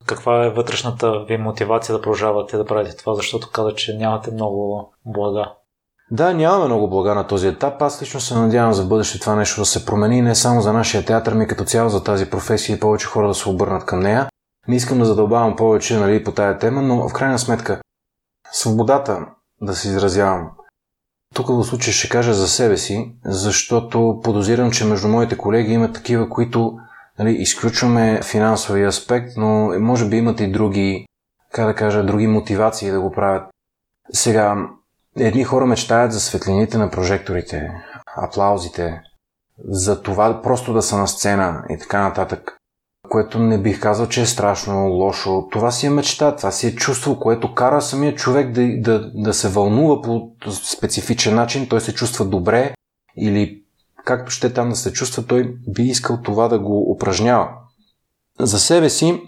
Каква 0.05 0.45
е 0.45 0.49
вътрешната 0.49 1.19
ви 1.19 1.37
мотивация 1.37 1.95
да 1.95 2.01
продължавате 2.01 2.57
да 2.57 2.65
правите 2.65 2.97
това, 2.97 3.13
защото 3.15 3.51
каза, 3.51 3.75
че 3.75 3.97
нямате 3.97 4.31
много 4.31 4.93
блага? 5.05 5.53
Да, 6.11 6.33
нямаме 6.33 6.65
много 6.65 6.89
блага 6.89 7.15
на 7.15 7.27
този 7.27 7.47
етап. 7.47 7.81
Аз 7.81 8.01
лично 8.01 8.19
се 8.19 8.35
надявам 8.35 8.73
за 8.73 8.85
бъдеще 8.85 9.19
това 9.19 9.35
нещо 9.35 9.61
да 9.61 9.65
се 9.65 9.85
промени 9.85 10.21
не 10.21 10.35
само 10.35 10.61
за 10.61 10.73
нашия 10.73 11.05
театър, 11.05 11.33
ми 11.33 11.47
като 11.47 11.63
цяло 11.63 11.89
за 11.89 12.03
тази 12.03 12.29
професия 12.29 12.75
и 12.75 12.79
повече 12.79 13.07
хора 13.07 13.27
да 13.27 13.33
се 13.33 13.49
обърнат 13.49 13.85
към 13.85 13.99
нея. 13.99 14.29
Не 14.67 14.75
искам 14.75 14.99
да 14.99 15.05
задълбавам 15.05 15.55
повече 15.55 15.97
нали, 15.97 16.23
по 16.23 16.31
тая 16.31 16.57
тема, 16.57 16.81
но 16.81 17.09
в 17.09 17.13
крайна 17.13 17.39
сметка 17.39 17.81
свободата 18.51 19.25
да 19.61 19.75
се 19.75 19.87
изразявам. 19.87 20.51
Тук 21.35 21.47
в 21.47 21.63
случая 21.63 21.93
ще 21.93 22.09
кажа 22.09 22.33
за 22.33 22.47
себе 22.47 22.77
си, 22.77 23.11
защото 23.25 24.19
подозирам, 24.23 24.71
че 24.71 24.85
между 24.85 25.07
моите 25.07 25.37
колеги 25.37 25.73
има 25.73 25.93
такива, 25.93 26.29
които 26.29 26.77
нали, 27.19 27.31
изключваме 27.31 28.21
финансовия 28.23 28.87
аспект, 28.87 29.37
но 29.37 29.79
може 29.79 30.09
би 30.09 30.17
имат 30.17 30.39
и 30.39 30.51
други, 30.51 31.05
как 31.51 31.65
да 31.65 31.75
кажа, 31.75 32.05
други 32.05 32.27
мотивации 32.27 32.91
да 32.91 33.01
го 33.01 33.11
правят. 33.11 33.43
Сега, 34.13 34.67
Едни 35.17 35.43
хора 35.43 35.65
мечтаят 35.65 36.13
за 36.13 36.19
светлините 36.19 36.77
на 36.77 36.89
прожекторите, 36.89 37.71
аплаузите, 38.17 39.01
за 39.67 40.01
това 40.01 40.41
просто 40.41 40.73
да 40.73 40.81
са 40.81 40.97
на 40.97 41.07
сцена 41.07 41.63
и 41.69 41.77
така 41.77 42.01
нататък, 42.01 42.57
което 43.15 43.39
не 43.39 43.57
бих 43.57 43.79
казал, 43.79 44.07
че 44.07 44.21
е 44.21 44.25
страшно, 44.25 44.87
лошо. 44.87 45.47
Това 45.51 45.71
си 45.71 45.85
е 45.85 45.89
мечта, 45.89 46.35
това 46.35 46.51
си 46.51 46.67
е 46.67 46.75
чувство, 46.75 47.19
което 47.19 47.53
кара 47.53 47.81
самия 47.81 48.15
човек 48.15 48.51
да, 48.51 48.77
да, 48.77 49.11
да 49.13 49.33
се 49.33 49.49
вълнува 49.49 50.01
по 50.01 50.31
специфичен 50.51 51.35
начин, 51.35 51.67
той 51.67 51.81
се 51.81 51.93
чувства 51.93 52.25
добре 52.25 52.73
или 53.17 53.63
както 54.05 54.31
ще 54.31 54.53
там 54.53 54.69
да 54.69 54.75
се 54.75 54.93
чувства, 54.93 55.23
той 55.23 55.55
би 55.67 55.83
искал 55.83 56.17
това 56.23 56.47
да 56.47 56.59
го 56.59 56.91
упражнява. 56.91 57.47
За 58.39 58.59
себе 58.59 58.89
си 58.89 59.21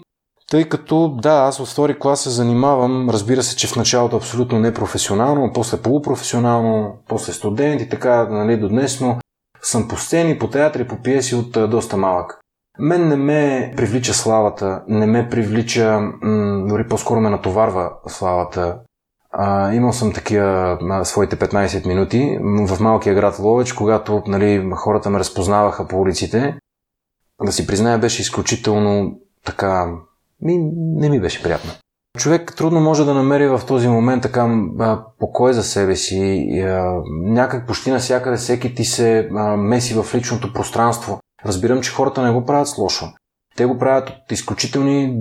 тъй 0.50 0.68
като, 0.68 1.08
да, 1.22 1.32
аз 1.32 1.60
от 1.60 1.68
втори 1.68 1.98
клас 1.98 2.20
се 2.20 2.30
занимавам, 2.30 3.10
разбира 3.10 3.42
се, 3.42 3.56
че 3.56 3.66
в 3.66 3.76
началото 3.76 4.16
абсолютно 4.16 4.58
непрофесионално, 4.58 5.52
после 5.52 5.82
полупрофесионално, 5.82 6.98
после 7.08 7.32
студент 7.32 7.80
и 7.80 7.88
така, 7.88 8.28
нали, 8.28 8.56
до 8.56 8.68
днес, 8.68 9.00
но 9.00 9.18
съм 9.62 9.88
по 9.88 9.96
сцени, 9.96 10.38
по 10.38 10.50
театри, 10.50 10.88
по 10.88 11.02
пиеси 11.02 11.34
от 11.34 11.70
доста 11.70 11.96
малък. 11.96 12.40
Мен 12.78 13.08
не 13.08 13.16
ме 13.16 13.72
привлича 13.76 14.14
славата, 14.14 14.82
не 14.88 15.06
ме 15.06 15.28
привлича, 15.28 16.00
дори 16.68 16.88
по-скоро 16.88 17.20
ме 17.20 17.30
натоварва 17.30 17.92
славата. 18.06 18.78
А, 19.32 19.72
имал 19.72 19.92
съм 19.92 20.12
такива 20.12 20.78
а, 20.90 21.04
своите 21.04 21.36
15 21.36 21.86
минути 21.86 22.38
в 22.42 22.80
малкия 22.80 23.14
град 23.14 23.38
Ловеч, 23.38 23.72
когато 23.72 24.22
нали, 24.26 24.70
хората 24.74 25.10
ме 25.10 25.18
разпознаваха 25.18 25.88
по 25.88 26.00
улиците. 26.00 26.58
Да 27.44 27.52
си 27.52 27.66
призная, 27.66 27.98
беше 27.98 28.22
изключително 28.22 29.20
така 29.44 29.86
ми, 30.42 30.58
не 30.74 31.08
ми 31.08 31.20
беше 31.20 31.42
приятно. 31.42 31.70
Човек 32.18 32.54
трудно 32.56 32.80
може 32.80 33.04
да 33.04 33.14
намери 33.14 33.48
в 33.48 33.60
този 33.66 33.88
момент 33.88 34.22
така 34.22 34.62
покой 35.18 35.52
за 35.52 35.62
себе 35.62 35.96
си. 35.96 36.48
някак 37.08 37.66
почти 37.66 37.90
навсякъде 37.90 38.36
всеки 38.36 38.74
ти 38.74 38.84
се 38.84 39.28
меси 39.56 39.94
в 39.94 40.14
личното 40.14 40.52
пространство. 40.52 41.20
Разбирам, 41.44 41.80
че 41.80 41.92
хората 41.92 42.22
не 42.22 42.32
го 42.32 42.44
правят 42.44 42.68
с 42.68 42.78
лошо. 42.78 43.06
Те 43.56 43.64
го 43.64 43.78
правят 43.78 44.10
от 44.10 44.32
изключителни 44.32 45.14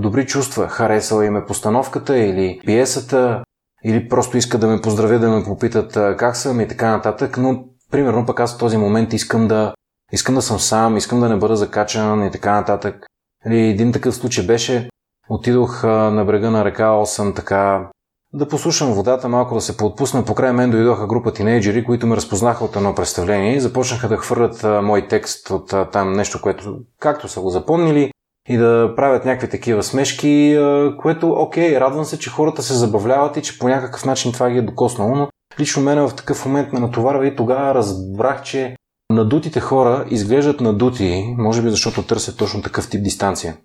добри 0.00 0.26
чувства. 0.26 0.68
Харесала 0.68 1.26
им 1.26 1.36
е 1.36 1.46
постановката 1.46 2.18
или 2.18 2.60
пиесата, 2.66 3.42
или 3.84 4.08
просто 4.08 4.36
искат 4.36 4.60
да 4.60 4.66
ме 4.66 4.80
поздравят, 4.80 5.20
да 5.20 5.28
ме 5.28 5.44
попитат 5.44 5.92
как 5.92 6.36
съм 6.36 6.60
и 6.60 6.68
така 6.68 6.90
нататък. 6.90 7.38
Но, 7.38 7.64
примерно, 7.90 8.26
пък 8.26 8.40
аз 8.40 8.56
в 8.56 8.58
този 8.58 8.76
момент 8.76 9.12
искам 9.12 9.48
да, 9.48 9.74
искам 10.12 10.34
да 10.34 10.42
съм 10.42 10.58
сам, 10.58 10.96
искам 10.96 11.20
да 11.20 11.28
не 11.28 11.36
бъда 11.36 11.56
закачан 11.56 12.26
и 12.26 12.30
така 12.30 12.52
нататък. 12.52 13.06
Нали, 13.44 13.60
един 13.60 13.92
такъв 13.92 14.14
случай 14.14 14.46
беше, 14.46 14.88
отидох 15.28 15.82
на 15.84 16.24
брега 16.24 16.50
на 16.50 16.64
река 16.64 16.90
Осъм 16.90 17.34
така 17.34 17.90
да 18.32 18.48
послушам 18.48 18.92
водата, 18.92 19.28
малко 19.28 19.54
да 19.54 19.60
се 19.60 19.76
поотпусна. 19.76 20.24
Покрай 20.24 20.52
мен 20.52 20.70
дойдоха 20.70 21.06
група 21.06 21.32
тинейджери, 21.32 21.84
които 21.84 22.06
ме 22.06 22.16
разпознаха 22.16 22.64
от 22.64 22.76
едно 22.76 22.94
представление 22.94 23.56
и 23.56 23.60
започнаха 23.60 24.08
да 24.08 24.16
хвърлят 24.16 24.84
мой 24.84 25.08
текст 25.08 25.50
от 25.50 25.74
там 25.92 26.12
нещо, 26.12 26.40
което 26.42 26.78
както 27.00 27.28
са 27.28 27.40
го 27.40 27.50
запомнили 27.50 28.12
и 28.48 28.56
да 28.56 28.92
правят 28.96 29.24
някакви 29.24 29.50
такива 29.50 29.82
смешки, 29.82 30.54
а, 30.54 30.96
което 30.98 31.30
окей, 31.30 31.80
радвам 31.80 32.04
се, 32.04 32.18
че 32.18 32.30
хората 32.30 32.62
се 32.62 32.74
забавляват 32.74 33.36
и 33.36 33.42
че 33.42 33.58
по 33.58 33.68
някакъв 33.68 34.04
начин 34.04 34.32
това 34.32 34.50
ги 34.50 34.58
е 34.58 34.62
докоснало, 34.62 35.14
но 35.14 35.28
лично 35.60 35.82
мене 35.82 36.00
в 36.00 36.14
такъв 36.16 36.46
момент 36.46 36.72
ме 36.72 36.80
натоварва 36.80 37.26
и 37.26 37.36
тогава 37.36 37.74
разбрах, 37.74 38.42
че 38.42 38.76
Надутите 39.10 39.60
хора 39.60 40.06
изглеждат 40.10 40.60
надути, 40.60 41.34
може 41.38 41.62
би 41.62 41.70
защото 41.70 42.02
търсят 42.02 42.36
точно 42.38 42.62
такъв 42.62 42.90
тип 42.90 43.02
дистанция. 43.02 43.56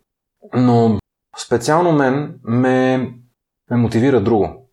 Но 0.54 1.00
специално 1.38 1.92
мен 1.92 2.40
ме, 2.44 3.10
ме 3.72 3.78
мотивира 3.78 4.22
друго. 4.22 4.70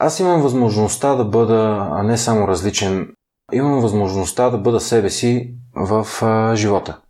Аз 0.00 0.20
имам 0.20 0.42
възможността 0.42 1.14
да 1.14 1.24
бъда, 1.24 1.90
не 2.04 2.18
само 2.18 2.48
различен, 2.48 3.08
имам 3.52 3.80
възможността 3.80 4.50
да 4.50 4.58
бъда 4.58 4.80
себе 4.80 5.10
си 5.10 5.54
в 5.76 6.06
а, 6.22 6.56
живота. 6.56 7.00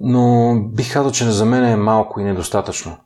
Но 0.00 0.54
бих 0.74 0.92
казал, 0.92 1.12
че 1.12 1.30
за 1.30 1.44
мен 1.44 1.64
е 1.64 1.76
малко 1.76 2.20
и 2.20 2.24
недостатъчно. 2.24 2.96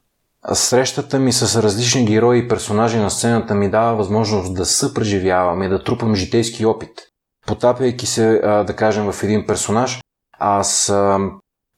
Срещата 0.52 1.18
ми 1.18 1.32
с 1.32 1.62
различни 1.62 2.04
герои 2.04 2.38
и 2.38 2.48
персонажи 2.48 2.98
на 2.98 3.10
сцената 3.10 3.54
ми 3.54 3.70
дава 3.70 3.96
възможност 3.96 4.54
да 4.54 4.66
съпреживявам 4.66 5.62
и 5.62 5.68
да 5.68 5.84
трупам 5.84 6.14
житейски 6.14 6.66
опит– 6.66 6.90
потапяйки 7.48 8.06
се, 8.06 8.40
да 8.66 8.76
кажем, 8.76 9.12
в 9.12 9.22
един 9.22 9.46
персонаж, 9.46 10.00
аз 10.38 10.92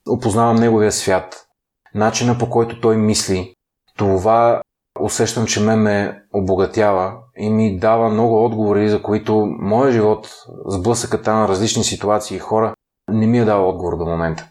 опознавам 0.08 0.56
неговия 0.56 0.92
свят, 0.92 1.46
начина 1.94 2.38
по 2.38 2.50
който 2.50 2.80
той 2.80 2.96
мисли, 2.96 3.54
това 3.96 4.62
усещам, 5.02 5.46
че 5.46 5.60
ме 5.60 5.76
ме 5.76 6.22
обогатява 6.34 7.12
и 7.36 7.50
ми 7.50 7.78
дава 7.78 8.08
много 8.08 8.44
отговори, 8.44 8.88
за 8.88 9.02
които 9.02 9.46
моят 9.60 9.92
живот, 9.92 10.28
сблъсъката 10.66 11.32
на 11.32 11.48
различни 11.48 11.84
ситуации 11.84 12.36
и 12.36 12.40
хора, 12.40 12.74
не 13.12 13.26
ми 13.26 13.38
е 13.38 13.44
дал 13.44 13.68
отговор 13.68 13.98
до 13.98 14.04
момента. 14.04 14.46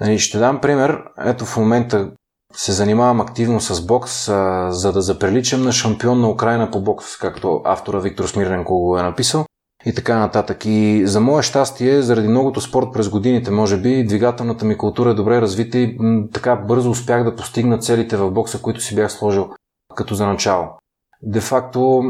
Нали, 0.00 0.18
ще 0.18 0.38
дам 0.38 0.60
пример. 0.60 1.02
Ето 1.24 1.44
в 1.44 1.56
момента 1.56 2.10
се 2.54 2.72
занимавам 2.72 3.20
активно 3.20 3.60
с 3.60 3.86
бокс, 3.86 4.28
а, 4.28 4.70
за 4.70 4.92
да 4.92 5.02
заприличам 5.02 5.62
на 5.62 5.72
шампион 5.72 6.20
на 6.20 6.30
Украина 6.30 6.70
по 6.70 6.80
бокс, 6.80 7.16
както 7.16 7.60
автора 7.64 7.98
Виктор 7.98 8.24
Смирненко 8.24 8.78
го 8.78 8.98
е 8.98 9.02
написал 9.02 9.44
и 9.86 9.94
така 9.94 10.18
нататък. 10.18 10.64
И 10.64 11.06
за 11.06 11.20
мое 11.20 11.42
щастие, 11.42 12.02
заради 12.02 12.28
многото 12.28 12.60
спорт 12.60 12.86
през 12.92 13.08
годините, 13.08 13.50
може 13.50 13.76
би, 13.76 14.06
двигателната 14.06 14.64
ми 14.64 14.76
култура 14.76 15.10
е 15.10 15.14
добре 15.14 15.40
развита 15.40 15.78
и 15.78 15.96
м- 15.98 16.24
така 16.32 16.56
бързо 16.56 16.90
успях 16.90 17.24
да 17.24 17.36
постигна 17.36 17.78
целите 17.78 18.16
в 18.16 18.30
бокса, 18.30 18.62
които 18.62 18.80
си 18.80 18.94
бях 18.94 19.12
сложил 19.12 19.48
като 19.96 20.14
за 20.14 20.26
начало. 20.26 20.68
Де 21.22 21.40
факто, 21.40 22.02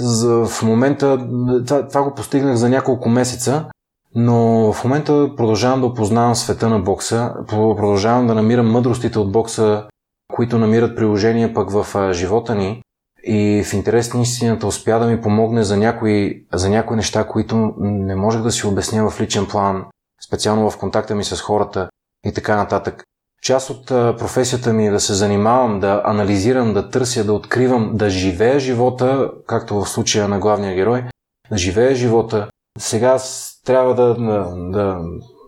в 0.00 0.62
момента 0.62 1.28
това, 1.66 1.88
това 1.88 2.02
го 2.02 2.14
постигнах 2.14 2.54
за 2.54 2.68
няколко 2.68 3.08
месеца, 3.08 3.70
но 4.14 4.72
в 4.72 4.84
момента 4.84 5.30
продължавам 5.36 5.80
да 5.80 5.86
опознавам 5.86 6.34
света 6.34 6.68
на 6.68 6.80
бокса, 6.80 7.34
продължавам 7.48 8.26
да 8.26 8.34
намирам 8.34 8.70
мъдростите 8.70 9.18
от 9.18 9.32
бокса, 9.32 9.86
които 10.32 10.58
намират 10.58 10.96
приложение 10.96 11.54
пък 11.54 11.70
в 11.70 12.12
живота 12.12 12.54
ни 12.54 12.82
и 13.24 13.64
в 13.66 13.72
интерес 13.72 14.14
на 14.14 14.20
истината 14.20 14.66
успя 14.66 14.98
да 14.98 15.06
ми 15.06 15.20
помогне 15.20 15.62
за 15.62 15.76
някои, 15.76 16.46
за 16.52 16.70
някои 16.70 16.96
неща, 16.96 17.26
които 17.28 17.74
не 17.80 18.14
можех 18.14 18.42
да 18.42 18.52
си 18.52 18.66
обясня 18.66 19.10
в 19.10 19.20
личен 19.20 19.46
план, 19.46 19.84
специално 20.26 20.70
в 20.70 20.78
контакта 20.78 21.14
ми 21.14 21.24
с 21.24 21.40
хората 21.40 21.88
и 22.26 22.32
така 22.32 22.56
нататък. 22.56 23.04
Част 23.42 23.70
от 23.70 23.86
професията 24.18 24.72
ми 24.72 24.86
е 24.86 24.90
да 24.90 25.00
се 25.00 25.14
занимавам, 25.14 25.80
да 25.80 26.02
анализирам, 26.04 26.74
да 26.74 26.90
търся, 26.90 27.24
да 27.24 27.32
откривам, 27.32 27.90
да 27.94 28.10
живея 28.10 28.60
живота, 28.60 29.30
както 29.46 29.80
в 29.80 29.88
случая 29.88 30.28
на 30.28 30.38
главния 30.38 30.74
герой, 30.74 31.04
да 31.50 31.58
живея 31.58 31.94
живота. 31.94 32.48
Сега 32.78 33.18
трябва 33.66 33.94
да, 33.94 34.14
да, 34.14 34.54
да 34.54 34.98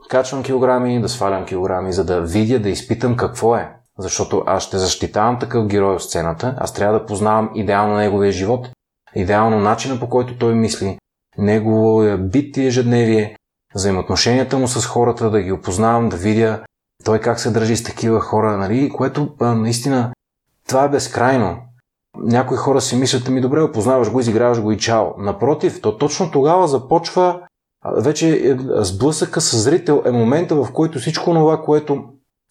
качвам 0.09 0.43
килограми, 0.43 1.01
да 1.01 1.09
свалям 1.09 1.45
килограми, 1.45 1.93
за 1.93 2.05
да 2.05 2.21
видя, 2.21 2.59
да 2.59 2.69
изпитам 2.69 3.17
какво 3.17 3.57
е. 3.57 3.73
Защото 3.99 4.43
аз 4.47 4.63
ще 4.63 4.79
защитавам 4.79 5.39
такъв 5.39 5.67
герой 5.67 5.99
в 5.99 6.03
сцената, 6.03 6.55
аз 6.59 6.73
трябва 6.73 6.99
да 6.99 7.07
познавам 7.07 7.51
идеално 7.55 7.97
неговия 7.97 8.33
живот, 8.33 8.69
идеално 9.15 9.61
начина 9.61 10.01
по 10.01 10.09
който 10.09 10.39
той 10.39 10.55
мисли, 10.55 10.99
неговия 11.39 12.19
бит 12.19 12.57
и 12.57 12.67
ежедневие, 12.67 13.37
взаимоотношенията 13.75 14.59
му 14.59 14.69
с 14.69 14.87
хората, 14.87 15.31
да 15.31 15.43
ги 15.43 15.53
опознавам, 15.53 16.09
да 16.09 16.17
видя 16.17 16.61
той 17.05 17.19
как 17.19 17.41
се 17.41 17.51
държи 17.51 17.77
с 17.77 17.83
такива 17.83 18.21
хора, 18.21 18.57
нали? 18.57 18.91
което 18.91 19.29
а, 19.41 19.55
наистина 19.55 20.13
това 20.69 20.85
е 20.85 20.89
безкрайно. 20.89 21.57
Някои 22.19 22.57
хора 22.57 22.81
си 22.81 22.97
мислят, 22.97 23.29
ми 23.29 23.41
добре, 23.41 23.61
опознаваш 23.61 24.11
го, 24.11 24.21
изиграваш 24.21 24.61
го 24.61 24.73
и 24.73 24.79
чао. 24.79 25.07
Напротив, 25.19 25.81
то 25.83 25.99
точно 25.99 26.31
тогава 26.31 26.69
започва 26.69 27.41
вече 27.97 28.29
е, 28.29 28.57
сблъсъка 28.85 29.41
с 29.41 29.57
зрител 29.57 30.03
е 30.07 30.11
момента, 30.11 30.55
в 30.55 30.73
който 30.73 30.99
всичко 30.99 31.35
това, 31.35 31.63
което 31.63 32.05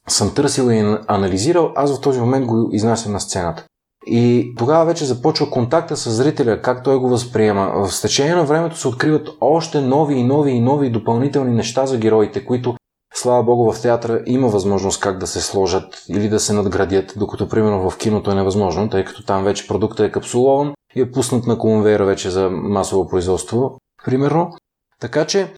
съм 0.08 0.34
търсил 0.34 0.72
и 0.72 0.98
анализирал, 1.08 1.72
аз 1.76 1.98
в 1.98 2.02
този 2.02 2.20
момент 2.20 2.46
го 2.46 2.70
изнасям 2.72 3.12
на 3.12 3.20
сцената. 3.20 3.66
И 4.06 4.54
тогава 4.58 4.86
вече 4.86 5.06
започва 5.06 5.50
контакта 5.50 5.98
с 5.98 6.12
зрителя, 6.12 6.62
как 6.62 6.84
той 6.84 6.98
го 6.98 7.10
възприема. 7.10 7.88
В 7.88 8.02
течение 8.02 8.36
на 8.36 8.46
времето 8.46 8.78
се 8.78 8.88
откриват 8.88 9.30
още 9.42 9.82
нови 9.82 10.16
и 10.16 10.24
нови 10.24 10.52
и 10.52 10.62
нови 10.62 10.90
допълнителни 10.90 11.54
неща 11.54 11.86
за 11.86 11.98
героите, 11.98 12.46
които, 12.46 12.76
слава 13.14 13.44
богу, 13.44 13.72
в 13.72 13.82
театъра 13.82 14.22
има 14.26 14.48
възможност 14.48 15.02
как 15.02 15.18
да 15.18 15.28
се 15.28 15.42
сложат 15.42 16.04
или 16.10 16.30
да 16.30 16.40
се 16.40 16.54
надградят, 16.54 17.14
докато 17.18 17.50
примерно 17.50 17.90
в 17.90 17.98
киното 17.98 18.32
е 18.32 18.36
невъзможно, 18.36 18.90
тъй 18.90 19.06
като 19.06 19.26
там 19.26 19.44
вече 19.44 19.68
продуктът 19.68 20.08
е 20.08 20.12
капсулован 20.12 20.74
и 20.96 21.02
е 21.02 21.12
пуснат 21.12 21.48
на 21.48 21.58
конвейера 21.58 22.06
вече 22.06 22.30
за 22.30 22.50
масово 22.50 23.10
производство, 23.10 23.78
примерно. 24.06 24.52
Така 25.00 25.26
че 25.26 25.54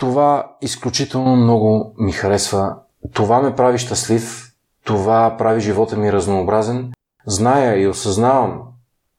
това 0.00 0.56
изключително 0.60 1.36
много 1.36 1.94
ми 1.98 2.12
харесва 2.12 2.76
това 3.12 3.40
ме 3.40 3.54
прави 3.54 3.78
щастлив, 3.78 4.52
това 4.84 5.34
прави 5.38 5.60
живота 5.60 5.96
ми 5.96 6.12
разнообразен. 6.12 6.92
Зная 7.26 7.82
и 7.82 7.88
осъзнавам 7.88 8.62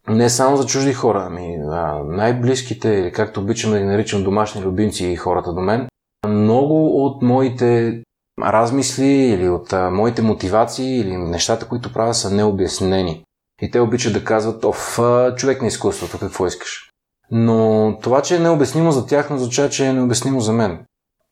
не 0.07 0.29
само 0.29 0.57
за 0.57 0.65
чужди 0.65 0.93
хора, 0.93 1.23
ами 1.27 1.57
най-близките, 2.05 2.89
или 2.89 3.11
както 3.11 3.39
обичам 3.39 3.71
да 3.71 3.79
ги 3.79 3.85
наричам 3.85 4.23
домашни 4.23 4.61
любимци 4.61 5.05
и 5.05 5.15
хората 5.15 5.53
до 5.53 5.61
мен, 5.61 5.87
много 6.27 7.05
от 7.05 7.21
моите 7.21 8.01
размисли 8.41 9.07
или 9.07 9.49
от 9.49 9.73
а, 9.73 9.89
моите 9.89 10.21
мотивации 10.21 10.99
или 10.99 11.17
нещата, 11.17 11.67
които 11.67 11.93
правя, 11.93 12.13
са 12.13 12.31
необяснени. 12.31 13.23
И 13.61 13.71
те 13.71 13.79
обичат 13.79 14.13
да 14.13 14.23
казват, 14.23 14.65
оф, 14.65 14.99
човек 15.35 15.61
на 15.61 15.67
изкуството, 15.67 16.19
какво 16.19 16.47
искаш? 16.47 16.89
Но 17.31 17.97
това, 18.01 18.21
че 18.21 18.35
е 18.35 18.39
необяснимо 18.39 18.91
за 18.91 19.05
тях, 19.05 19.29
не 19.29 19.35
означава, 19.35 19.69
че 19.69 19.87
е 19.87 19.93
необяснимо 19.93 20.39
за 20.39 20.53
мен. 20.53 20.85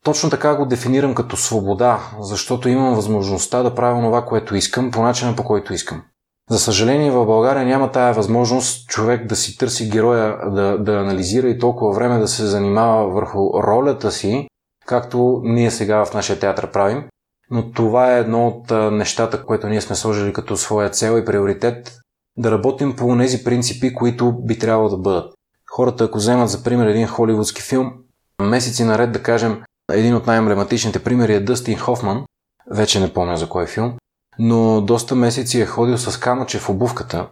Точно 0.04 0.30
така 0.30 0.56
го 0.56 0.66
дефинирам 0.66 1.16
като 1.16 1.38
свобода, 1.38 2.00
защото 2.20 2.70
имам 2.70 2.96
възможността 2.96 3.64
да 3.64 3.76
правя 3.76 4.02
това, 4.02 4.26
което 4.26 4.56
искам, 4.56 4.92
по 4.92 5.02
начина 5.02 5.36
по 5.36 5.44
който 5.44 5.74
искам. 5.74 6.02
За 6.50 6.60
съжаление 6.60 7.12
в 7.12 7.26
България 7.26 7.66
няма 7.66 7.92
тая 7.92 8.14
възможност 8.14 8.88
човек 8.88 9.28
да 9.28 9.36
си 9.36 9.58
търси 9.58 9.90
героя, 9.90 10.38
да, 10.52 10.78
да 10.78 10.94
анализира 10.94 11.50
и 11.50 11.60
толкова 11.60 11.94
време 11.94 12.20
да 12.20 12.28
се 12.28 12.46
занимава 12.46 13.10
върху 13.10 13.64
ролята 13.64 14.12
си, 14.12 14.48
както 14.90 15.42
ние 15.44 15.72
сега 15.72 16.06
в 16.06 16.14
нашия 16.14 16.40
театър 16.40 16.72
правим. 16.72 17.04
Но 17.52 17.72
това 17.72 18.16
е 18.16 18.20
едно 18.20 18.48
от 18.48 18.72
нещата, 18.92 19.46
което 19.46 19.68
ние 19.68 19.82
сме 19.82 19.96
сложили 19.96 20.34
като 20.34 20.58
своя 20.58 20.90
цел 20.90 21.18
и 21.18 21.26
приоритет 21.26 21.98
да 22.38 22.52
работим 22.52 22.96
по 22.96 23.18
тези 23.18 23.44
принципи, 23.44 23.94
които 23.94 24.32
би 24.32 24.60
трябвало 24.60 24.90
да 24.90 24.98
бъдат. 24.98 25.34
Хората, 25.72 26.04
ако 26.04 26.18
вземат 26.18 26.50
за 26.50 26.64
пример 26.64 26.88
един 26.88 27.08
холивудски 27.08 27.62
филм, 27.62 27.94
месеци 28.42 28.84
наред 28.84 29.12
да 29.12 29.24
кажем, 29.24 29.64
един 29.92 30.16
от 30.16 30.28
най-емблематичните 30.28 31.04
примери 31.04 31.34
е 31.34 31.40
Дъстин 31.40 31.78
Хофман, 31.78 32.26
вече 32.72 33.00
не 33.00 33.14
помня 33.14 33.38
за 33.38 33.50
кой 33.50 33.68
филм, 33.68 33.94
но 34.40 34.82
доста 34.82 35.16
месеци 35.16 35.62
е 35.62 35.66
ходил 35.66 35.98
с 35.98 36.20
камъче 36.20 36.60
в 36.60 36.70
обувката, 36.70 37.28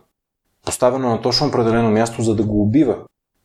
поставено 0.65 1.09
на 1.09 1.21
точно 1.21 1.47
определено 1.47 1.91
място, 1.91 2.21
за 2.21 2.35
да 2.35 2.43
го 2.43 2.61
убива 2.61 2.97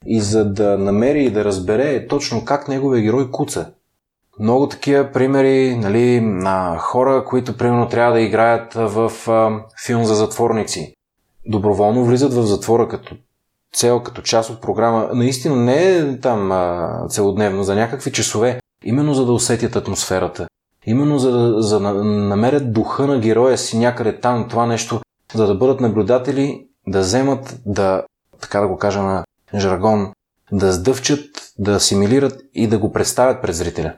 и 0.06 0.20
за 0.20 0.52
да 0.52 0.78
намери 0.78 1.24
и 1.24 1.30
да 1.30 1.44
разбере 1.44 2.06
точно 2.06 2.44
как 2.44 2.68
неговия 2.68 3.02
герой 3.02 3.30
куца. 3.30 3.72
Много 4.42 4.68
такива 4.68 5.12
примери 5.12 5.76
нали, 5.76 6.20
на 6.20 6.78
хора, 6.78 7.24
които 7.24 7.56
примерно 7.56 7.88
трябва 7.88 8.12
да 8.12 8.20
играят 8.20 8.74
в 8.74 9.12
а, 9.28 9.64
филм 9.86 10.04
за 10.04 10.14
затворници. 10.14 10.94
Доброволно 11.46 12.04
влизат 12.04 12.34
в 12.34 12.42
затвора 12.42 12.88
като 12.88 13.16
цел, 13.74 14.02
като 14.02 14.22
част 14.22 14.50
от 14.50 14.60
програма. 14.60 15.08
Наистина 15.12 15.56
не 15.56 15.96
е 15.96 16.20
там 16.20 16.52
а, 16.52 17.06
целодневно, 17.08 17.62
за 17.62 17.74
някакви 17.74 18.12
часове. 18.12 18.60
Именно 18.84 19.14
за 19.14 19.26
да 19.26 19.32
усетят 19.32 19.76
атмосферата. 19.76 20.46
Именно 20.86 21.18
за 21.18 21.32
да, 21.32 21.62
за 21.62 21.80
намерят 21.80 22.72
духа 22.72 23.06
на 23.06 23.18
героя 23.18 23.58
си 23.58 23.78
някъде 23.78 24.20
там, 24.20 24.48
това 24.48 24.66
нещо, 24.66 25.00
за 25.34 25.46
да 25.46 25.54
бъдат 25.54 25.80
наблюдатели, 25.80 26.66
да 26.86 27.00
вземат, 27.00 27.60
да, 27.66 28.02
така 28.40 28.60
да 28.60 28.68
го 28.68 28.76
кажа 28.76 29.02
на 29.02 29.24
жаргон, 29.54 30.12
да 30.52 30.72
сдъвчат, 30.72 31.24
да 31.58 31.72
асимилират 31.72 32.40
и 32.54 32.66
да 32.66 32.78
го 32.78 32.92
представят 32.92 33.42
пред 33.42 33.54
зрителя. 33.54 33.92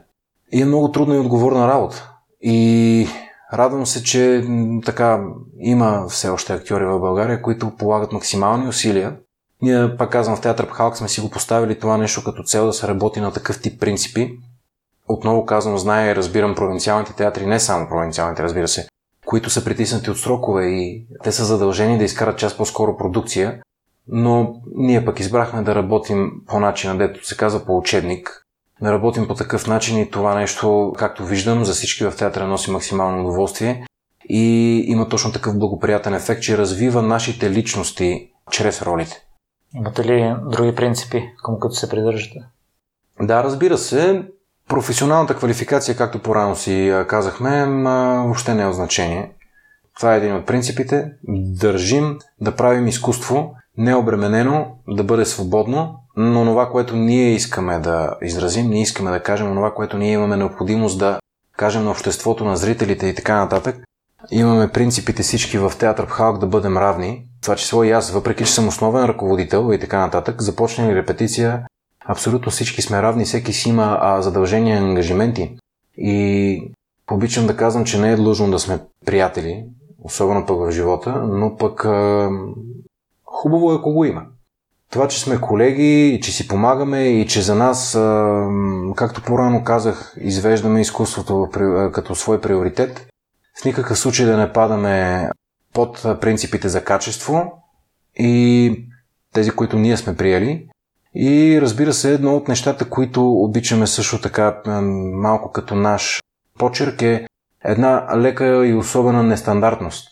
И 0.51 0.61
е 0.61 0.65
много 0.65 0.91
трудна 0.91 1.15
и 1.15 1.19
отговорна 1.19 1.67
работа. 1.67 2.11
И 2.41 3.07
радвам 3.53 3.85
се, 3.85 4.03
че 4.03 4.45
така 4.85 5.23
има 5.59 6.05
все 6.09 6.29
още 6.29 6.53
актьори 6.53 6.85
в 6.85 6.99
България, 6.99 7.41
които 7.41 7.75
полагат 7.75 8.11
максимални 8.11 8.67
усилия. 8.67 9.15
Ние, 9.61 9.97
пак 9.97 10.11
казвам, 10.11 10.35
в 10.35 10.41
театър 10.41 10.67
Пхалк 10.67 10.97
сме 10.97 11.07
си 11.07 11.21
го 11.21 11.29
поставили 11.29 11.79
това 11.79 11.97
нещо 11.97 12.23
като 12.23 12.43
цел 12.43 12.65
да 12.65 12.73
се 12.73 12.87
работи 12.87 13.19
на 13.19 13.33
такъв 13.33 13.61
тип 13.61 13.79
принципи, 13.79 14.31
отново 15.07 15.45
казвам, 15.45 15.77
знае 15.77 16.11
и 16.11 16.15
разбирам 16.15 16.55
провинциалните 16.55 17.13
театри, 17.13 17.45
не 17.45 17.59
само 17.59 17.89
провинциалните, 17.89 18.43
разбира 18.43 18.67
се, 18.67 18.87
които 19.25 19.49
са 19.49 19.63
притиснати 19.63 20.09
от 20.09 20.17
срокове 20.17 20.65
и 20.65 21.07
те 21.23 21.31
са 21.31 21.45
задължени 21.45 21.97
да 21.97 22.03
изкарат 22.03 22.37
час 22.37 22.57
по-скоро 22.57 22.97
продукция, 22.97 23.61
но 24.07 24.55
ние 24.75 25.05
пък 25.05 25.19
избрахме 25.19 25.61
да 25.61 25.75
работим 25.75 26.31
по 26.47 26.59
начина, 26.59 26.97
дето 26.97 27.27
се 27.27 27.37
казва 27.37 27.65
по 27.65 27.77
учебник, 27.77 28.44
да 28.85 28.93
работим 28.93 29.27
по 29.27 29.35
такъв 29.35 29.67
начин 29.67 29.97
и 29.97 30.11
това 30.11 30.35
нещо, 30.35 30.93
както 30.97 31.25
виждам, 31.25 31.65
за 31.65 31.73
всички 31.73 32.03
в 32.03 32.15
театъра 32.17 32.47
носи 32.47 32.71
максимално 32.71 33.21
удоволствие 33.21 33.85
и 34.29 34.83
има 34.87 35.09
точно 35.09 35.31
такъв 35.31 35.59
благоприятен 35.59 36.13
ефект, 36.13 36.41
че 36.41 36.57
развива 36.57 37.01
нашите 37.01 37.51
личности 37.51 38.31
чрез 38.51 38.81
ролите. 38.81 39.21
Имате 39.75 40.05
ли 40.05 40.35
други 40.51 40.75
принципи, 40.75 41.23
към 41.43 41.59
които 41.59 41.75
се 41.75 41.89
придържате? 41.89 42.39
Да, 43.21 43.43
разбира 43.43 43.77
се. 43.77 44.23
Професионалната 44.69 45.35
квалификация, 45.35 45.97
както 45.97 46.21
по-рано 46.21 46.55
си 46.55 46.93
казахме, 47.07 47.65
въобще 48.25 48.53
не 48.53 48.63
е 48.63 48.67
от 48.67 48.75
значение. 48.75 49.31
Това 49.95 50.13
е 50.13 50.17
един 50.17 50.35
от 50.35 50.45
принципите. 50.45 51.11
Държим 51.59 52.19
да 52.41 52.55
правим 52.55 52.87
изкуство 52.87 53.55
необременено, 53.77 54.67
да 54.87 55.03
бъде 55.03 55.25
свободно, 55.25 55.95
но 56.17 56.45
това, 56.45 56.69
което 56.69 56.95
ние 56.95 57.33
искаме 57.33 57.79
да 57.79 58.17
изразим, 58.21 58.69
ние 58.69 58.81
искаме 58.81 59.11
да 59.11 59.23
кажем 59.23 59.47
това, 59.47 59.73
което 59.73 59.97
ние 59.97 60.11
имаме 60.13 60.37
необходимост 60.37 60.99
да 60.99 61.19
кажем 61.57 61.83
на 61.83 61.91
обществото, 61.91 62.45
на 62.45 62.57
зрителите 62.57 63.07
и 63.07 63.15
така 63.15 63.35
нататък. 63.35 63.75
Имаме 64.31 64.71
принципите 64.71 65.23
всички 65.23 65.57
в 65.57 65.73
театър 65.79 66.05
Халк 66.05 66.39
да 66.39 66.47
бъдем 66.47 66.77
равни. 66.77 67.25
това 67.41 67.55
число 67.55 67.83
и 67.83 67.91
аз, 67.91 68.11
въпреки 68.11 68.45
че 68.45 68.51
съм 68.51 68.67
основен 68.67 69.05
ръководител 69.05 69.73
и 69.73 69.79
така 69.79 69.99
нататък, 69.99 70.41
започнали 70.41 70.95
репетиция, 70.95 71.65
абсолютно 72.05 72.51
всички 72.51 72.81
сме 72.81 73.01
равни, 73.01 73.25
всеки 73.25 73.53
си 73.53 73.69
има 73.69 73.97
а, 74.01 74.21
задължения 74.21 74.75
и 74.75 74.79
ангажименти. 74.79 75.57
И 75.97 76.61
обичам 77.11 77.47
да 77.47 77.57
казвам, 77.57 77.85
че 77.85 77.99
не 77.99 78.11
е 78.11 78.15
длъжно 78.15 78.51
да 78.51 78.59
сме 78.59 78.79
приятели, 79.05 79.65
особено 80.03 80.45
пък 80.45 80.57
в 80.57 80.71
живота, 80.71 81.23
но 81.27 81.57
пък 81.57 81.85
а, 81.85 82.29
хубаво 83.45 83.71
е 83.71 83.75
ако 83.75 83.93
го 83.93 84.05
има. 84.05 84.25
Това, 84.91 85.07
че 85.07 85.19
сме 85.19 85.41
колеги, 85.41 86.19
че 86.23 86.31
си 86.31 86.47
помагаме 86.47 87.03
и 87.03 87.27
че 87.27 87.41
за 87.41 87.55
нас, 87.55 87.91
както 88.95 89.23
по-рано 89.23 89.63
казах, 89.63 90.15
извеждаме 90.21 90.81
изкуството 90.81 91.47
като 91.93 92.15
свой 92.15 92.41
приоритет, 92.41 93.07
в 93.61 93.65
никакъв 93.65 93.99
случай 93.99 94.25
да 94.25 94.37
не 94.37 94.53
падаме 94.53 95.29
под 95.73 96.01
принципите 96.21 96.69
за 96.69 96.83
качество 96.83 97.51
и 98.15 98.75
тези, 99.33 99.51
които 99.51 99.77
ние 99.77 99.97
сме 99.97 100.15
приели. 100.15 100.67
И 101.15 101.61
разбира 101.61 101.93
се, 101.93 102.13
едно 102.13 102.35
от 102.35 102.47
нещата, 102.47 102.89
които 102.89 103.31
обичаме 103.31 103.87
също 103.87 104.21
така 104.21 104.61
малко 105.13 105.51
като 105.51 105.75
наш 105.75 106.23
почерк 106.59 107.01
е 107.01 107.27
една 107.65 108.17
лека 108.17 108.67
и 108.67 108.73
особена 108.73 109.23
нестандартност. 109.23 110.07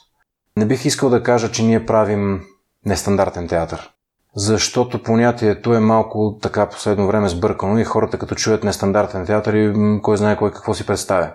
Не 0.57 0.65
бих 0.65 0.85
искал 0.85 1.09
да 1.09 1.23
кажа, 1.23 1.51
че 1.51 1.63
ние 1.63 1.85
правим 1.85 2.41
нестандартен 2.85 3.47
театър. 3.47 3.89
Защото 4.35 5.03
понятието 5.03 5.73
е 5.73 5.79
малко 5.79 6.37
така 6.41 6.69
последно 6.69 7.07
време 7.07 7.29
сбъркано 7.29 7.79
и 7.79 7.83
хората 7.83 8.17
като 8.17 8.35
чуят 8.35 8.63
нестандартен 8.63 9.25
театър 9.25 9.53
и 9.53 9.99
кой 10.01 10.17
знае 10.17 10.37
кой 10.37 10.51
какво 10.51 10.73
си 10.73 10.85
представя. 10.85 11.31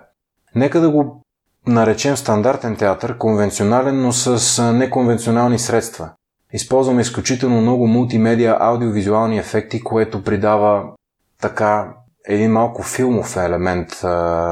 Нека 0.55 0.79
да 0.81 0.89
го 0.89 1.21
наречем 1.67 2.17
стандартен 2.17 2.75
театър, 2.75 3.17
конвенционален, 3.17 4.01
но 4.01 4.11
с 4.11 4.63
неконвенционални 4.73 5.59
средства. 5.59 6.09
Използваме 6.53 7.01
изключително 7.01 7.61
много 7.61 7.87
мултимедиа, 7.87 8.57
аудиовизуални 8.59 9.37
ефекти, 9.37 9.83
което 9.83 10.23
придава 10.23 10.83
така 11.41 11.93
един 12.27 12.51
малко 12.51 12.83
филмов 12.83 13.37
елемент 13.37 14.03
а, 14.03 14.07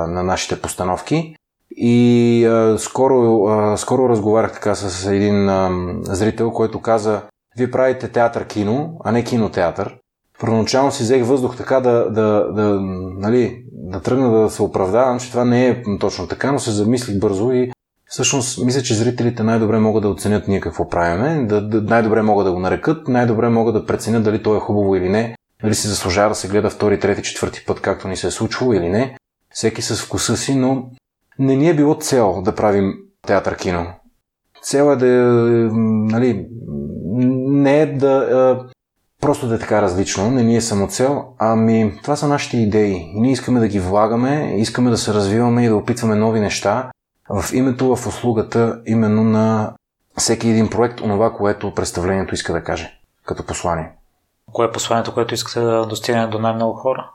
на 0.07 0.23
нашите 0.23 0.61
постановки. 0.61 1.35
И 1.77 2.45
а, 2.45 2.77
скоро, 2.77 3.45
а, 3.47 3.77
скоро 3.77 4.09
разговарях 4.09 4.53
така 4.53 4.75
с 4.75 5.11
един 5.11 5.49
а, 5.49 5.71
зрител, 6.01 6.51
който 6.51 6.81
каза, 6.81 7.21
вие 7.57 7.71
правите 7.71 8.07
театър-кино, 8.07 8.97
а 9.03 9.11
не 9.11 9.23
кинотеатър. 9.23 9.97
Първоначално 10.39 10.91
си 10.91 11.03
взех 11.03 11.25
въздух 11.25 11.57
така 11.57 11.79
да, 11.79 12.09
да, 12.11 12.51
да, 12.53 12.79
нали, 13.19 13.63
да 13.71 14.01
тръгна 14.01 14.31
да 14.31 14.49
се 14.49 14.63
оправдавам, 14.63 15.19
че 15.19 15.29
това 15.29 15.45
не 15.45 15.67
е 15.67 15.83
точно 15.99 16.27
така, 16.27 16.51
но 16.51 16.59
се 16.59 16.71
замислих 16.71 17.19
бързо 17.19 17.51
и 17.51 17.71
всъщност 18.05 18.65
мисля, 18.65 18.81
че 18.81 18.93
зрителите 18.93 19.43
най-добре 19.43 19.79
могат 19.79 20.01
да 20.01 20.09
оценят 20.09 20.47
ние 20.47 20.59
какво 20.59 20.89
правиме, 20.89 21.45
да, 21.45 21.61
да, 21.61 21.81
най-добре 21.81 22.21
могат 22.21 22.45
да 22.45 22.51
го 22.51 22.59
нарекат, 22.59 23.07
най-добре 23.07 23.49
могат 23.49 23.73
да 23.73 23.85
преценят 23.85 24.23
дали 24.23 24.43
то 24.43 24.55
е 24.55 24.59
хубаво 24.59 24.95
или 24.95 25.09
не, 25.09 25.35
дали 25.61 25.75
се 25.75 25.87
заслужава 25.87 26.29
да 26.29 26.35
се 26.35 26.47
гледа 26.47 26.69
втори, 26.69 26.99
трети, 26.99 27.23
четвърти 27.23 27.63
път, 27.65 27.81
както 27.81 28.07
ни 28.07 28.17
се 28.17 28.27
е 28.27 28.31
случвало 28.31 28.73
или 28.73 28.89
не. 28.89 29.17
Всеки 29.53 29.81
с 29.81 29.95
вкуса 29.95 30.37
си, 30.37 30.55
но 30.55 30.89
не 31.39 31.55
ни 31.55 31.69
е 31.69 31.75
било 31.75 31.95
цел 31.95 32.41
да 32.41 32.55
правим 32.55 32.93
театър 33.27 33.55
кино. 33.55 33.87
Цел 34.61 34.91
е 34.91 34.95
да, 34.95 35.05
нали, 36.13 36.47
не 37.47 37.81
е 37.81 37.85
да 37.85 38.59
просто 39.21 39.47
да 39.47 39.55
е 39.55 39.59
така 39.59 39.81
различно, 39.81 40.31
не 40.31 40.43
ни 40.43 40.55
е 40.55 40.61
самоцел, 40.61 41.25
ами 41.39 41.99
това 42.03 42.15
са 42.15 42.27
нашите 42.27 42.57
идеи. 42.57 42.93
И 42.93 43.19
ние 43.19 43.31
искаме 43.31 43.59
да 43.59 43.67
ги 43.67 43.79
влагаме, 43.79 44.53
искаме 44.57 44.89
да 44.89 44.97
се 44.97 45.13
развиваме 45.13 45.65
и 45.65 45.67
да 45.67 45.75
опитваме 45.75 46.15
нови 46.15 46.39
неща 46.39 46.91
в 47.29 47.53
името, 47.53 47.95
в 47.95 48.07
услугата 48.07 48.81
именно 48.85 49.23
на 49.23 49.73
всеки 50.17 50.49
един 50.49 50.69
проект, 50.69 51.01
онова, 51.01 51.33
което 51.33 51.73
представлението 51.73 52.33
иска 52.33 52.53
да 52.53 52.63
каже 52.63 52.99
като 53.25 53.45
послание. 53.45 53.91
Кое 54.53 54.67
е 54.67 54.71
посланието, 54.71 55.13
което 55.13 55.33
искате 55.33 55.59
да 55.59 55.85
достигне 55.85 56.27
до 56.27 56.39
най-много 56.39 56.73
хора? 56.73 57.11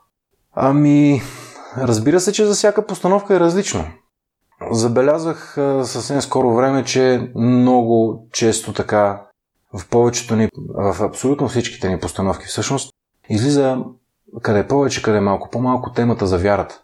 Ами, 0.55 1.23
разбира 1.77 2.21
се, 2.21 2.33
че 2.33 2.47
за 2.47 2.55
всяка 2.55 2.87
постановка 2.87 3.37
е 3.37 3.41
различно. 3.41 3.85
Забелязах 4.71 5.53
съвсем 5.85 6.21
скоро 6.21 6.55
време, 6.55 6.85
че 6.85 7.33
много 7.35 8.27
често 8.33 8.73
така 8.73 9.23
в 9.79 9.89
повечето 9.89 10.37
ни, 10.37 10.49
в 10.75 11.03
абсолютно 11.03 11.49
всичките 11.49 11.89
ни 11.89 12.01
постановки 12.01 12.47
всъщност, 12.47 12.95
излиза 13.29 13.79
къде 14.43 14.67
повече, 14.67 15.03
къде 15.03 15.21
малко 15.21 15.51
по-малко 15.51 15.93
темата 15.93 16.27
за 16.27 16.39
вярата. 16.39 16.83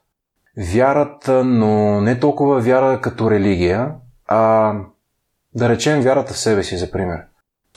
Вярата, 0.72 1.44
но 1.44 2.00
не 2.00 2.20
толкова 2.20 2.60
вяра 2.60 3.00
като 3.00 3.30
религия, 3.30 3.94
а 4.26 4.72
да 5.54 5.68
речем 5.68 6.00
вярата 6.00 6.34
в 6.34 6.38
себе 6.38 6.62
си, 6.62 6.76
за 6.76 6.90
пример. 6.90 7.20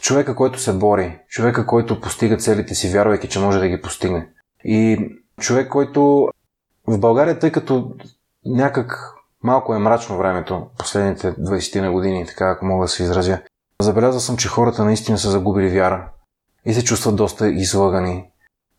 Човека, 0.02 0.36
който 0.36 0.60
се 0.60 0.74
бори, 0.74 1.20
човека, 1.28 1.66
който 1.66 2.02
постига 2.02 2.38
целите 2.38 2.76
си, 2.76 2.90
вярвайки, 2.90 3.30
че 3.30 3.40
може 3.40 3.60
да 3.60 3.68
ги 3.68 3.82
постигне. 3.82 4.30
И 4.64 5.10
човек, 5.40 5.70
който 5.70 6.28
в 6.88 7.00
България, 7.00 7.40
тъй 7.40 7.52
като 7.52 7.92
някак 8.46 9.14
малко 9.44 9.76
е 9.76 9.80
мрачно 9.80 10.18
времето, 10.18 10.68
последните 10.78 11.34
20 11.34 11.82
на 11.82 11.92
години, 11.92 12.26
така 12.26 12.50
ако 12.50 12.66
мога 12.66 12.86
да 12.86 12.90
се 12.90 13.04
изразя, 13.04 13.40
Забелязал 13.82 14.20
съм, 14.20 14.38
че 14.38 14.48
хората 14.48 14.86
наистина 14.86 15.18
са 15.18 15.30
загубили 15.32 15.70
вяра 15.70 16.08
и 16.66 16.74
се 16.74 16.84
чувстват 16.84 17.16
доста 17.16 17.50
излагани. 17.50 18.26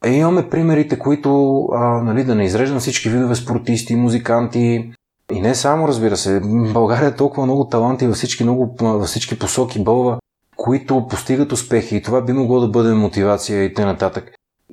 Е, 0.04 0.10
имаме 0.10 0.48
примерите, 0.48 0.98
които, 0.98 1.62
а, 1.72 2.02
нали, 2.02 2.24
да 2.24 2.34
не 2.34 2.44
изреждам 2.44 2.78
всички 2.78 3.08
видове 3.08 3.34
спортисти, 3.34 3.96
музиканти, 3.96 4.92
и 5.32 5.40
не 5.40 5.54
само, 5.54 5.88
разбира 5.88 6.16
се. 6.16 6.40
България 6.72 7.08
е 7.08 7.14
толкова 7.14 7.46
много 7.46 7.68
таланти 7.68 8.06
във 8.06 8.16
всички, 8.16 8.42
много, 8.42 8.76
във 8.80 9.06
всички 9.06 9.38
посоки 9.38 9.84
бълва, 9.84 10.18
които 10.56 11.06
постигат 11.06 11.52
успехи 11.52 11.96
и 11.96 12.02
това 12.02 12.20
би 12.20 12.32
могло 12.32 12.60
да 12.60 12.68
бъде 12.68 12.94
мотивация 12.94 13.64
и 13.64 13.74
т.н. 13.74 14.10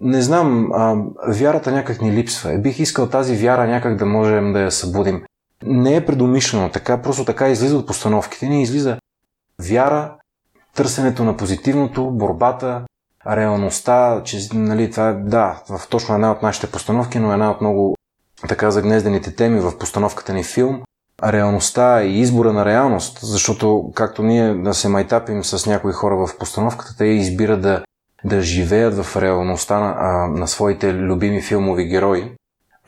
Не 0.01 0.21
знам, 0.21 0.69
а, 0.73 0.95
вярата 1.27 1.71
някак 1.71 2.01
ни 2.01 2.11
липсва. 2.11 2.57
Бих 2.57 2.79
искал 2.79 3.09
тази 3.09 3.35
вяра 3.35 3.67
някак 3.67 3.95
да 3.95 4.05
можем 4.05 4.53
да 4.53 4.61
я 4.61 4.71
събудим. 4.71 5.23
Не 5.63 5.95
е 5.95 6.05
предумишлено, 6.05 6.71
така, 6.71 7.01
просто 7.01 7.25
така 7.25 7.49
излиза 7.49 7.77
от 7.77 7.87
постановките. 7.87 8.47
Ни, 8.47 8.61
излиза 8.61 8.97
вяра 9.61 10.15
търсенето 10.75 11.23
на 11.23 11.37
позитивното, 11.37 12.11
борбата, 12.11 12.81
реалността, 13.27 14.21
че 14.23 14.37
нали, 14.53 14.91
това 14.91 15.09
е, 15.09 15.13
да, 15.13 15.63
в 15.69 15.87
точно 15.89 16.15
една 16.15 16.31
от 16.31 16.41
нашите 16.41 16.71
постановки, 16.71 17.19
но 17.19 17.33
една 17.33 17.51
от 17.51 17.61
много 17.61 17.95
така 18.47 18.71
загнездените 18.71 19.35
теми 19.35 19.59
в 19.59 19.77
постановката 19.77 20.33
ни 20.33 20.43
филм, 20.43 20.81
реалността 21.23 22.03
и 22.03 22.19
избора 22.19 22.53
на 22.53 22.65
реалност, 22.65 23.19
защото 23.21 23.91
както 23.95 24.23
ние 24.23 24.53
да 24.53 24.73
се 24.73 24.89
майтапим 24.89 25.43
с 25.43 25.65
някои 25.65 25.93
хора 25.93 26.27
в 26.27 26.37
постановката, 26.37 26.95
те 26.97 27.05
избират 27.05 27.61
да, 27.61 27.83
да 28.25 28.41
живеят 28.41 28.97
в 28.97 29.21
реалността 29.21 29.79
на, 29.79 29.95
а, 29.99 30.27
на 30.27 30.47
своите 30.47 30.93
любими 30.93 31.41
филмови 31.41 31.85
герои 31.85 32.31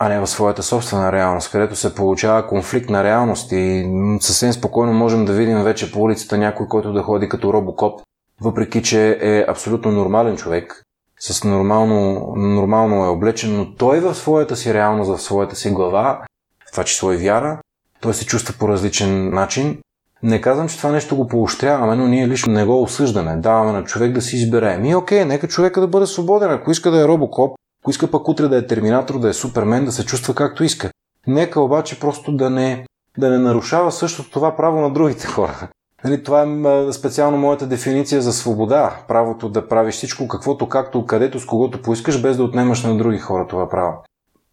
а 0.04 0.08
не 0.08 0.20
в 0.20 0.26
своята 0.26 0.62
собствена 0.62 1.12
реалност, 1.12 1.50
където 1.50 1.76
се 1.76 1.94
получава 1.94 2.46
конфликт 2.46 2.90
на 2.90 3.04
реалност 3.04 3.52
и 3.52 3.90
съвсем 4.20 4.52
спокойно 4.52 4.92
можем 4.92 5.24
да 5.24 5.32
видим 5.32 5.62
вече 5.62 5.92
по 5.92 6.02
улицата 6.02 6.38
някой, 6.38 6.68
който 6.68 6.92
да 6.92 7.02
ходи 7.02 7.28
като 7.28 7.52
робокоп, 7.52 8.00
въпреки 8.40 8.82
че 8.82 9.18
е 9.20 9.44
абсолютно 9.48 9.92
нормален 9.92 10.36
човек, 10.36 10.82
с 11.20 11.44
нормално, 11.44 12.32
нормално 12.36 13.04
е 13.04 13.08
облечен, 13.08 13.56
но 13.56 13.74
той 13.74 14.00
в 14.00 14.14
своята 14.14 14.56
си 14.56 14.74
реалност, 14.74 15.10
в 15.10 15.22
своята 15.22 15.56
си 15.56 15.70
глава, 15.70 16.20
в 16.68 16.72
това 16.72 16.84
число 16.84 17.12
и 17.12 17.16
вяра, 17.16 17.58
той 18.00 18.14
се 18.14 18.26
чувства 18.26 18.54
по 18.58 18.68
различен 18.68 19.30
начин. 19.34 19.78
Не 20.22 20.40
казвам, 20.40 20.68
че 20.68 20.76
това 20.76 20.90
нещо 20.90 21.16
го 21.16 21.28
поощряваме, 21.28 21.96
но 21.96 22.06
ние 22.06 22.28
лично 22.28 22.52
не 22.52 22.64
го 22.64 22.82
осъждаме. 22.82 23.36
Даваме 23.36 23.72
на 23.72 23.84
човек 23.84 24.12
да 24.12 24.22
си 24.22 24.36
избере. 24.36 24.78
Ми 24.78 24.94
окей, 24.94 25.24
нека 25.24 25.48
човека 25.48 25.80
да 25.80 25.88
бъде 25.88 26.06
свободен. 26.06 26.50
Ако 26.50 26.70
иска 26.70 26.90
да 26.90 27.00
е 27.00 27.08
робокоп, 27.08 27.56
ако 27.82 27.90
иска 27.90 28.10
пък 28.10 28.28
утре 28.28 28.48
да 28.48 28.56
е 28.56 28.66
Терминатор, 28.66 29.18
да 29.18 29.28
е 29.28 29.32
Супермен, 29.32 29.84
да 29.84 29.92
се 29.92 30.04
чувства 30.04 30.34
както 30.34 30.64
иска. 30.64 30.90
Нека 31.26 31.60
обаче 31.60 32.00
просто 32.00 32.32
да 32.32 32.50
не, 32.50 32.86
да 33.18 33.30
не 33.30 33.38
нарушава 33.38 33.92
същото 33.92 34.30
това 34.30 34.56
право 34.56 34.80
на 34.80 34.90
другите 34.90 35.26
хора. 35.26 35.68
Нали, 36.04 36.22
това 36.22 36.42
е 36.42 36.92
специално 36.92 37.38
моята 37.38 37.66
дефиниция 37.66 38.22
за 38.22 38.32
свобода. 38.32 38.96
Правото 39.08 39.48
да 39.48 39.68
правиш 39.68 39.94
всичко 39.94 40.28
каквото, 40.28 40.68
както, 40.68 41.06
където, 41.06 41.40
с 41.40 41.46
когото 41.46 41.82
поискаш, 41.82 42.22
без 42.22 42.36
да 42.36 42.44
отнемаш 42.44 42.82
на 42.82 42.96
други 42.96 43.18
хора 43.18 43.46
това 43.46 43.68
право. 43.68 43.92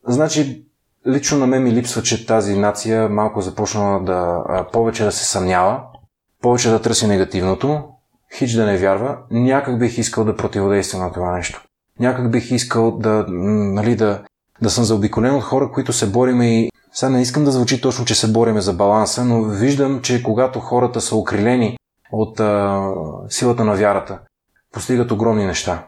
Значи, 0.07 0.65
лично 1.07 1.37
на 1.37 1.47
мен 1.47 1.63
ми 1.63 1.71
липсва, 1.71 2.01
че 2.01 2.25
тази 2.25 2.57
нация 2.57 3.09
малко 3.09 3.41
започна 3.41 4.05
да 4.05 4.43
повече 4.71 5.03
да 5.03 5.11
се 5.11 5.25
съмнява, 5.25 5.81
повече 6.41 6.69
да 6.69 6.81
търси 6.81 7.07
негативното, 7.07 7.83
хич 8.33 8.51
да 8.51 8.65
не 8.65 8.77
вярва. 8.77 9.17
Някак 9.31 9.79
бих 9.79 9.97
искал 9.97 10.23
да 10.23 10.35
противодейства 10.35 10.99
на 10.99 11.13
това 11.13 11.31
нещо 11.31 11.68
някак 11.99 12.31
бих 12.31 12.51
искал 12.51 12.91
да, 12.91 13.25
нали, 13.27 13.95
да, 13.95 14.23
да 14.61 14.69
съм 14.69 14.83
заобиколен 14.83 15.35
от 15.35 15.43
хора, 15.43 15.71
които 15.71 15.93
се 15.93 16.11
бориме 16.11 16.59
и 16.59 16.69
сега 16.93 17.09
не 17.09 17.21
искам 17.21 17.45
да 17.45 17.51
звучи 17.51 17.81
точно, 17.81 18.05
че 18.05 18.15
се 18.15 18.31
бориме 18.31 18.61
за 18.61 18.73
баланса, 18.73 19.25
но 19.25 19.43
виждам, 19.43 20.01
че 20.01 20.23
когато 20.23 20.59
хората 20.59 21.01
са 21.01 21.15
окрилени 21.15 21.77
от 22.11 22.39
а, 22.39 22.87
силата 23.29 23.63
на 23.63 23.75
вярата, 23.75 24.19
постигат 24.73 25.11
огромни 25.11 25.45
неща. 25.45 25.87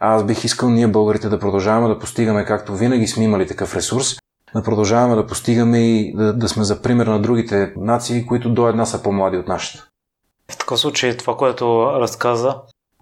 Аз 0.00 0.24
бих 0.24 0.44
искал 0.44 0.70
ние 0.70 0.88
българите 0.88 1.28
да 1.28 1.38
продължаваме 1.38 1.88
да 1.88 1.98
постигаме, 1.98 2.44
както 2.44 2.76
винаги 2.76 3.06
сме 3.06 3.24
имали 3.24 3.46
такъв 3.46 3.76
ресурс, 3.76 4.16
да 4.54 4.62
продължаваме 4.62 5.14
да 5.14 5.26
постигаме 5.26 5.78
и 5.78 6.14
да, 6.16 6.32
да 6.32 6.48
сме 6.48 6.64
за 6.64 6.82
пример 6.82 7.06
на 7.06 7.22
другите 7.22 7.72
нации, 7.76 8.26
които 8.26 8.54
до 8.54 8.68
една 8.68 8.86
са 8.86 9.02
по-млади 9.02 9.36
от 9.36 9.48
нашата. 9.48 9.86
В 10.50 10.56
такъв 10.56 10.80
случай 10.80 11.16
това, 11.16 11.36
което 11.36 11.92
разказа, 12.00 12.54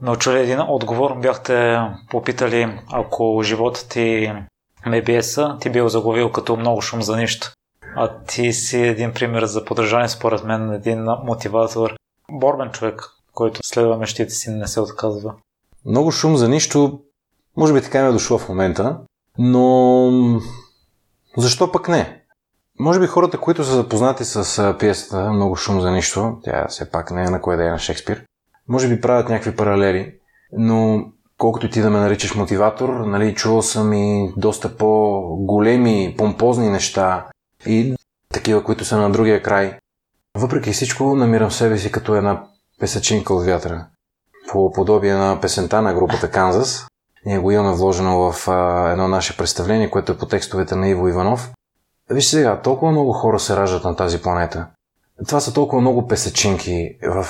научили 0.03 0.39
един 0.39 0.61
отговор, 0.61 1.19
бяхте 1.19 1.81
попитали, 2.11 2.81
ако 2.93 3.41
живота 3.43 3.89
ти 3.89 4.33
ме 4.87 5.03
биеса, 5.03 5.57
ти 5.61 5.71
бил 5.71 5.89
заглавил 5.89 6.33
като 6.33 6.57
много 6.57 6.81
шум 6.81 7.03
за 7.03 7.17
нищо. 7.17 7.53
А 7.97 8.19
ти 8.19 8.53
си 8.53 8.81
един 8.81 9.13
пример 9.13 9.45
за 9.45 9.65
подражание, 9.65 10.09
според 10.09 10.45
мен, 10.45 10.73
един 10.73 11.07
мотиватор, 11.25 11.97
борбен 12.31 12.71
човек, 12.71 13.03
който 13.33 13.61
следва 13.65 13.97
мечтите 13.97 14.31
си, 14.31 14.51
не 14.51 14.67
се 14.67 14.81
отказва. 14.81 15.35
Много 15.87 16.13
шум 16.13 16.37
за 16.37 16.49
нищо, 16.49 17.01
може 17.57 17.73
би 17.73 17.83
така 17.83 18.03
ми 18.03 18.09
е 18.09 18.13
дошло 18.13 18.39
в 18.39 18.49
момента, 18.49 18.99
но 19.39 20.41
защо 21.37 21.73
пък 21.73 21.89
не? 21.89 22.21
Може 22.79 23.01
би 23.01 23.07
хората, 23.07 23.39
които 23.39 23.65
са 23.65 23.75
запознати 23.75 24.25
с 24.25 24.77
пиесата 24.79 25.33
Много 25.33 25.57
шум 25.57 25.81
за 25.81 25.91
нищо, 25.91 26.39
тя 26.45 26.67
все 26.69 26.91
пак 26.91 27.11
не 27.11 27.25
е 27.25 27.31
на 27.31 27.41
кое 27.41 27.57
да 27.57 27.67
е 27.67 27.71
на 27.71 27.79
Шекспир, 27.79 28.25
може 28.69 28.89
би 28.89 29.01
правят 29.01 29.29
някакви 29.29 29.57
паралели, 29.57 30.15
но 30.53 31.05
колкото 31.39 31.71
ти 31.71 31.81
да 31.81 31.91
ме 31.91 31.99
наричаш 31.99 32.35
мотиватор, 32.35 32.89
нали, 32.89 33.35
чувал 33.35 33.63
съм 33.63 33.93
и 33.93 34.33
доста 34.37 34.77
по-големи, 34.77 36.15
помпозни 36.19 36.69
неща 36.69 37.27
и 37.67 37.95
такива, 38.33 38.65
които 38.65 38.85
са 38.85 38.99
на 38.99 39.11
другия 39.11 39.43
край. 39.43 39.79
Въпреки 40.37 40.73
всичко, 40.73 41.17
намирам 41.17 41.51
себе 41.51 41.79
си 41.79 41.93
като 41.93 42.15
една 42.15 42.45
песачинка 42.81 43.35
от 43.35 43.47
вятъра. 43.47 43.87
По 44.53 44.73
подобие 44.73 45.15
на 45.15 45.41
песента 45.41 45.83
на 45.83 45.95
групата 45.95 46.31
Канзас. 46.31 46.87
Ние 47.27 47.39
го 47.39 47.51
имаме 47.51 47.77
вложено 47.77 48.33
в 48.33 48.49
а, 48.49 48.91
едно 48.91 49.09
наше 49.09 49.37
представление, 49.37 49.91
което 49.91 50.13
е 50.13 50.19
по 50.19 50.27
текстовете 50.27 50.75
на 50.75 50.89
Иво 50.89 51.09
Иванов. 51.09 51.53
Виж 52.11 52.27
сега, 52.27 52.61
толкова 52.61 52.93
много 52.93 53.13
хора 53.13 53.39
се 53.39 53.57
раждат 53.57 53.85
на 53.85 53.97
тази 53.97 54.23
планета. 54.23 54.67
Това 55.29 55.41
са 55.41 55.53
толкова 55.53 55.81
много 55.81 56.09
песачинки. 56.09 56.99
В 57.03 57.27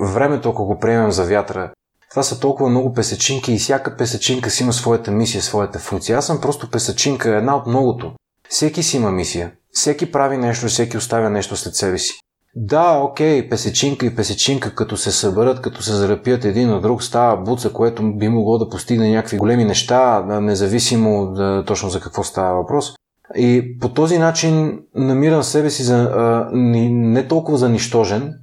времето, 0.00 0.50
ако 0.50 0.64
го 0.64 0.78
приемем 0.78 1.10
за 1.10 1.24
вятъра, 1.24 1.70
това 2.10 2.22
са 2.22 2.40
толкова 2.40 2.70
много 2.70 2.92
песачинки 2.92 3.52
и 3.52 3.58
всяка 3.58 3.96
песачинка 3.96 4.50
си 4.50 4.62
има 4.62 4.72
своята 4.72 5.10
мисия, 5.10 5.42
своята 5.42 5.78
функция. 5.78 6.18
Аз 6.18 6.26
съм 6.26 6.40
просто 6.40 6.70
песачинка, 6.70 7.36
една 7.36 7.56
от 7.56 7.66
многото. 7.66 8.12
Всеки 8.48 8.82
си 8.82 8.96
има 8.96 9.10
мисия. 9.10 9.52
Всеки 9.72 10.12
прави 10.12 10.36
нещо, 10.36 10.66
всеки 10.66 10.96
оставя 10.96 11.30
нещо 11.30 11.56
след 11.56 11.74
себе 11.74 11.98
си. 11.98 12.12
Да, 12.54 12.98
окей, 12.98 13.48
песечинка 13.48 14.06
и 14.06 14.16
песечинка, 14.16 14.74
като 14.74 14.96
се 14.96 15.12
съберат, 15.12 15.62
като 15.62 15.82
се 15.82 15.92
зарапият 15.92 16.44
един 16.44 16.68
на 16.68 16.80
друг, 16.80 17.02
става 17.02 17.36
буца, 17.36 17.72
което 17.72 18.16
би 18.16 18.28
могло 18.28 18.58
да 18.58 18.68
постигне 18.68 19.10
някакви 19.10 19.36
големи 19.36 19.64
неща, 19.64 20.24
независимо 20.40 21.32
да, 21.32 21.64
точно 21.66 21.90
за 21.90 22.00
какво 22.00 22.22
става 22.22 22.54
въпрос. 22.54 22.94
И 23.36 23.78
по 23.80 23.88
този 23.88 24.18
начин 24.18 24.80
намирам 24.94 25.42
себе 25.42 25.70
си 25.70 25.82
за, 25.82 25.96
а, 25.96 26.50
не 26.52 27.28
толкова 27.28 27.58
за 27.58 27.68
нищожен, 27.68 28.34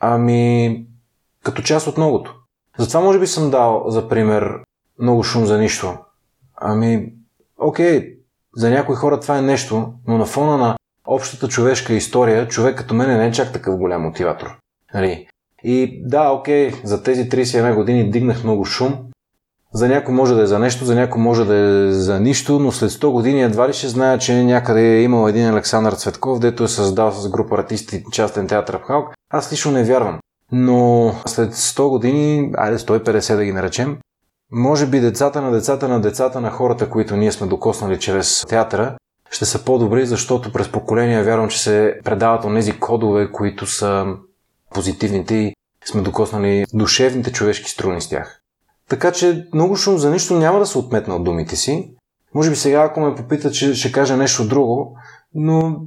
ами 0.00 0.86
като 1.44 1.62
част 1.62 1.86
от 1.86 1.96
многото. 1.96 2.34
Затова 2.78 3.00
може 3.00 3.18
би 3.18 3.26
съм 3.26 3.50
дал 3.50 3.84
за 3.88 4.08
пример 4.08 4.52
много 5.00 5.22
шум 5.22 5.46
за 5.46 5.58
нищо. 5.58 5.98
Ами, 6.56 7.12
окей, 7.58 8.18
за 8.56 8.70
някои 8.70 8.96
хора 8.96 9.20
това 9.20 9.38
е 9.38 9.42
нещо, 9.42 9.92
но 10.06 10.18
на 10.18 10.26
фона 10.26 10.56
на 10.56 10.76
общата 11.06 11.48
човешка 11.48 11.94
история, 11.94 12.48
човек 12.48 12.78
като 12.78 12.94
мен 12.94 13.18
не 13.18 13.26
е 13.26 13.32
чак 13.32 13.52
такъв 13.52 13.76
голям 13.76 14.02
мотиватор. 14.02 14.58
Нали? 14.94 15.28
И 15.62 16.02
да, 16.04 16.30
окей, 16.30 16.72
за 16.84 17.02
тези 17.02 17.28
31 17.28 17.74
години 17.74 18.10
дигнах 18.10 18.44
много 18.44 18.64
шум. 18.64 18.98
За 19.72 19.88
някой 19.88 20.14
може 20.14 20.34
да 20.34 20.42
е 20.42 20.46
за 20.46 20.58
нещо, 20.58 20.84
за 20.84 20.94
някой 20.94 21.22
може 21.22 21.44
да 21.44 21.54
е 21.54 21.92
за 21.92 22.20
нищо, 22.20 22.58
но 22.58 22.72
след 22.72 22.90
100 22.90 23.10
години 23.10 23.42
едва 23.42 23.68
ли 23.68 23.72
ще 23.72 23.88
знае, 23.88 24.18
че 24.18 24.44
някъде 24.44 24.80
е 24.80 25.02
имал 25.02 25.28
един 25.28 25.46
Александър 25.46 25.92
Цветков, 25.92 26.38
дето 26.38 26.64
е 26.64 26.68
създал 26.68 27.10
с 27.10 27.28
група 27.28 27.54
артисти 27.54 28.04
частен 28.12 28.46
театър 28.46 28.80
в. 28.88 29.04
Аз 29.30 29.52
лично 29.52 29.72
не 29.72 29.84
вярвам. 29.84 30.18
Но 30.52 31.14
след 31.26 31.54
100 31.54 31.88
години, 31.88 32.52
айде 32.56 32.78
150 32.78 33.36
да 33.36 33.44
ги 33.44 33.52
наречем, 33.52 33.98
може 34.52 34.86
би 34.86 35.00
децата 35.00 35.42
на 35.42 35.50
децата 35.50 35.88
на 35.88 36.00
децата 36.00 36.40
на 36.40 36.50
хората, 36.50 36.90
които 36.90 37.16
ние 37.16 37.32
сме 37.32 37.46
докоснали 37.46 37.98
чрез 37.98 38.44
театъра, 38.48 38.96
ще 39.30 39.44
са 39.44 39.64
по-добри, 39.64 40.06
защото 40.06 40.52
през 40.52 40.72
поколения 40.72 41.24
вярвам, 41.24 41.48
че 41.48 41.62
се 41.62 42.00
предават 42.04 42.44
от 42.44 42.54
тези 42.54 42.78
кодове, 42.80 43.32
които 43.32 43.66
са 43.66 44.06
позитивните 44.74 45.34
и 45.34 45.54
сме 45.84 46.02
докоснали 46.02 46.64
душевните 46.74 47.32
човешки 47.32 47.70
струни 47.70 48.00
с 48.00 48.08
тях. 48.08 48.37
Така 48.88 49.12
че 49.12 49.46
много 49.54 49.76
шум 49.76 49.98
за 49.98 50.10
нищо 50.10 50.38
няма 50.38 50.58
да 50.58 50.66
се 50.66 50.78
отметна 50.78 51.16
от 51.16 51.24
думите 51.24 51.56
си. 51.56 51.94
Може 52.34 52.50
би 52.50 52.56
сега, 52.56 52.82
ако 52.82 53.00
ме 53.00 53.14
попитат, 53.14 53.54
че 53.54 53.74
ще 53.74 53.92
кажа 53.92 54.16
нещо 54.16 54.48
друго, 54.48 54.96
но 55.34 55.80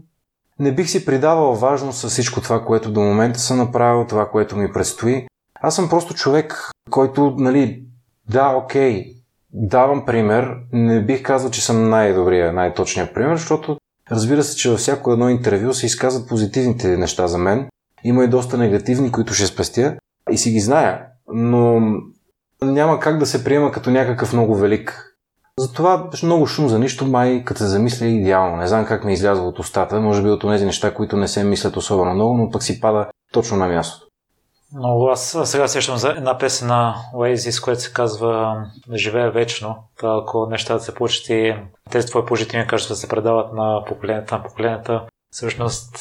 не 0.59 0.75
бих 0.75 0.89
си 0.89 1.05
придавал 1.05 1.55
важност 1.55 1.99
с 1.99 2.09
всичко 2.09 2.41
това, 2.41 2.65
което 2.65 2.91
до 2.91 3.01
момента 3.01 3.39
съм 3.39 3.57
направил, 3.57 4.07
това, 4.07 4.29
което 4.29 4.57
ми 4.57 4.73
предстои. 4.73 5.27
Аз 5.61 5.75
съм 5.75 5.89
просто 5.89 6.13
човек, 6.13 6.71
който, 6.89 7.35
нали, 7.37 7.83
да, 8.29 8.47
окей, 8.49 9.15
давам 9.53 10.05
пример. 10.05 10.55
Не 10.73 11.05
бих 11.05 11.23
казал, 11.23 11.51
че 11.51 11.65
съм 11.65 11.89
най-добрия, 11.89 12.53
най-точният 12.53 13.13
пример, 13.13 13.35
защото 13.35 13.77
разбира 14.11 14.43
се, 14.43 14.55
че 14.55 14.69
във 14.69 14.79
всяко 14.79 15.11
едно 15.11 15.29
интервю 15.29 15.73
се 15.73 15.85
изказват 15.85 16.27
позитивните 16.27 16.97
неща 16.97 17.27
за 17.27 17.37
мен. 17.37 17.67
Има 18.03 18.23
и 18.23 18.27
доста 18.27 18.57
негативни, 18.57 19.11
които 19.11 19.33
ще 19.33 19.45
спестя 19.45 19.95
и 20.31 20.37
си 20.37 20.51
ги 20.51 20.59
зная, 20.59 21.05
но 21.33 21.81
няма 22.65 22.99
как 22.99 23.17
да 23.17 23.25
се 23.25 23.43
приема 23.43 23.71
като 23.71 23.89
някакъв 23.89 24.33
много 24.33 24.55
велик. 24.55 25.07
Затова 25.57 26.09
много 26.23 26.47
шум 26.47 26.69
за 26.69 26.79
нищо, 26.79 27.05
май 27.05 27.43
като 27.45 27.59
се 27.59 27.67
замисля 27.67 28.05
е 28.05 28.09
идеално. 28.09 28.57
Не 28.57 28.67
знам 28.67 28.85
как 28.85 29.03
ми 29.03 29.13
излязва 29.13 29.45
от 29.45 29.59
устата, 29.59 30.01
може 30.01 30.23
би 30.23 30.29
от 30.29 30.41
тези 30.41 30.65
неща, 30.65 30.93
които 30.93 31.17
не 31.17 31.27
се 31.27 31.43
мислят 31.43 31.77
особено 31.77 32.13
много, 32.13 32.37
но 32.37 32.49
пък 32.49 32.63
си 32.63 32.81
пада 32.81 33.07
точно 33.33 33.57
на 33.57 33.67
мястото. 33.67 34.07
Но 34.73 35.07
аз 35.07 35.37
сега 35.43 35.67
сещам 35.67 35.97
за 35.97 36.09
една 36.09 36.37
песен 36.37 36.67
на 36.67 36.95
Oasis, 37.15 37.63
която 37.63 37.81
се 37.81 37.93
казва 37.93 38.63
Живее 38.93 39.29
вечно. 39.29 39.75
Та, 39.99 40.17
ако 40.21 40.47
нещата 40.49 40.83
се 40.83 40.95
получат 40.95 41.29
и 41.29 41.55
тези 41.89 42.07
твои 42.07 42.25
положителни 42.25 42.67
качества 42.67 42.95
се 42.95 43.07
предават 43.07 43.53
на 43.53 43.83
поколенията 43.87 44.37
на 44.37 44.43
поколенията, 44.43 45.01
всъщност 45.31 45.97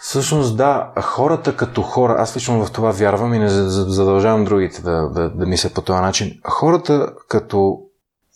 Всъщност 0.00 0.56
да, 0.56 0.92
хората 1.02 1.56
като 1.56 1.82
хора, 1.82 2.16
аз 2.18 2.36
лично 2.36 2.64
в 2.64 2.72
това 2.72 2.90
вярвам 2.90 3.34
и 3.34 3.38
не 3.38 3.48
задължавам 3.48 4.44
другите 4.44 4.82
да, 4.82 5.08
да, 5.08 5.30
да 5.30 5.46
мислят 5.46 5.74
по 5.74 5.82
този 5.82 6.00
начин. 6.00 6.40
Хората 6.44 7.12
като 7.28 7.78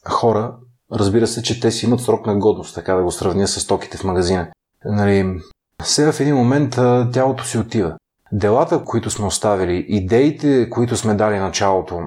хора, 0.09 0.55
разбира 0.93 1.27
се, 1.27 1.43
че 1.43 1.61
те 1.61 1.71
си 1.71 1.87
имат 1.87 2.01
срок 2.01 2.27
на 2.27 2.37
годност, 2.39 2.75
така 2.75 2.95
да 2.95 3.03
го 3.03 3.11
сравня 3.11 3.49
с 3.49 3.67
токите 3.67 3.99
в 3.99 4.05
магазина. 4.05 4.49
Нали, 4.85 5.41
сега 5.83 6.13
в 6.13 6.21
един 6.21 6.35
момент 6.35 6.79
тялото 7.13 7.45
си 7.45 7.59
отива 7.59 7.97
делата, 8.35 8.85
които 8.85 9.11
сме 9.11 9.27
оставили, 9.27 9.85
идеите, 9.89 10.71
които 10.71 10.97
сме 10.97 11.15
дали 11.15 11.39
началото, 11.39 12.01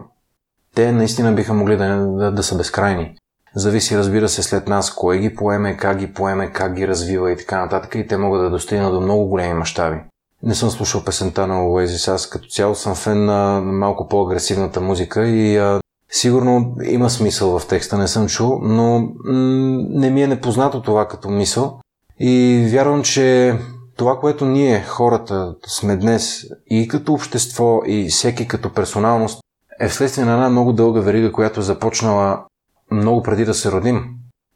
те 0.76 0.91
наистина 0.91 1.34
биха 1.34 1.53
могли 1.53 1.78
да, 1.78 1.97
да, 1.97 2.32
да 2.32 2.43
са 2.43 2.58
безкрайни. 2.58 3.16
Зависи, 3.58 3.97
разбира 3.97 4.30
се, 4.30 4.43
след 4.43 4.68
нас 4.68 4.93
кой 4.95 5.20
ги 5.20 5.36
поеме, 5.36 5.78
как 5.78 5.97
ги 5.97 6.14
поеме, 6.14 6.51
как 6.51 6.74
ги 6.74 6.88
развива 6.88 7.32
и 7.32 7.38
така 7.38 7.62
нататък 7.62 7.95
и 7.95 8.08
те 8.08 8.18
могат 8.18 8.41
да 8.41 8.49
достигнат 8.49 8.93
до 8.93 9.01
много 9.01 9.26
големи 9.26 9.53
мащаби. 9.53 9.97
Не 10.43 10.55
съм 10.55 10.70
слушал 10.70 11.03
песента 11.03 11.47
на 11.47 11.53
Oasis, 11.53 12.14
аз 12.14 12.30
като 12.30 12.47
цяло 12.47 12.76
съм 12.76 12.95
фен 12.95 13.26
на 13.26 13.62
малко 13.62 14.08
по-агресивната 14.08 14.82
музика 14.82 15.28
и 15.28 15.58
а, 15.58 15.80
сигурно 16.12 16.76
има 16.84 17.10
смисъл 17.10 17.60
в 17.60 17.68
текста, 17.68 17.97
не 17.97 18.08
съм 18.08 18.28
чул, 18.28 18.60
но 18.62 18.99
м- 18.99 19.84
не 19.89 20.10
ми 20.10 20.24
е 20.24 20.28
непознато 20.28 20.82
това 20.82 21.08
като 21.08 21.30
мисъл 21.30 21.80
и 22.20 22.68
вярвам, 22.72 23.03
че 23.03 23.55
това, 23.95 24.20
което 24.20 24.45
ние, 24.45 24.84
хората, 24.84 25.55
сме 25.68 25.97
днес 25.97 26.45
и 26.70 26.88
като 26.88 27.14
общество, 27.14 27.82
и 27.86 28.10
всеки 28.10 28.47
като 28.47 28.74
персоналност, 28.74 29.39
е 29.80 29.88
вследствие 29.88 30.26
на 30.26 30.34
една 30.34 30.49
много 30.49 30.74
дълга 30.74 31.01
верига, 31.01 31.32
която 31.32 31.60
е 31.60 31.64
започнала 31.64 32.43
много 32.91 33.23
преди 33.23 33.45
да 33.45 33.53
се 33.53 33.71
родим 33.71 34.05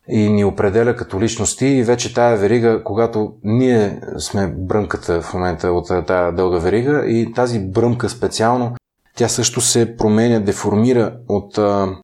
и 0.08 0.30
ни 0.30 0.46
определя 0.46 0.96
като 0.96 1.22
личности 1.22 1.66
и 1.66 1.84
вече 1.84 2.14
тая 2.14 2.38
верига, 2.38 2.84
когато 2.84 3.34
ние 3.44 4.02
сме 4.18 4.54
бръмката 4.58 5.22
в 5.22 5.34
момента 5.34 5.72
от 5.72 6.08
тая 6.08 6.32
дълга 6.32 6.58
верига 6.58 7.06
и 7.08 7.34
тази 7.34 7.60
бръмка 7.60 8.10
специално, 8.10 8.76
тя 9.16 9.28
също 9.28 9.62
се 9.62 9.98
променя, 9.98 10.40
деформира 10.40 11.18
от 11.28 11.58
а, 11.58 11.96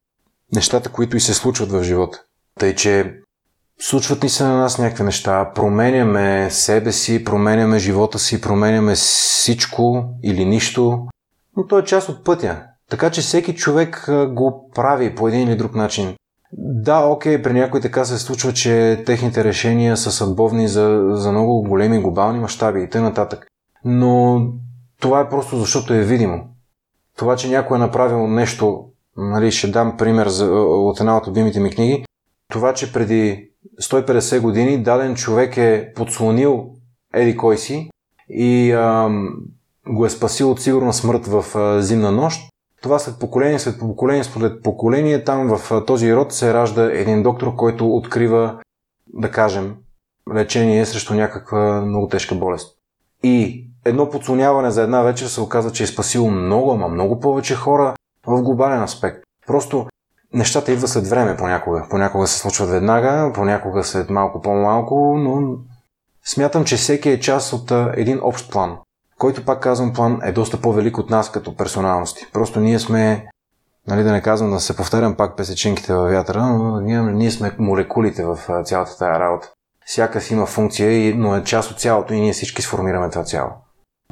нещата, 0.55 0.89
които 0.89 1.17
и 1.17 1.19
се 1.19 1.34
случват 1.34 1.71
в 1.71 1.84
живота. 1.84 2.21
Тъй, 2.59 2.75
че 2.75 3.17
Случват 3.80 4.23
ни 4.23 4.30
се 4.30 4.43
на 4.43 4.57
нас 4.57 4.78
някакви 4.78 5.03
неща, 5.03 5.51
променяме 5.55 6.49
себе 6.51 6.91
си, 6.91 7.23
променяме 7.23 7.80
живота 7.80 8.19
си, 8.19 8.41
променяме 8.41 8.95
всичко 8.95 10.05
или 10.23 10.45
нищо, 10.45 11.07
но 11.57 11.67
то 11.67 11.80
е 11.80 11.84
част 11.84 12.09
от 12.09 12.23
пътя. 12.23 12.63
Така 12.89 13.09
че 13.09 13.21
всеки 13.21 13.55
човек 13.55 14.09
го 14.29 14.71
прави 14.75 15.15
по 15.15 15.27
един 15.27 15.47
или 15.47 15.55
друг 15.55 15.75
начин. 15.75 16.15
Да, 16.57 16.99
окей, 16.99 17.41
при 17.41 17.53
някои 17.53 17.81
така 17.81 18.05
се 18.05 18.17
случва, 18.17 18.53
че 18.53 19.03
техните 19.05 19.43
решения 19.43 19.97
са 19.97 20.11
съдбовни 20.11 20.67
за, 20.67 21.07
за 21.11 21.31
много 21.31 21.61
големи 21.61 22.01
глобални 22.01 22.39
мащаби 22.39 22.83
и 22.83 22.89
т.н. 22.89 23.27
Но 23.85 24.41
това 24.99 25.19
е 25.19 25.29
просто 25.29 25.57
защото 25.57 25.93
е 25.93 26.03
видимо. 26.03 26.43
Това, 27.17 27.35
че 27.35 27.49
някой 27.49 27.77
е 27.77 27.79
направил 27.79 28.27
нещо, 28.27 28.85
нали, 29.17 29.51
ще 29.51 29.67
дам 29.67 29.97
пример 29.97 30.27
за, 30.27 30.45
от 30.51 30.99
една 30.99 31.17
от 31.17 31.27
любимите 31.27 31.59
ми 31.59 31.69
книги, 31.69 32.05
това, 32.51 32.73
че 32.73 32.93
преди 32.93 33.49
150 33.81 34.41
години 34.41 34.83
даден 34.83 35.15
човек 35.15 35.57
е 35.57 35.91
подслонил 35.95 36.69
еди 37.13 37.38
кой 37.38 37.57
си 37.57 37.89
и 38.29 38.71
ам, 38.71 39.29
го 39.88 40.05
е 40.05 40.09
спасил 40.09 40.51
от 40.51 40.61
сигурна 40.61 40.93
смърт 40.93 41.25
в 41.25 41.45
зимна 41.81 42.11
нощ. 42.11 42.41
Това 42.82 42.99
след 42.99 43.19
поколение, 43.19 43.59
след 43.59 43.80
поколение, 43.80 44.23
след 44.23 44.63
поколение, 44.63 45.23
там 45.23 45.57
в 45.57 45.86
този 45.86 46.15
род 46.15 46.34
се 46.34 46.53
ражда 46.53 46.84
един 46.84 47.23
доктор, 47.23 47.55
който 47.55 47.95
открива, 47.95 48.59
да 49.13 49.32
кажем, 49.32 49.75
лечение 50.34 50.86
срещу 50.86 51.13
някаква 51.13 51.82
много 51.82 52.07
тежка 52.07 52.36
болест. 52.36 52.78
И 53.23 53.67
едно 53.86 54.09
подслоняване 54.09 54.71
за 54.71 54.82
една 54.82 55.01
вечер 55.01 55.25
се 55.25 55.41
оказва, 55.41 55.71
че 55.71 55.84
е 55.84 55.88
спасило 55.88 56.32
много, 56.32 56.71
ама 56.71 56.88
много 56.88 57.19
повече 57.19 57.55
хора 57.55 57.93
в 58.28 58.41
глобален 58.41 58.84
аспект. 58.84 59.23
Просто 59.47 59.88
нещата 60.34 60.71
идват 60.71 60.89
след 60.89 61.07
време 61.07 61.38
понякога. 61.38 61.88
Понякога 61.89 62.28
се 62.28 62.39
случват 62.39 62.69
веднага, 62.69 63.32
понякога 63.36 63.84
след 63.84 64.09
малко 64.09 64.41
по-малко, 64.41 65.17
но 65.17 65.57
смятам, 66.25 66.65
че 66.65 66.78
всеки 66.78 67.09
е 67.09 67.19
част 67.19 67.53
от 67.53 67.71
един 67.95 68.19
общ 68.23 68.51
план, 68.51 68.78
който, 69.18 69.45
пак 69.45 69.59
казвам, 69.59 69.93
план 69.93 70.20
е 70.24 70.32
доста 70.32 70.61
по-велик 70.61 70.97
от 70.97 71.09
нас 71.09 71.32
като 71.32 71.55
персоналности. 71.55 72.28
Просто 72.34 72.59
ние 72.59 72.80
сме, 72.80 73.28
нали 73.88 74.03
да 74.03 74.11
не 74.11 74.22
казвам 74.22 74.51
да 74.51 74.59
се 74.59 74.76
повтарям 74.76 75.15
пак 75.15 75.38
песечинките 75.38 75.93
във 75.93 76.11
вятъра, 76.11 76.41
но 76.41 76.80
ние, 76.80 77.01
ние 77.01 77.32
сме 77.32 77.55
молекулите 77.59 78.26
в 78.26 78.39
цялата 78.63 78.97
тази 78.97 79.20
работа. 79.20 79.51
Всяка 79.86 80.22
си 80.22 80.34
има 80.34 80.45
функция, 80.45 81.15
но 81.15 81.36
е 81.36 81.43
част 81.43 81.72
от 81.72 81.80
цялото 81.80 82.13
и 82.13 82.20
ние 82.20 82.34
всички 82.34 82.61
сформираме 82.61 83.09
това 83.09 83.24
цяло. 83.24 83.49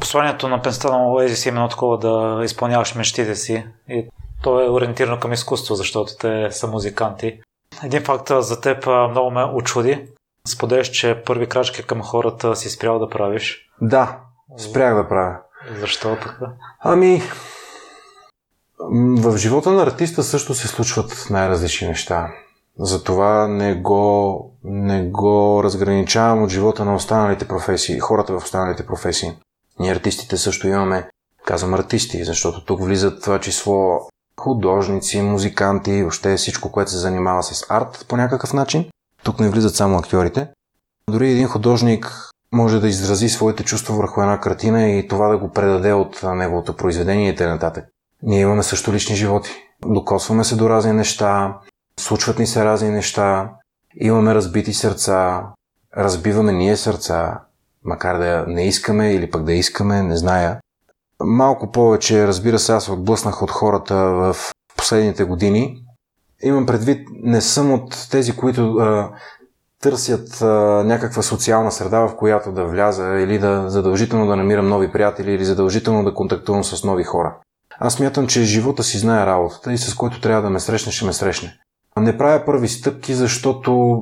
Посланието 0.01 0.47
на 0.47 0.61
пенста 0.61 0.91
на 0.91 1.11
Оазис 1.11 1.45
е 1.45 1.49
именно 1.49 1.69
такова 1.69 1.97
да 1.97 2.45
изпълняваш 2.45 2.95
мечтите 2.95 3.35
си 3.35 3.65
и 3.89 4.09
то 4.43 4.61
е 4.61 4.69
ориентирано 4.69 5.19
към 5.19 5.33
изкуство, 5.33 5.75
защото 5.75 6.13
те 6.19 6.51
са 6.51 6.67
музиканти. 6.67 7.39
Един 7.83 8.03
факт 8.03 8.31
за 8.39 8.61
теб 8.61 8.85
много 8.85 9.31
ме 9.31 9.43
очуди. 9.43 10.07
Споделяш, 10.47 10.89
че 10.89 11.23
първи 11.25 11.49
крачки 11.49 11.83
към 11.83 12.01
хората 12.01 12.55
си 12.55 12.69
спрял 12.69 12.99
да 12.99 13.09
правиш. 13.09 13.69
Да, 13.81 14.19
спрях 14.57 14.95
да 14.95 15.07
правя. 15.07 15.37
Защо 15.79 16.15
така? 16.15 16.45
Ами, 16.79 17.21
в 19.17 19.37
живота 19.37 19.71
на 19.71 19.83
артиста 19.83 20.23
също 20.23 20.53
се 20.53 20.67
случват 20.67 21.27
най-различни 21.29 21.87
неща. 21.87 22.31
Затова 22.79 23.47
не 23.47 23.75
го, 23.75 24.51
не 24.63 25.03
го 25.03 25.61
разграничавам 25.63 26.43
от 26.43 26.49
живота 26.49 26.85
на 26.85 26.95
останалите 26.95 27.47
професии, 27.47 27.99
хората 27.99 28.33
в 28.33 28.43
останалите 28.43 28.85
професии. 28.85 29.31
Ние 29.79 29.91
артистите 29.91 30.37
също 30.37 30.67
имаме, 30.67 31.09
казвам 31.45 31.73
артисти, 31.73 32.23
защото 32.23 32.65
тук 32.65 32.83
влизат 32.83 33.23
това 33.23 33.39
число 33.39 33.99
художници, 34.39 35.21
музиканти, 35.21 36.01
въобще 36.01 36.35
всичко, 36.35 36.71
което 36.71 36.91
се 36.91 36.97
занимава 36.97 37.43
с 37.43 37.65
арт 37.69 38.05
по 38.09 38.17
някакъв 38.17 38.53
начин. 38.53 38.89
Тук 39.23 39.39
не 39.39 39.49
влизат 39.49 39.75
само 39.75 39.97
актьорите. 39.97 40.47
Дори 41.09 41.31
един 41.31 41.47
художник 41.47 42.31
може 42.51 42.79
да 42.79 42.87
изрази 42.87 43.29
своите 43.29 43.63
чувства 43.63 43.95
върху 43.95 44.21
една 44.21 44.39
картина 44.39 44.89
и 44.89 45.07
това 45.07 45.27
да 45.27 45.37
го 45.37 45.51
предаде 45.51 45.93
от 45.93 46.23
неговото 46.23 46.75
произведение 46.75 47.29
и 47.29 47.35
т.н. 47.35 47.71
Ние 48.23 48.39
имаме 48.39 48.63
също 48.63 48.93
лични 48.93 49.15
животи. 49.15 49.51
Докосваме 49.85 50.43
се 50.43 50.55
до 50.55 50.69
разни 50.69 50.93
неща, 50.93 51.57
случват 51.99 52.39
ни 52.39 52.47
се 52.47 52.65
разни 52.65 52.89
неща, 52.89 53.51
имаме 53.95 54.35
разбити 54.35 54.73
сърца, 54.73 55.43
разбиваме 55.97 56.51
ние 56.51 56.77
сърца, 56.77 57.39
макар 57.83 58.17
да 58.17 58.45
не 58.47 58.67
искаме 58.67 59.13
или 59.13 59.31
пък 59.31 59.43
да 59.43 59.53
искаме, 59.53 60.03
не 60.03 60.17
зная. 60.17 60.59
Малко 61.23 61.71
повече, 61.71 62.27
разбира 62.27 62.59
се, 62.59 62.71
аз 62.71 62.89
отблъснах 62.89 63.41
от 63.41 63.51
хората 63.51 63.95
в 63.95 64.35
последните 64.77 65.23
години. 65.23 65.81
Имам 66.43 66.65
предвид, 66.65 67.07
не 67.23 67.41
съм 67.41 67.71
от 67.73 68.07
тези, 68.11 68.35
които 68.35 68.73
а, 68.73 69.11
търсят 69.81 70.41
а, 70.41 70.45
някаква 70.85 71.21
социална 71.21 71.71
среда, 71.71 71.99
в 71.99 72.15
която 72.17 72.51
да 72.51 72.65
вляза 72.65 73.05
или 73.05 73.39
да 73.39 73.69
задължително 73.69 74.27
да 74.27 74.35
намирам 74.35 74.67
нови 74.67 74.91
приятели 74.91 75.31
или 75.31 75.45
задължително 75.45 76.03
да 76.03 76.13
контактувам 76.13 76.63
с 76.63 76.83
нови 76.83 77.03
хора. 77.03 77.35
Аз 77.79 77.99
мятам, 77.99 78.27
че 78.27 78.43
живота 78.43 78.83
си 78.83 78.97
знае 78.97 79.25
работата 79.25 79.73
и 79.73 79.77
с 79.77 79.95
който 79.95 80.21
трябва 80.21 80.41
да 80.41 80.49
ме 80.49 80.59
срещне, 80.59 80.91
ще 80.91 81.05
ме 81.05 81.13
срещне. 81.13 81.57
Не 81.97 82.17
правя 82.17 82.45
първи 82.45 82.67
стъпки, 82.67 83.13
защото 83.13 84.01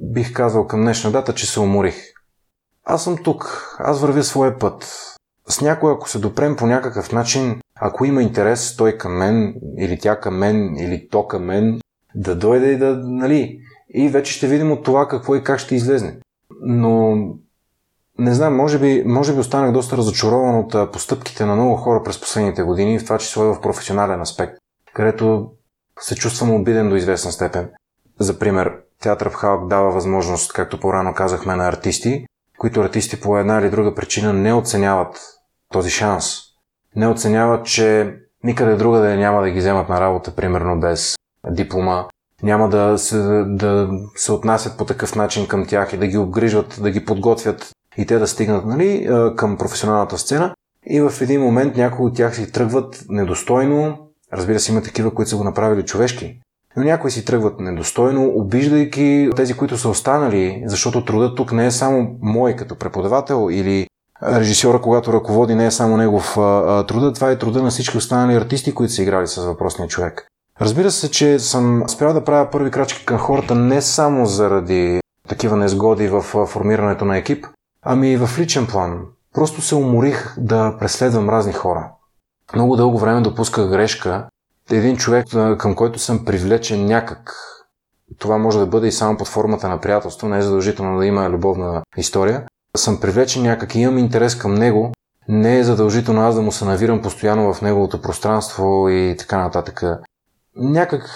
бих 0.00 0.32
казал 0.32 0.66
към 0.66 0.80
днешна 0.80 1.10
дата, 1.10 1.34
че 1.34 1.46
се 1.46 1.60
уморих. 1.60 1.96
Аз 2.84 3.04
съм 3.04 3.16
тук, 3.24 3.74
аз 3.78 4.00
вървя 4.00 4.22
своя 4.22 4.58
път. 4.58 5.04
С 5.48 5.60
някой, 5.60 5.92
ако 5.92 6.08
се 6.08 6.18
допрем 6.18 6.56
по 6.56 6.66
някакъв 6.66 7.12
начин, 7.12 7.60
ако 7.80 8.04
има 8.04 8.22
интерес 8.22 8.76
той 8.76 8.98
към 8.98 9.18
мен, 9.18 9.54
или 9.78 9.98
тя 9.98 10.20
към 10.20 10.38
мен, 10.38 10.76
или 10.76 11.08
то 11.08 11.26
към 11.26 11.44
мен, 11.44 11.80
да 12.14 12.34
дойде 12.34 12.72
и 12.72 12.78
да, 12.78 12.96
нали, 13.04 13.60
и 13.94 14.08
вече 14.08 14.32
ще 14.32 14.46
видим 14.46 14.72
от 14.72 14.84
това 14.84 15.08
какво 15.08 15.36
и 15.36 15.44
как 15.44 15.58
ще 15.58 15.74
излезне. 15.74 16.16
Но 16.60 17.16
не 18.18 18.34
знам, 18.34 18.56
може 18.56 18.78
би, 18.78 19.02
може 19.06 19.34
би 19.34 19.40
останах 19.40 19.72
доста 19.72 19.96
разочарован 19.96 20.58
от 20.58 20.92
постъпките 20.92 21.44
на 21.44 21.54
много 21.54 21.76
хора 21.76 22.02
през 22.02 22.20
последните 22.20 22.62
години, 22.62 22.98
в 22.98 23.04
това 23.04 23.18
число 23.18 23.44
и 23.44 23.54
в 23.54 23.60
професионален 23.60 24.20
аспект, 24.20 24.54
където 24.94 25.50
се 26.00 26.14
чувствам 26.14 26.54
обиден 26.54 26.88
до 26.88 26.96
известна 26.96 27.32
степен. 27.32 27.70
За 28.20 28.38
пример, 28.38 28.72
Театър 29.00 29.30
в 29.30 29.34
Халк 29.34 29.68
дава 29.68 29.90
възможност, 29.90 30.52
както 30.52 30.80
по-рано 30.80 31.14
казахме, 31.14 31.56
на 31.56 31.68
артисти, 31.68 32.26
които 32.58 32.80
артисти 32.80 33.20
по 33.20 33.38
една 33.38 33.58
или 33.58 33.70
друга 33.70 33.94
причина 33.94 34.32
не 34.32 34.54
оценяват 34.54 35.20
този 35.72 35.90
шанс. 35.90 36.34
Не 36.96 37.08
оценяват, 37.08 37.66
че 37.66 38.16
никъде 38.44 38.76
друга 38.76 38.98
да 38.98 39.16
няма 39.16 39.42
да 39.42 39.50
ги 39.50 39.58
вземат 39.58 39.88
на 39.88 40.00
работа, 40.00 40.36
примерно 40.36 40.80
без 40.80 41.16
диплома, 41.50 42.06
няма 42.42 42.68
да 42.68 42.98
се, 42.98 43.18
да 43.46 43.88
се 44.16 44.32
отнасят 44.32 44.78
по 44.78 44.84
такъв 44.84 45.14
начин 45.14 45.46
към 45.46 45.66
тях 45.66 45.92
и 45.92 45.96
да 45.96 46.06
ги 46.06 46.18
обгрижват, 46.18 46.78
да 46.82 46.90
ги 46.90 47.04
подготвят 47.04 47.70
и 47.96 48.06
те 48.06 48.18
да 48.18 48.26
стигнат 48.26 48.66
нали, 48.66 49.08
към 49.36 49.56
професионалната 49.56 50.18
сцена. 50.18 50.54
И 50.86 51.00
в 51.00 51.12
един 51.20 51.40
момент 51.40 51.76
някои 51.76 52.06
от 52.06 52.16
тях 52.16 52.36
си 52.36 52.52
тръгват 52.52 53.04
недостойно. 53.08 53.98
Разбира 54.32 54.60
се, 54.60 54.72
има 54.72 54.82
такива, 54.82 55.14
които 55.14 55.30
са 55.30 55.36
го 55.36 55.44
направили 55.44 55.82
човешки. 55.82 56.40
Но 56.76 56.84
някои 56.84 57.10
си 57.10 57.24
тръгват 57.24 57.60
недостойно, 57.60 58.32
обиждайки 58.34 59.30
тези, 59.36 59.54
които 59.54 59.78
са 59.78 59.88
останали, 59.88 60.62
защото 60.66 61.04
трудът 61.04 61.36
тук 61.36 61.52
не 61.52 61.66
е 61.66 61.70
само 61.70 62.16
мой 62.22 62.56
като 62.56 62.76
преподавател 62.76 63.48
или 63.50 63.86
режисьора, 64.22 64.80
когато 64.80 65.12
ръководи, 65.12 65.54
не 65.54 65.66
е 65.66 65.70
само 65.70 65.96
негов 65.96 66.34
труда, 66.88 67.12
това 67.12 67.30
е 67.30 67.38
труда 67.38 67.62
на 67.62 67.70
всички 67.70 67.96
останали 67.96 68.36
артисти, 68.36 68.74
които 68.74 68.92
са 68.92 69.02
играли 69.02 69.26
с 69.26 69.44
въпросния 69.44 69.88
човек. 69.88 70.28
Разбира 70.60 70.90
се, 70.90 71.10
че 71.10 71.38
съм 71.38 71.84
спрял 71.88 72.12
да 72.12 72.24
правя 72.24 72.50
първи 72.50 72.70
крачки 72.70 73.06
към 73.06 73.18
хората 73.18 73.54
не 73.54 73.82
само 73.82 74.26
заради 74.26 75.00
такива 75.28 75.56
незгоди 75.56 76.08
в 76.08 76.22
формирането 76.22 77.04
на 77.04 77.16
екип, 77.16 77.46
ами 77.82 78.12
и 78.12 78.16
в 78.16 78.30
личен 78.38 78.66
план. 78.66 79.00
Просто 79.34 79.60
се 79.62 79.74
уморих 79.74 80.34
да 80.38 80.76
преследвам 80.80 81.30
разни 81.30 81.52
хора. 81.52 81.90
Много 82.54 82.76
дълго 82.76 82.98
време 82.98 83.20
допусках 83.20 83.68
грешка. 83.68 84.26
Един 84.70 84.96
човек, 84.96 85.26
към 85.58 85.74
който 85.74 85.98
съм 85.98 86.24
привлечен 86.24 86.86
някак. 86.86 87.34
Това 88.18 88.38
може 88.38 88.58
да 88.58 88.66
бъде 88.66 88.86
и 88.86 88.92
само 88.92 89.16
под 89.16 89.28
формата 89.28 89.68
на 89.68 89.80
приятелство, 89.80 90.28
не 90.28 90.38
е 90.38 90.42
задължително 90.42 90.98
да 90.98 91.06
има 91.06 91.30
любовна 91.30 91.82
история. 91.96 92.44
Съм 92.76 93.00
привлечен 93.00 93.42
някак 93.42 93.74
и 93.74 93.80
имам 93.80 93.98
интерес 93.98 94.34
към 94.34 94.54
него. 94.54 94.92
Не 95.28 95.58
е 95.58 95.64
задължително 95.64 96.20
аз 96.20 96.34
да 96.34 96.42
му 96.42 96.52
се 96.52 96.64
навирам 96.64 97.02
постоянно 97.02 97.54
в 97.54 97.62
неговото 97.62 98.02
пространство 98.02 98.88
и 98.88 99.16
така 99.18 99.38
нататък 99.38 99.84
някак 100.58 101.10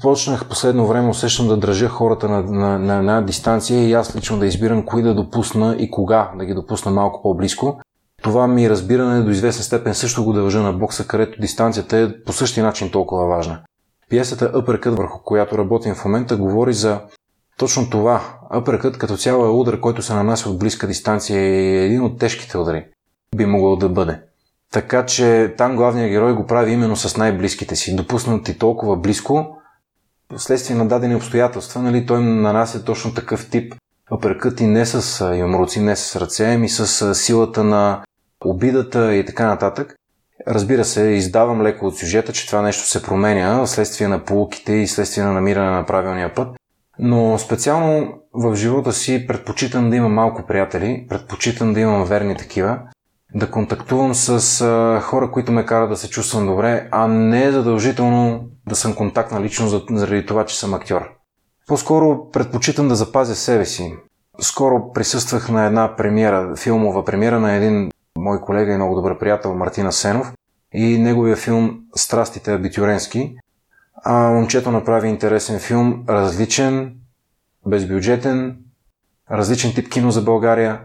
почнах 0.00 0.48
последно 0.48 0.86
време, 0.86 1.08
усещам 1.08 1.48
да 1.48 1.56
държа 1.56 1.88
хората 1.88 2.28
на, 2.28 2.42
на, 2.42 2.78
на 2.78 2.96
една 2.96 3.20
дистанция 3.20 3.88
и 3.88 3.92
аз 3.92 4.16
лично 4.16 4.38
да 4.38 4.46
избирам 4.46 4.84
кои 4.84 5.02
да 5.02 5.14
допусна 5.14 5.76
и 5.78 5.90
кога 5.90 6.30
да 6.36 6.44
ги 6.44 6.54
допусна 6.54 6.90
малко 6.90 7.22
по-близко. 7.22 7.80
Това 8.22 8.46
ми 8.46 8.70
разбиране 8.70 9.22
до 9.22 9.30
известна 9.30 9.64
степен 9.64 9.94
също 9.94 10.24
го 10.24 10.32
дължа 10.32 10.62
на 10.62 10.72
бокса, 10.72 11.06
където 11.06 11.40
дистанцията 11.40 11.98
е 11.98 12.22
по 12.22 12.32
същия 12.32 12.64
начин 12.64 12.90
толкова 12.90 13.26
важна. 13.26 13.60
Пиесата 14.10 14.52
Uppercut, 14.52 14.96
върху 14.96 15.22
която 15.22 15.58
работим 15.58 15.94
в 15.94 16.04
момента, 16.04 16.36
говори 16.36 16.72
за 16.72 17.00
точно 17.58 17.90
това. 17.90 18.20
Uppercut 18.52 18.98
като 18.98 19.16
цяло 19.16 19.44
е 19.44 19.48
удар, 19.48 19.80
който 19.80 20.02
се 20.02 20.14
нанася 20.14 20.50
от 20.50 20.58
близка 20.58 20.86
дистанция 20.86 21.40
и 21.40 21.76
е 21.76 21.84
един 21.84 22.02
от 22.02 22.18
тежките 22.18 22.58
удари. 22.58 22.84
Би 23.36 23.46
могло 23.46 23.76
да 23.76 23.88
бъде. 23.88 24.20
Така 24.72 25.06
че 25.06 25.54
там 25.58 25.76
главният 25.76 26.10
герой 26.10 26.32
го 26.32 26.46
прави 26.46 26.72
именно 26.72 26.96
с 26.96 27.16
най-близките 27.16 27.76
си. 27.76 27.96
Допуснати 27.96 28.58
толкова 28.58 28.96
близко, 28.96 29.58
вследствие 30.36 30.76
на 30.76 30.88
дадени 30.88 31.14
обстоятелства, 31.14 31.82
нали, 31.82 32.06
той 32.06 32.22
нанася 32.22 32.84
точно 32.84 33.14
такъв 33.14 33.50
тип 33.50 33.74
апъркът 34.10 34.60
не 34.60 34.86
с 34.86 35.24
юмруци, 35.36 35.80
не 35.80 35.96
с 35.96 36.20
ръце, 36.20 36.54
ами 36.54 36.68
с 36.68 37.14
силата 37.14 37.64
на 37.64 38.02
обидата 38.44 39.14
и 39.14 39.24
така 39.24 39.46
нататък. 39.46 39.94
Разбира 40.48 40.84
се, 40.84 41.02
издавам 41.02 41.62
леко 41.62 41.86
от 41.86 41.98
сюжета, 41.98 42.32
че 42.32 42.46
това 42.46 42.62
нещо 42.62 42.86
се 42.86 43.02
променя 43.02 43.64
вследствие 43.64 44.08
на 44.08 44.24
полуките 44.24 44.72
и 44.72 44.86
вследствие 44.86 45.24
на 45.24 45.32
намиране 45.32 45.70
на 45.70 45.86
правилния 45.86 46.34
път. 46.34 46.48
Но 46.98 47.38
специално 47.38 48.14
в 48.34 48.56
живота 48.56 48.92
си 48.92 49.26
предпочитам 49.26 49.90
да 49.90 49.96
имам 49.96 50.14
малко 50.14 50.46
приятели, 50.46 51.06
предпочитам 51.08 51.74
да 51.74 51.80
имам 51.80 52.04
верни 52.04 52.36
такива, 52.36 52.78
да 53.34 53.50
контактувам 53.50 54.14
с 54.14 55.00
хора, 55.02 55.30
които 55.30 55.52
ме 55.52 55.66
карат 55.66 55.90
да 55.90 55.96
се 55.96 56.10
чувствам 56.10 56.46
добре, 56.46 56.88
а 56.90 57.06
не 57.08 57.44
е 57.44 57.52
задължително 57.52 58.48
да 58.66 58.76
съм 58.76 58.94
контактна 58.94 59.40
лично 59.40 59.68
заради 59.90 60.26
това, 60.26 60.44
че 60.44 60.58
съм 60.58 60.74
актьор. 60.74 61.10
По-скоро 61.66 62.30
предпочитам 62.30 62.88
да 62.88 62.94
запазя 62.94 63.34
себе 63.34 63.64
си. 63.64 63.94
Скоро 64.40 64.92
присъствах 64.92 65.48
на 65.48 65.66
една 65.66 65.96
премиера, 65.96 66.56
филмова 66.56 67.04
премиера 67.04 67.40
на 67.40 67.52
един 67.54 67.90
мой 68.18 68.40
колега 68.40 68.72
и 68.72 68.76
много 68.76 68.94
добър 68.94 69.18
приятел 69.18 69.54
Мартина 69.54 69.92
Сенов 69.92 70.32
и 70.72 70.98
неговия 70.98 71.36
филм 71.36 71.80
Страстите 71.96 72.52
Абитюренски. 72.52 73.36
А 74.04 74.30
момчето 74.30 74.70
направи 74.70 75.08
интересен 75.08 75.58
филм, 75.58 76.04
различен, 76.08 76.94
безбюджетен, 77.66 78.56
различен 79.30 79.74
тип 79.74 79.88
кино 79.88 80.10
за 80.10 80.22
България. 80.22 80.80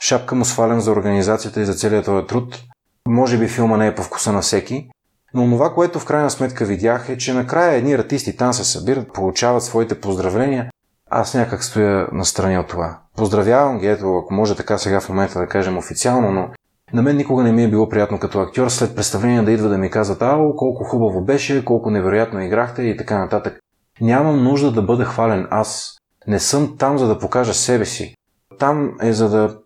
Шапка 0.00 0.34
му 0.34 0.44
свалям 0.44 0.80
за 0.80 0.92
организацията 0.92 1.60
и 1.60 1.64
за 1.64 1.74
целият 1.74 2.04
този 2.04 2.26
труд. 2.26 2.62
Може 3.08 3.38
би 3.38 3.48
филма 3.48 3.76
не 3.76 3.86
е 3.86 3.94
по 3.94 4.02
вкуса 4.02 4.32
на 4.32 4.40
всеки, 4.40 4.88
но 5.34 5.50
това, 5.50 5.74
което 5.74 5.98
в 5.98 6.04
крайна 6.04 6.30
сметка 6.30 6.64
видях 6.64 7.08
е, 7.08 7.18
че 7.18 7.34
накрая 7.34 7.72
едни 7.72 7.94
артисти 7.94 8.36
там 8.36 8.52
се 8.52 8.64
събират, 8.64 9.12
получават 9.12 9.62
своите 9.62 10.00
поздравления. 10.00 10.70
Аз 11.10 11.34
някак 11.34 11.64
стоя 11.64 12.08
настрани 12.12 12.58
от 12.58 12.66
това. 12.66 12.98
Поздравявам 13.16 13.78
ги, 13.78 13.86
ето, 13.86 14.16
ако 14.16 14.34
може 14.34 14.56
така 14.56 14.78
сега 14.78 15.00
в 15.00 15.08
момента 15.08 15.38
да 15.38 15.46
кажем 15.46 15.78
официално, 15.78 16.30
но 16.32 16.48
на 16.92 17.02
мен 17.02 17.16
никога 17.16 17.42
не 17.42 17.52
ми 17.52 17.64
е 17.64 17.70
било 17.70 17.88
приятно 17.88 18.18
като 18.18 18.40
актьор 18.40 18.68
след 18.68 18.96
представление 18.96 19.42
да 19.42 19.52
идва 19.52 19.68
да 19.68 19.78
ми 19.78 19.90
казват, 19.90 20.22
ао, 20.22 20.56
колко 20.56 20.84
хубаво 20.84 21.24
беше, 21.24 21.64
колко 21.64 21.90
невероятно 21.90 22.40
играхте 22.40 22.82
и 22.82 22.96
така 22.96 23.18
нататък. 23.18 23.58
Нямам 24.00 24.44
нужда 24.44 24.72
да 24.72 24.82
бъда 24.82 25.04
хвален 25.04 25.46
аз. 25.50 25.98
Не 26.26 26.38
съм 26.38 26.76
там 26.78 26.98
за 26.98 27.08
да 27.08 27.18
покажа 27.18 27.54
себе 27.54 27.84
си. 27.84 28.14
Там 28.58 28.92
е 29.02 29.12
за 29.12 29.28
да, 29.28 29.58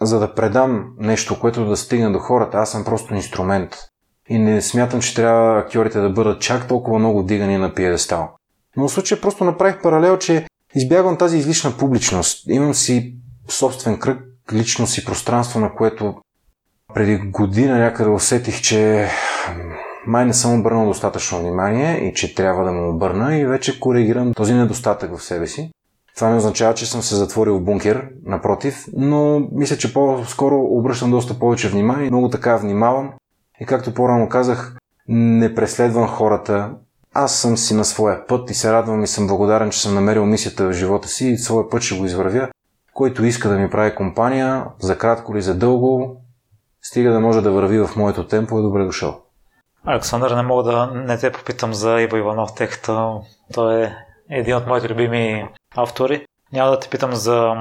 за 0.00 0.18
да 0.18 0.34
предам 0.34 0.92
нещо, 0.98 1.40
което 1.40 1.64
да 1.64 1.76
стигне 1.76 2.10
до 2.10 2.18
хората. 2.18 2.58
Аз 2.58 2.70
съм 2.70 2.84
просто 2.84 3.14
инструмент. 3.14 3.76
И 4.28 4.38
не 4.38 4.62
смятам, 4.62 5.00
че 5.00 5.14
трябва 5.14 5.58
актьорите 5.58 6.00
да 6.00 6.10
бъдат 6.10 6.40
чак 6.40 6.68
толкова 6.68 6.98
много 6.98 7.22
дигани 7.22 7.58
на 7.58 7.74
пиедестал. 7.74 8.30
Но 8.76 8.88
в 8.88 8.92
случая 8.92 9.20
просто 9.20 9.44
направих 9.44 9.82
паралел, 9.82 10.18
че 10.18 10.46
избягвам 10.74 11.16
тази 11.16 11.38
излишна 11.38 11.72
публичност. 11.78 12.44
Имам 12.48 12.74
си 12.74 13.16
собствен 13.48 13.98
кръг, 13.98 14.18
личност 14.52 14.98
и 14.98 15.04
пространство, 15.04 15.60
на 15.60 15.74
което 15.74 16.14
преди 16.94 17.16
година 17.16 17.78
някъде 17.78 18.10
усетих, 18.10 18.60
че 18.60 19.08
май 20.06 20.26
не 20.26 20.34
съм 20.34 20.60
обърнал 20.60 20.86
достатъчно 20.86 21.38
внимание 21.38 22.08
и 22.08 22.14
че 22.14 22.34
трябва 22.34 22.64
да 22.64 22.72
му 22.72 22.90
обърна 22.94 23.36
и 23.36 23.46
вече 23.46 23.80
коригирам 23.80 24.34
този 24.34 24.54
недостатък 24.54 25.16
в 25.16 25.22
себе 25.22 25.46
си. 25.46 25.70
Това 26.18 26.30
не 26.30 26.36
означава, 26.36 26.74
че 26.74 26.86
съм 26.86 27.02
се 27.02 27.14
затворил 27.14 27.58
в 27.58 27.64
бункер, 27.64 28.08
напротив, 28.24 28.84
но 28.96 29.48
мисля, 29.52 29.76
че 29.76 29.94
по-скоро 29.94 30.60
обръщам 30.60 31.10
доста 31.10 31.38
повече 31.38 31.68
внимание. 31.68 32.10
Много 32.10 32.30
така 32.30 32.56
внимавам 32.56 33.12
и 33.60 33.66
както 33.66 33.94
по-рано 33.94 34.28
казах, 34.28 34.76
не 35.08 35.54
преследвам 35.54 36.08
хората. 36.08 36.70
Аз 37.14 37.34
съм 37.34 37.56
си 37.56 37.74
на 37.74 37.84
своя 37.84 38.26
път 38.26 38.50
и 38.50 38.54
се 38.54 38.72
радвам 38.72 39.02
и 39.02 39.06
съм 39.06 39.26
благодарен, 39.26 39.70
че 39.70 39.80
съм 39.80 39.94
намерил 39.94 40.26
мисията 40.26 40.68
в 40.68 40.72
живота 40.72 41.08
си 41.08 41.28
и 41.28 41.38
своя 41.38 41.68
път 41.68 41.82
ще 41.82 41.98
го 41.98 42.04
извървя. 42.04 42.48
Който 42.94 43.24
иска 43.24 43.48
да 43.48 43.58
ми 43.58 43.70
прави 43.70 43.94
компания, 43.94 44.64
за 44.78 44.98
кратко 44.98 45.32
или 45.32 45.42
за 45.42 45.54
дълго, 45.54 46.16
стига 46.82 47.12
да 47.12 47.20
може 47.20 47.40
да 47.40 47.52
върви 47.52 47.78
в 47.78 47.90
моето 47.96 48.26
темпо, 48.26 48.58
е 48.58 48.62
добре 48.62 48.84
дошъл. 48.84 49.20
Александър, 49.84 50.30
не 50.30 50.42
мога 50.42 50.62
да 50.62 50.86
не 50.94 51.18
те 51.18 51.32
попитам 51.32 51.74
за 51.74 52.00
Иво 52.00 52.16
Иванов, 52.16 52.54
тъй 52.54 52.68
като 52.68 53.22
той 53.54 53.82
е 53.82 54.07
един 54.30 54.56
от 54.56 54.66
моите 54.66 54.88
любими 54.88 55.48
автори. 55.76 56.26
Няма 56.52 56.70
да 56.70 56.78
те 56.78 56.88
питам 56.88 57.14
за 57.14 57.54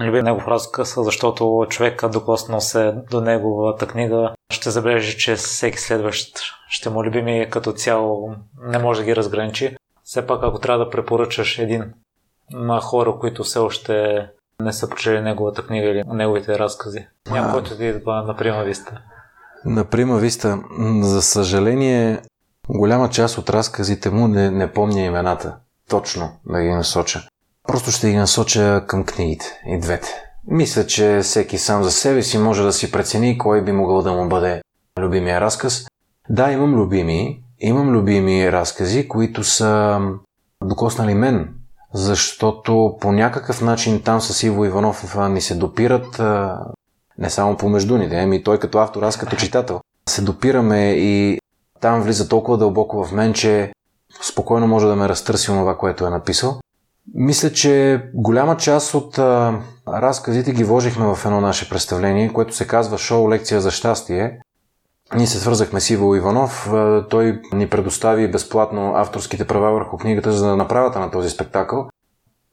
любим 0.00 0.24
негов 0.24 0.48
разказ, 0.48 0.94
защото 0.96 1.66
човек, 1.68 2.08
докоснал 2.08 2.60
се 2.60 2.92
до 3.10 3.20
неговата 3.20 3.86
книга, 3.86 4.34
ще 4.52 4.70
забележи, 4.70 5.18
че 5.18 5.34
всеки 5.34 5.78
следващ 5.78 6.38
ще 6.68 6.90
му 6.90 7.04
любими 7.04 7.46
като 7.50 7.72
цяло 7.72 8.34
не 8.62 8.78
може 8.78 9.00
да 9.00 9.06
ги 9.06 9.16
разграничи. 9.16 9.76
Все 10.04 10.26
пак, 10.26 10.40
ако 10.42 10.58
трябва 10.58 10.84
да 10.84 10.90
препоръчаш 10.90 11.58
един 11.58 11.92
на 12.50 12.80
хора, 12.80 13.14
които 13.20 13.44
все 13.44 13.58
още 13.58 14.26
не 14.60 14.72
са 14.72 14.88
прочели 14.88 15.20
неговата 15.20 15.66
книга 15.66 15.88
или 15.88 16.02
неговите 16.06 16.58
разкази, 16.58 17.06
няма 17.30 17.52
който 17.52 17.76
ти 17.76 17.84
идва 17.84 18.22
на 18.22 18.36
прима 18.36 18.64
виста. 18.64 19.00
На 19.64 19.84
прима 19.84 20.18
виста, 20.18 20.62
за 21.00 21.22
съжаление, 21.22 22.22
голяма 22.68 23.10
част 23.10 23.38
от 23.38 23.50
разказите 23.50 24.10
му 24.10 24.28
не, 24.28 24.50
не 24.50 24.72
помня 24.72 25.00
имената. 25.00 25.56
Точно 25.88 26.32
да 26.46 26.62
ги 26.62 26.68
насоча. 26.68 27.28
Просто 27.68 27.90
ще 27.90 28.10
ги 28.10 28.16
насоча 28.16 28.84
към 28.86 29.04
книгите 29.04 29.60
и 29.66 29.78
двете. 29.78 30.08
Мисля, 30.46 30.86
че 30.86 31.20
всеки 31.22 31.58
сам 31.58 31.82
за 31.82 31.90
себе 31.90 32.22
си 32.22 32.38
може 32.38 32.62
да 32.62 32.72
си 32.72 32.92
прецени 32.92 33.38
кой 33.38 33.64
би 33.64 33.72
могъл 33.72 34.02
да 34.02 34.12
му 34.12 34.28
бъде 34.28 34.62
любимия 35.00 35.40
разказ. 35.40 35.86
Да, 36.28 36.52
имам 36.52 36.74
любими. 36.74 37.42
Имам 37.58 37.90
любими 37.90 38.52
разкази, 38.52 39.08
които 39.08 39.44
са 39.44 40.00
докоснали 40.64 41.14
мен, 41.14 41.54
защото 41.94 42.96
по 43.00 43.12
някакъв 43.12 43.60
начин 43.60 44.02
там 44.02 44.20
с 44.20 44.42
Иво 44.42 44.64
Иванов 44.64 45.16
ни 45.30 45.40
се 45.40 45.54
допират 45.54 46.20
не 47.18 47.30
само 47.30 47.56
помежду 47.56 47.98
ни, 47.98 48.16
ами 48.16 48.42
той 48.42 48.58
като 48.58 48.78
автор, 48.78 49.02
аз 49.02 49.16
като 49.16 49.36
читател. 49.36 49.80
Се 50.08 50.22
допираме 50.22 50.92
и 50.92 51.38
там 51.80 52.02
влиза 52.02 52.28
толкова 52.28 52.58
дълбоко 52.58 53.04
в 53.04 53.12
мен, 53.12 53.32
че 53.32 53.72
спокойно 54.22 54.66
може 54.66 54.86
да 54.86 54.96
ме 54.96 55.08
разтърси 55.08 55.46
това, 55.46 55.76
което 55.76 56.06
е 56.06 56.10
написал. 56.10 56.60
Мисля, 57.14 57.52
че 57.52 58.02
голяма 58.14 58.56
част 58.56 58.94
от 58.94 59.18
а, 59.18 59.60
разказите 59.88 60.52
ги 60.52 60.64
вложихме 60.64 61.14
в 61.14 61.18
едно 61.24 61.40
наше 61.40 61.70
представление, 61.70 62.32
което 62.32 62.54
се 62.54 62.66
казва 62.66 62.98
Шоу 62.98 63.30
лекция 63.30 63.60
за 63.60 63.70
щастие. 63.70 64.40
Ние 65.14 65.26
се 65.26 65.38
свързахме 65.38 65.80
с 65.80 65.90
Иво 65.90 66.14
Иванов. 66.14 66.70
Той 67.10 67.40
ни 67.52 67.68
предостави 67.68 68.30
безплатно 68.30 68.92
авторските 68.94 69.46
права 69.46 69.72
върху 69.72 69.96
книгата 69.96 70.32
за 70.32 70.56
направата 70.56 71.00
на 71.00 71.10
този 71.10 71.30
спектакъл. 71.30 71.88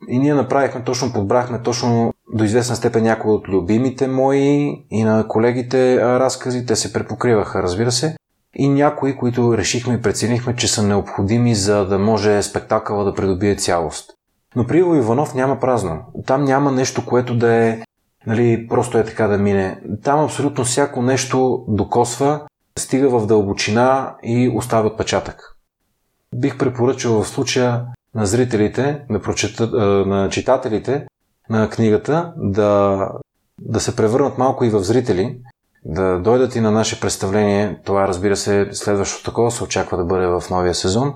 И 0.07 0.19
ние 0.19 0.33
направихме, 0.33 0.83
точно 0.83 1.13
подбрахме 1.13 1.61
точно 1.61 2.13
до 2.33 2.43
известна 2.43 2.75
степен 2.75 3.03
някои 3.03 3.31
от 3.31 3.47
любимите 3.47 4.07
мои 4.07 4.85
и 4.91 5.03
на 5.03 5.27
колегите 5.27 6.01
разкази. 6.01 6.65
Те 6.65 6.75
се 6.75 6.93
препокриваха, 6.93 7.63
разбира 7.63 7.91
се. 7.91 8.15
И 8.55 8.69
някои, 8.69 9.17
които 9.17 9.57
решихме 9.57 9.93
и 9.93 10.01
преценихме, 10.01 10.55
че 10.55 10.67
са 10.67 10.83
необходими, 10.83 11.55
за 11.55 11.85
да 11.85 11.99
може 11.99 12.41
спектакъла 12.41 13.03
да 13.03 13.13
придобие 13.13 13.55
цялост. 13.55 14.11
Но 14.55 14.67
при 14.67 14.79
Иво 14.79 14.95
Иванов 14.95 15.35
няма 15.35 15.59
празно. 15.59 15.99
Там 16.25 16.43
няма 16.43 16.71
нещо, 16.71 17.05
което 17.05 17.37
да 17.37 17.53
е 17.53 17.79
нали, 18.27 18.67
просто 18.67 18.97
е 18.97 19.05
така 19.05 19.27
да 19.27 19.37
мине. 19.37 19.81
Там 20.03 20.19
абсолютно 20.19 20.63
всяко 20.63 21.01
нещо 21.01 21.65
докосва, 21.67 22.41
стига 22.79 23.19
в 23.19 23.25
дълбочина 23.25 24.15
и 24.23 24.51
оставя 24.55 24.87
отпечатък. 24.87 25.55
Бих 26.35 26.57
препоръчал 26.57 27.23
в 27.23 27.27
случая 27.27 27.85
на 28.15 28.25
зрителите, 28.25 29.01
на, 29.09 29.21
прочета, 29.21 29.67
на 30.05 30.29
читателите 30.29 31.05
на 31.49 31.69
книгата 31.69 32.33
да, 32.37 33.07
да 33.61 33.79
се 33.79 33.95
превърнат 33.95 34.37
малко 34.37 34.65
и 34.65 34.69
в 34.69 34.83
зрители, 34.83 35.39
да 35.85 36.19
дойдат 36.19 36.55
и 36.55 36.61
на 36.61 36.71
наше 36.71 36.99
представление. 36.99 37.79
Това, 37.85 38.07
разбира 38.07 38.35
се, 38.35 38.69
следващото 38.71 39.23
такова 39.23 39.51
се 39.51 39.63
очаква 39.63 39.97
да 39.97 40.05
бъде 40.05 40.27
в 40.27 40.43
новия 40.49 40.75
сезон 40.75 41.13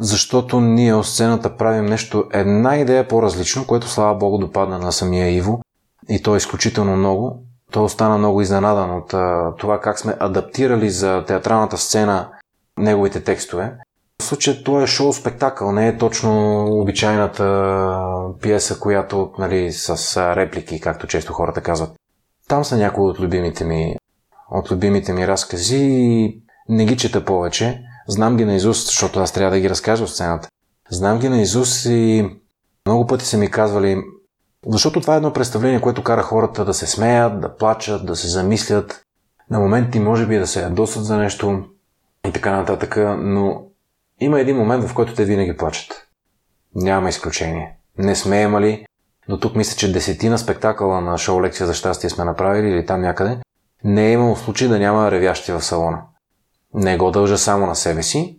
защото 0.00 0.60
ние 0.60 0.94
от 0.94 1.06
сцената 1.06 1.56
правим 1.56 1.86
нещо, 1.86 2.24
една 2.32 2.76
идея 2.76 3.08
по-различно, 3.08 3.66
което 3.66 3.88
слава 3.88 4.14
богу 4.14 4.38
допадна 4.38 4.78
на 4.78 4.92
самия 4.92 5.30
Иво 5.30 5.60
и 6.08 6.22
то 6.22 6.34
е 6.34 6.36
изключително 6.36 6.96
много. 6.96 7.42
Той 7.72 7.84
остана 7.84 8.18
много 8.18 8.40
изненадан 8.40 8.90
от 8.90 9.14
това 9.58 9.80
как 9.80 9.98
сме 9.98 10.16
адаптирали 10.20 10.90
за 10.90 11.24
театралната 11.26 11.78
сцена 11.78 12.28
неговите 12.78 13.24
текстове. 13.24 13.74
В 14.20 14.24
случая 14.24 14.62
това 14.64 14.82
е 14.82 14.86
шоу-спектакъл, 14.86 15.72
не 15.72 15.88
е 15.88 15.96
точно 15.96 16.64
обичайната 16.80 17.84
пиеса, 18.40 18.80
която 18.80 19.30
нали, 19.38 19.72
с 19.72 20.16
реплики, 20.36 20.80
както 20.80 21.06
често 21.06 21.32
хората 21.32 21.60
казват. 21.60 21.90
Там 22.48 22.64
са 22.64 22.76
някои 22.76 23.04
от 23.04 23.20
любимите 23.20 23.64
ми, 23.64 23.96
от 24.50 24.70
любимите 24.70 25.12
ми 25.12 25.28
разкази 25.28 25.76
и 25.78 26.42
не 26.68 26.84
ги 26.84 26.96
чета 26.96 27.24
повече. 27.24 27.82
Знам 28.08 28.36
ги 28.36 28.44
на 28.44 28.54
Изус, 28.54 28.86
защото 28.86 29.20
аз 29.20 29.32
трябва 29.32 29.50
да 29.50 29.60
ги 29.60 29.70
разкажа 29.70 30.06
в 30.06 30.10
сцената. 30.10 30.48
Знам 30.90 31.18
ги 31.18 31.28
на 31.28 31.40
Изус 31.40 31.84
и 31.84 32.30
много 32.86 33.06
пъти 33.06 33.24
са 33.24 33.38
ми 33.38 33.50
казвали, 33.50 34.02
защото 34.66 35.00
това 35.00 35.14
е 35.14 35.16
едно 35.16 35.32
представление, 35.32 35.80
което 35.80 36.04
кара 36.04 36.22
хората 36.22 36.64
да 36.64 36.74
се 36.74 36.86
смеят, 36.86 37.40
да 37.40 37.56
плачат, 37.56 38.06
да 38.06 38.16
се 38.16 38.28
замислят, 38.28 39.02
на 39.50 39.60
моменти 39.60 40.00
може 40.00 40.26
би 40.26 40.38
да 40.38 40.46
се 40.46 40.62
ядосат 40.62 41.04
за 41.04 41.16
нещо 41.16 41.64
и 42.28 42.32
така 42.32 42.56
нататък, 42.56 42.96
но 43.18 43.62
има 44.20 44.40
един 44.40 44.56
момент, 44.56 44.84
в 44.84 44.94
който 44.94 45.14
те 45.14 45.24
винаги 45.24 45.56
плачат. 45.56 46.06
Няма 46.74 47.08
изключение. 47.08 47.76
Не 47.98 48.16
сме 48.16 48.42
имали, 48.42 48.86
но 49.28 49.40
тук 49.40 49.56
мисля, 49.56 49.76
че 49.76 49.92
десетина 49.92 50.38
спектакъла 50.38 51.00
на 51.00 51.18
шоу 51.18 51.42
Лекция 51.42 51.66
за 51.66 51.74
щастие 51.74 52.10
сме 52.10 52.24
направили 52.24 52.70
или 52.70 52.86
там 52.86 53.00
някъде. 53.00 53.38
Не 53.84 54.08
е 54.08 54.12
имало 54.12 54.36
случай 54.36 54.68
да 54.68 54.78
няма 54.78 55.10
ревящи 55.10 55.52
в 55.52 55.62
салона 55.62 56.02
не 56.74 56.96
го 56.96 57.10
дължа 57.10 57.38
само 57.38 57.66
на 57.66 57.76
себе 57.76 58.02
си, 58.02 58.38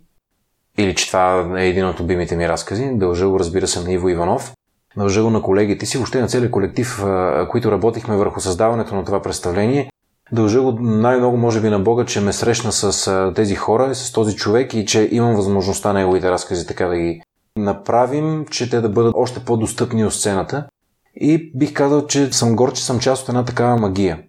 или 0.78 0.94
че 0.94 1.06
това 1.06 1.52
е 1.58 1.68
един 1.68 1.86
от 1.86 2.00
любимите 2.00 2.36
ми 2.36 2.48
разкази, 2.48 2.90
дължа 2.94 3.28
го 3.28 3.38
разбира 3.38 3.66
се 3.66 3.80
на 3.80 3.92
Иво 3.92 4.08
Иванов, 4.08 4.52
дължа 4.96 5.22
го 5.22 5.30
на 5.30 5.42
колегите 5.42 5.86
си, 5.86 5.98
въобще 5.98 6.20
на 6.20 6.28
целият 6.28 6.52
колектив, 6.52 7.04
които 7.50 7.72
работихме 7.72 8.16
върху 8.16 8.40
създаването 8.40 8.94
на 8.94 9.04
това 9.04 9.22
представление, 9.22 9.90
дължа 10.32 10.62
го 10.62 10.72
най-много 10.72 11.36
може 11.36 11.60
би 11.60 11.68
на 11.68 11.78
Бога, 11.78 12.04
че 12.04 12.20
ме 12.20 12.32
срещна 12.32 12.72
с 12.72 13.32
тези 13.34 13.54
хора, 13.54 13.94
с 13.94 14.12
този 14.12 14.36
човек 14.36 14.74
и 14.74 14.86
че 14.86 15.08
имам 15.12 15.34
възможността 15.34 15.92
неговите 15.92 16.30
разкази 16.30 16.66
така 16.66 16.86
да 16.86 16.96
ги 16.96 17.22
направим, 17.56 18.46
че 18.50 18.70
те 18.70 18.80
да 18.80 18.88
бъдат 18.88 19.14
още 19.16 19.40
по-достъпни 19.40 20.04
от 20.04 20.14
сцената. 20.14 20.66
И 21.14 21.52
бих 21.58 21.72
казал, 21.72 22.06
че 22.06 22.32
съм 22.32 22.56
горд, 22.56 22.74
че 22.74 22.84
съм 22.84 23.00
част 23.00 23.22
от 23.22 23.28
една 23.28 23.44
такава 23.44 23.76
магия. 23.76 24.22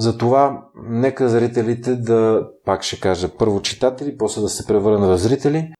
Затова 0.00 0.62
нека 0.74 1.28
зрителите 1.28 1.96
да, 1.96 2.48
пак 2.64 2.82
ще 2.82 3.00
кажа, 3.00 3.28
първо 3.38 3.62
читатели, 3.62 4.18
после 4.18 4.40
да 4.40 4.48
се 4.48 4.66
превърнат 4.66 5.10
в 5.10 5.22
зрители, 5.22 5.72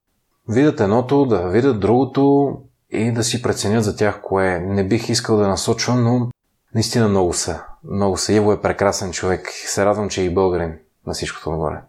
видят 0.49 0.81
едното, 0.81 1.27
да 1.27 1.49
видят 1.49 1.81
другото 1.81 2.53
и 2.91 3.13
да 3.13 3.25
си 3.25 3.43
преценят 3.43 3.85
за 3.85 3.97
тях 3.97 4.21
кое 4.23 4.47
е. 4.47 4.61
Не 4.61 4.89
бих 4.89 5.09
искал 5.09 5.37
да 5.37 5.49
насочвам, 5.49 6.05
но 6.05 6.29
наистина 6.75 7.09
много 7.09 7.33
са. 7.33 7.63
Много 7.85 8.17
са. 8.17 8.33
Иво 8.33 8.53
е 8.53 8.61
прекрасен 8.61 9.13
човек. 9.13 9.49
Се 9.67 9.85
радвам, 9.85 10.09
че 10.09 10.21
е 10.21 10.25
и 10.25 10.35
българин 10.35 10.79
на 11.07 11.15
всичкото 11.15 11.51
нагоре. 11.51 11.81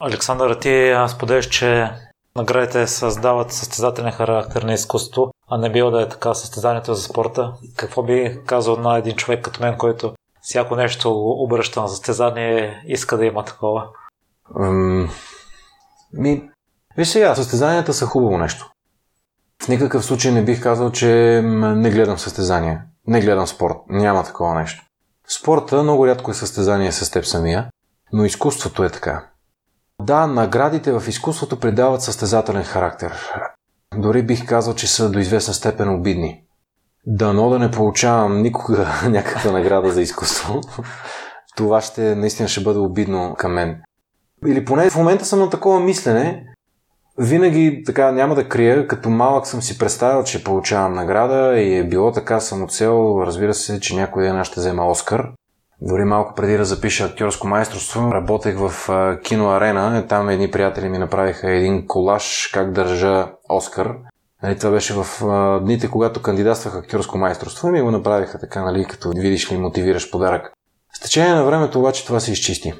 Александър, 0.00 0.54
ти 0.54 0.94
споделяш, 1.08 1.48
че 1.48 1.90
наградите 2.36 2.86
създават 2.86 3.52
състезателен 3.52 4.12
характер 4.12 4.62
на 4.62 4.72
изкуство, 4.72 5.30
а 5.50 5.58
не 5.58 5.72
било 5.72 5.90
да 5.90 6.02
е 6.02 6.08
така 6.08 6.34
състезанието 6.34 6.94
за 6.94 7.02
спорта. 7.02 7.52
Какво 7.76 8.02
би 8.02 8.38
казал 8.46 8.76
на 8.76 8.98
един 8.98 9.16
човек 9.16 9.44
като 9.44 9.62
мен, 9.62 9.78
който 9.78 10.14
всяко 10.48 10.76
нещо 10.76 11.12
обръща 11.14 11.80
на 11.80 11.88
състезание, 11.88 12.82
иска 12.86 13.16
да 13.16 13.24
има 13.24 13.44
такова? 13.44 13.86
Ам... 14.60 15.10
Ми, 16.12 16.50
виж 16.96 17.08
сега, 17.08 17.34
състезанията 17.34 17.94
са 17.94 18.06
хубаво 18.06 18.38
нещо. 18.38 18.70
В 19.62 19.68
никакъв 19.68 20.04
случай 20.04 20.32
не 20.32 20.44
бих 20.44 20.62
казал, 20.62 20.92
че 20.92 21.40
не 21.44 21.90
гледам 21.90 22.18
състезания. 22.18 22.84
Не 23.06 23.20
гледам 23.20 23.46
спорт. 23.46 23.76
Няма 23.88 24.24
такова 24.24 24.54
нещо. 24.54 24.84
Спорта 25.28 25.82
много 25.82 26.06
рядко 26.06 26.30
е 26.30 26.34
състезание 26.34 26.92
с 26.92 27.10
теб 27.10 27.24
самия, 27.24 27.70
но 28.12 28.24
изкуството 28.24 28.84
е 28.84 28.90
така. 28.90 29.26
Да, 30.02 30.26
наградите 30.26 30.92
в 30.92 31.08
изкуството 31.08 31.60
придават 31.60 32.02
състезателен 32.02 32.64
характер. 32.64 33.12
Дори 33.96 34.22
бих 34.22 34.46
казал, 34.46 34.74
че 34.74 34.86
са 34.86 35.10
до 35.10 35.18
известна 35.18 35.54
степен 35.54 35.94
обидни. 35.94 36.44
Дано 37.10 37.50
да 37.50 37.58
не 37.58 37.70
получавам 37.70 38.42
никога 38.42 38.86
някаква 39.08 39.52
награда 39.52 39.90
за 39.90 40.02
изкуство. 40.02 40.60
Това 41.56 41.80
ще 41.80 42.14
наистина 42.14 42.48
ще 42.48 42.60
бъде 42.60 42.78
обидно 42.78 43.34
към 43.38 43.52
мен. 43.52 43.80
Или 44.46 44.64
поне 44.64 44.90
в 44.90 44.96
момента 44.96 45.24
съм 45.24 45.38
на 45.38 45.50
такова 45.50 45.80
мислене. 45.80 46.44
Винаги 47.18 47.82
така 47.86 48.12
няма 48.12 48.34
да 48.34 48.48
крия, 48.48 48.86
като 48.86 49.10
малък 49.10 49.46
съм 49.46 49.62
си 49.62 49.78
представил, 49.78 50.24
че 50.24 50.44
получавам 50.44 50.94
награда 50.94 51.60
и 51.60 51.76
е 51.76 51.88
било 51.88 52.12
така 52.12 52.40
самоцел, 52.40 53.22
разбира 53.26 53.54
се, 53.54 53.80
че 53.80 53.96
някой 53.96 54.22
ден 54.22 54.44
ще 54.44 54.60
взема 54.60 54.86
Оскар. 54.86 55.28
Дори 55.80 56.04
малко 56.04 56.34
преди 56.34 56.56
да 56.56 56.64
запиша 56.64 57.04
актьорско 57.04 57.46
майсторство, 57.46 58.12
работех 58.12 58.56
в 58.58 58.90
киноарена. 59.24 60.06
Там 60.06 60.28
едни 60.28 60.50
приятели 60.50 60.88
ми 60.88 60.98
направиха 60.98 61.50
един 61.50 61.86
колаж 61.86 62.50
как 62.54 62.72
държа 62.72 63.26
Оскар. 63.48 63.94
Нали, 64.42 64.58
това 64.58 64.70
беше 64.70 64.94
в 64.94 65.24
а, 65.24 65.60
дните, 65.60 65.88
когато 65.88 66.22
кандидатствах 66.22 66.76
актьорско 66.76 67.18
майсторство 67.18 67.68
и 67.68 67.70
ми 67.70 67.80
го 67.80 67.90
направиха 67.90 68.38
така, 68.38 68.62
нали, 68.62 68.84
като 68.84 69.10
видиш 69.10 69.52
ли 69.52 69.56
мотивираш 69.56 70.10
подарък. 70.10 70.52
С 70.94 71.00
течение 71.00 71.34
на 71.34 71.44
времето 71.44 71.78
обаче 71.78 72.06
това 72.06 72.20
се 72.20 72.32
изчисти. 72.32 72.72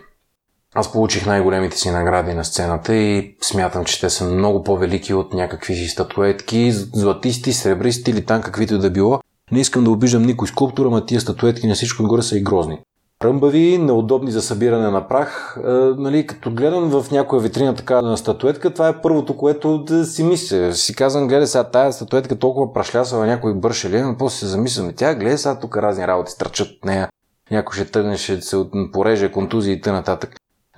Аз 0.74 0.92
получих 0.92 1.26
най-големите 1.26 1.76
си 1.76 1.90
награди 1.90 2.34
на 2.34 2.44
сцената 2.44 2.94
и 2.94 3.36
смятам, 3.42 3.84
че 3.84 4.00
те 4.00 4.10
са 4.10 4.24
много 4.24 4.62
по-велики 4.62 5.14
от 5.14 5.32
някакви 5.32 5.74
си 5.74 5.88
статуетки, 5.88 6.72
златисти, 6.72 7.52
сребристи 7.52 8.10
или 8.10 8.24
там 8.24 8.42
каквито 8.42 8.78
да 8.78 8.90
било. 8.90 9.20
Не 9.52 9.60
искам 9.60 9.84
да 9.84 9.90
обиждам 9.90 10.22
никой 10.22 10.48
скулптура, 10.48 10.88
ама 10.88 11.06
тия 11.06 11.20
статуетки 11.20 11.66
на 11.66 11.74
всичко 11.74 12.02
отгоре 12.02 12.22
са 12.22 12.38
и 12.38 12.42
грозни 12.42 12.78
ръмбави, 13.24 13.78
неудобни 13.78 14.30
за 14.30 14.42
събиране 14.42 14.90
на 14.90 15.08
прах. 15.08 15.58
Е, 15.64 15.70
нали, 15.96 16.26
като 16.26 16.50
гледам 16.50 16.90
в 16.90 17.10
някоя 17.10 17.42
витрина 17.42 17.74
така 17.74 18.02
на 18.02 18.16
статуетка, 18.16 18.74
това 18.74 18.88
е 18.88 19.00
първото, 19.00 19.36
което 19.36 19.78
да 19.78 20.04
си 20.04 20.24
мисля. 20.24 20.74
Си 20.74 20.94
казвам, 20.94 21.28
гледай 21.28 21.46
сега 21.46 21.64
тая 21.64 21.92
статуетка 21.92 22.38
толкова 22.38 22.72
прашлясала 22.72 23.26
някой 23.26 23.54
бърше 23.54 23.90
ли, 23.90 24.02
но 24.02 24.16
после 24.16 24.38
се 24.38 24.46
замислям, 24.46 24.92
тя 24.96 25.14
гледай 25.14 25.38
сега 25.38 25.58
тук 25.58 25.76
разни 25.76 26.06
работи 26.06 26.30
стърчат 26.30 26.68
от 26.68 26.84
нея. 26.84 27.08
Някой 27.50 27.74
ще 27.74 27.90
тъгне, 27.90 28.16
ще 28.16 28.40
се 28.40 28.56
пореже, 28.92 29.32
контузии 29.32 29.72
и 29.72 29.80
т.н. 29.80 30.18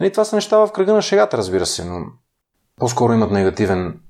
Нали, 0.00 0.12
това 0.12 0.24
са 0.24 0.36
неща 0.36 0.58
в 0.58 0.72
кръга 0.72 0.92
на 0.92 1.02
шегата, 1.02 1.38
разбира 1.38 1.66
се, 1.66 1.84
но 1.84 2.00
по-скоро 2.76 3.12
имат 3.12 3.30
негативен, 3.30 4.00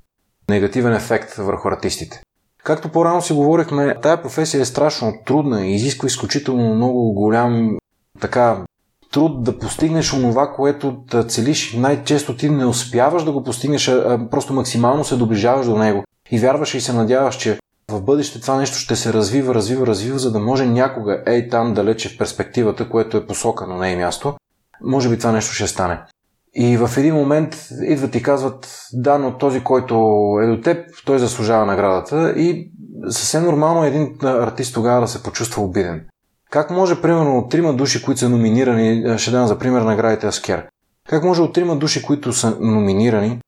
негативен 0.50 0.92
ефект 0.92 1.34
върху 1.34 1.68
артистите. 1.68 2.22
Както 2.64 2.88
по-рано 2.88 3.22
си 3.22 3.32
говорихме, 3.32 3.96
тая 4.02 4.22
професия 4.22 4.60
е 4.60 4.64
страшно 4.64 5.12
трудна 5.26 5.66
и 5.66 5.74
изисква 5.74 6.06
изключително 6.06 6.74
много 6.74 7.12
голям 7.12 7.76
така 8.20 8.64
труд 9.12 9.44
да 9.44 9.58
постигнеш 9.58 10.12
онова, 10.14 10.52
което 10.52 10.92
да 11.10 11.24
целиш. 11.24 11.72
Най-често 11.72 12.36
ти 12.36 12.50
не 12.50 12.66
успяваш 12.66 13.24
да 13.24 13.32
го 13.32 13.44
постигнеш, 13.44 13.88
а 13.88 14.28
просто 14.30 14.52
максимално 14.52 15.04
се 15.04 15.16
доближаваш 15.16 15.66
до 15.66 15.78
него. 15.78 16.04
И 16.30 16.38
вярваш 16.38 16.74
и 16.74 16.80
се 16.80 16.92
надяваш, 16.92 17.36
че 17.36 17.58
в 17.90 18.02
бъдеще 18.02 18.40
това 18.40 18.56
нещо 18.56 18.76
ще 18.76 18.96
се 18.96 19.12
развива, 19.12 19.54
развива, 19.54 19.86
развива, 19.86 20.18
за 20.18 20.32
да 20.32 20.38
може 20.38 20.66
някога, 20.66 21.22
ей 21.26 21.48
там 21.48 21.74
далече 21.74 22.08
в 22.08 22.18
перспективата, 22.18 22.88
което 22.88 23.16
е 23.16 23.26
посока, 23.26 23.66
но 23.66 23.78
не 23.78 23.92
е 23.92 23.96
място, 23.96 24.34
може 24.84 25.08
би 25.08 25.18
това 25.18 25.32
нещо 25.32 25.54
ще 25.54 25.66
стане. 25.66 26.00
И 26.54 26.76
в 26.76 26.90
един 26.96 27.14
момент 27.14 27.68
идват 27.82 28.14
и 28.14 28.22
казват, 28.22 28.88
да, 28.92 29.18
но 29.18 29.38
този, 29.38 29.64
който 29.64 29.94
е 30.42 30.46
до 30.46 30.60
теб, 30.60 30.86
той 31.04 31.18
заслужава 31.18 31.66
наградата 31.66 32.32
и 32.36 32.70
съвсем 33.08 33.44
нормално 33.44 33.84
е 33.84 33.88
един 33.88 34.16
артист 34.22 34.74
тогава 34.74 35.00
да 35.00 35.08
се 35.08 35.22
почувства 35.22 35.62
обиден. 35.62 36.06
Как 36.50 36.70
може, 36.70 37.02
примерно, 37.02 37.38
от 37.38 37.50
трима 37.50 37.74
души, 37.74 38.02
които 38.02 38.20
са 38.20 38.28
номинирани, 38.28 39.18
ще 39.18 39.30
дам 39.30 39.46
за 39.46 39.58
пример 39.58 39.82
наградите 39.82 40.26
Аскер, 40.26 40.66
как 41.08 41.24
може 41.24 41.42
от 41.42 41.52
трима 41.52 41.76
души, 41.76 42.02
които 42.02 42.32
са 42.32 42.56
номинирани, 42.60 43.40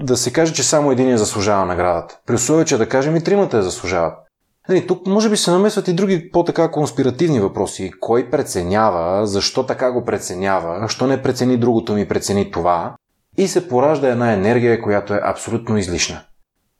да 0.00 0.16
се 0.16 0.32
каже, 0.32 0.54
че 0.54 0.62
само 0.62 0.92
един 0.92 1.10
я 1.10 1.18
заслужава 1.18 1.66
наградата? 1.66 2.18
При 2.26 2.34
условие, 2.34 2.64
че 2.64 2.78
да 2.78 2.88
кажем 2.88 3.16
и 3.16 3.24
тримата 3.24 3.56
я 3.56 3.62
заслужават. 3.62 4.14
Нали, 4.68 4.86
тук 4.86 5.06
може 5.06 5.30
би 5.30 5.36
се 5.36 5.50
намесват 5.50 5.88
и 5.88 5.92
други 5.92 6.30
по-така 6.30 6.70
конспиративни 6.70 7.40
въпроси. 7.40 7.92
Кой 8.00 8.30
преценява, 8.30 9.26
защо 9.26 9.66
така 9.66 9.92
го 9.92 10.04
преценява, 10.04 10.88
що 10.88 11.06
не 11.06 11.22
прецени 11.22 11.56
другото 11.56 11.92
ми 11.92 12.08
прецени 12.08 12.50
това 12.50 12.94
и 13.36 13.48
се 13.48 13.68
поражда 13.68 14.08
една 14.08 14.32
енергия, 14.32 14.82
която 14.82 15.14
е 15.14 15.20
абсолютно 15.24 15.78
излишна. 15.78 16.20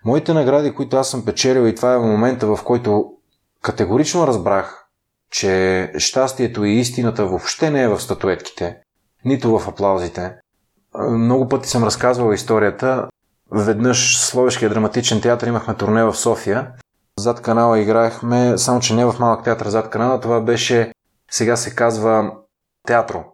Моите 0.05 0.35
награди, 0.35 0.75
които 0.75 0.97
аз 0.97 1.11
съм 1.11 1.25
печелил 1.25 1.69
и 1.69 1.75
това 1.75 1.95
е 1.95 1.99
в 1.99 2.07
момента, 2.07 2.47
в 2.47 2.59
който 2.65 3.13
категорично 3.63 4.27
разбрах, 4.27 4.82
че 5.33 5.91
щастието 5.99 6.65
и 6.65 6.73
истината 6.73 7.27
въобще 7.27 7.71
не 7.71 7.83
е 7.83 7.89
в 7.89 8.01
статуетките, 8.01 8.77
нито 9.25 9.59
в 9.59 9.69
аплаузите. 9.69 10.35
Много 11.11 11.49
пъти 11.49 11.69
съм 11.69 11.85
разказвал 11.85 12.33
историята. 12.33 13.09
Веднъж 13.53 14.19
в 14.19 14.27
Словешкия 14.27 14.71
драматичен 14.71 15.21
театър 15.21 15.47
имахме 15.47 15.75
турне 15.75 16.05
в 16.05 16.15
София. 16.15 16.73
Зад 17.19 17.43
канала 17.43 17.81
играехме, 17.81 18.59
само 18.59 18.81
че 18.81 18.95
не 18.95 19.05
в 19.05 19.15
малък 19.21 19.45
театър 19.45 19.69
зад 19.69 19.91
канала, 19.91 20.21
това 20.21 20.41
беше, 20.41 20.93
сега 21.31 21.57
се 21.57 21.75
казва 21.75 22.33
Театро. 22.87 23.25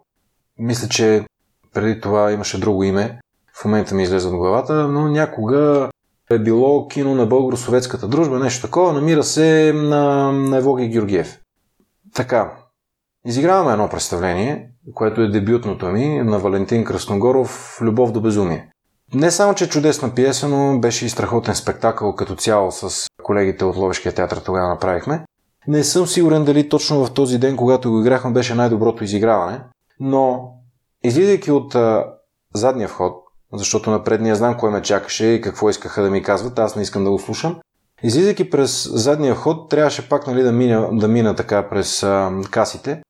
Мисля, 0.59 0.89
че 0.89 1.25
преди 1.73 2.01
това 2.01 2.31
имаше 2.31 2.59
друго 2.59 2.83
име. 2.83 3.19
В 3.53 3.65
момента 3.65 3.95
ми 3.95 4.03
излезе 4.03 4.27
от 4.27 4.35
главата, 4.35 4.73
но 4.73 5.07
някога 5.07 5.89
е 6.31 6.39
било 6.39 6.87
кино 6.87 7.15
на 7.15 7.27
българо-советската 7.27 8.07
дружба, 8.07 8.39
нещо 8.39 8.67
такова. 8.67 8.93
Намира 8.93 9.23
се 9.23 9.73
на, 9.75 10.31
на 10.31 10.57
Евогия 10.57 10.89
Георгиев. 10.89 11.39
Така, 12.15 12.51
изиграваме 13.25 13.71
едно 13.71 13.89
представление, 13.89 14.69
което 14.93 15.21
е 15.21 15.27
дебютното 15.27 15.85
ми 15.85 16.21
на 16.23 16.39
Валентин 16.39 16.85
Красногоров 16.85 17.77
«Любов 17.81 18.11
до 18.11 18.21
безумие». 18.21 18.71
Не 19.13 19.31
само, 19.31 19.55
че 19.55 19.63
е 19.63 19.69
чудесна 19.69 20.15
пиеса, 20.15 20.47
но 20.47 20.79
беше 20.79 21.05
и 21.05 21.09
страхотен 21.09 21.55
спектакъл 21.55 22.15
като 22.15 22.35
цяло 22.35 22.71
с 22.71 23.07
колегите 23.23 23.65
от 23.65 23.75
Ловешкия 23.75 24.11
театър 24.11 24.37
тогава 24.37 24.69
направихме. 24.69 25.25
Не 25.67 25.83
съм 25.83 26.07
сигурен 26.07 26.45
дали 26.45 26.69
точно 26.69 27.05
в 27.05 27.13
този 27.13 27.37
ден, 27.37 27.57
когато 27.57 27.91
го 27.91 27.99
играхме, 27.99 28.31
беше 28.31 28.55
най-доброто 28.55 29.03
изиграване, 29.03 29.61
но 29.99 30.51
излизайки 31.03 31.51
от 31.51 31.75
а, 31.75 32.05
задния 32.55 32.87
вход, 32.87 33.13
защото 33.53 33.91
на 33.91 34.03
предния 34.03 34.35
знам 34.35 34.57
кой 34.57 34.71
ме 34.71 34.81
чакаше 34.81 35.25
и 35.25 35.41
какво 35.41 35.69
искаха 35.69 36.03
да 36.03 36.09
ми 36.09 36.23
казват, 36.23 36.59
аз 36.59 36.75
не 36.75 36.81
искам 36.81 37.03
да 37.03 37.11
го 37.11 37.19
слушам, 37.19 37.59
Излизайки 38.03 38.49
през 38.49 38.89
задния 38.93 39.35
вход, 39.35 39.69
трябваше 39.69 40.09
пак 40.09 40.27
нали, 40.27 40.43
да, 40.43 40.51
мина, 40.51 40.89
да 40.91 41.07
мина 41.07 41.35
така 41.35 41.69
през 41.69 42.03
а, 42.03 42.31
касите 42.51 43.01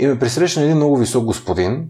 и 0.00 0.06
ме 0.06 0.18
пресрещна 0.18 0.62
един 0.62 0.76
много 0.76 0.96
висок 0.96 1.24
господин, 1.24 1.88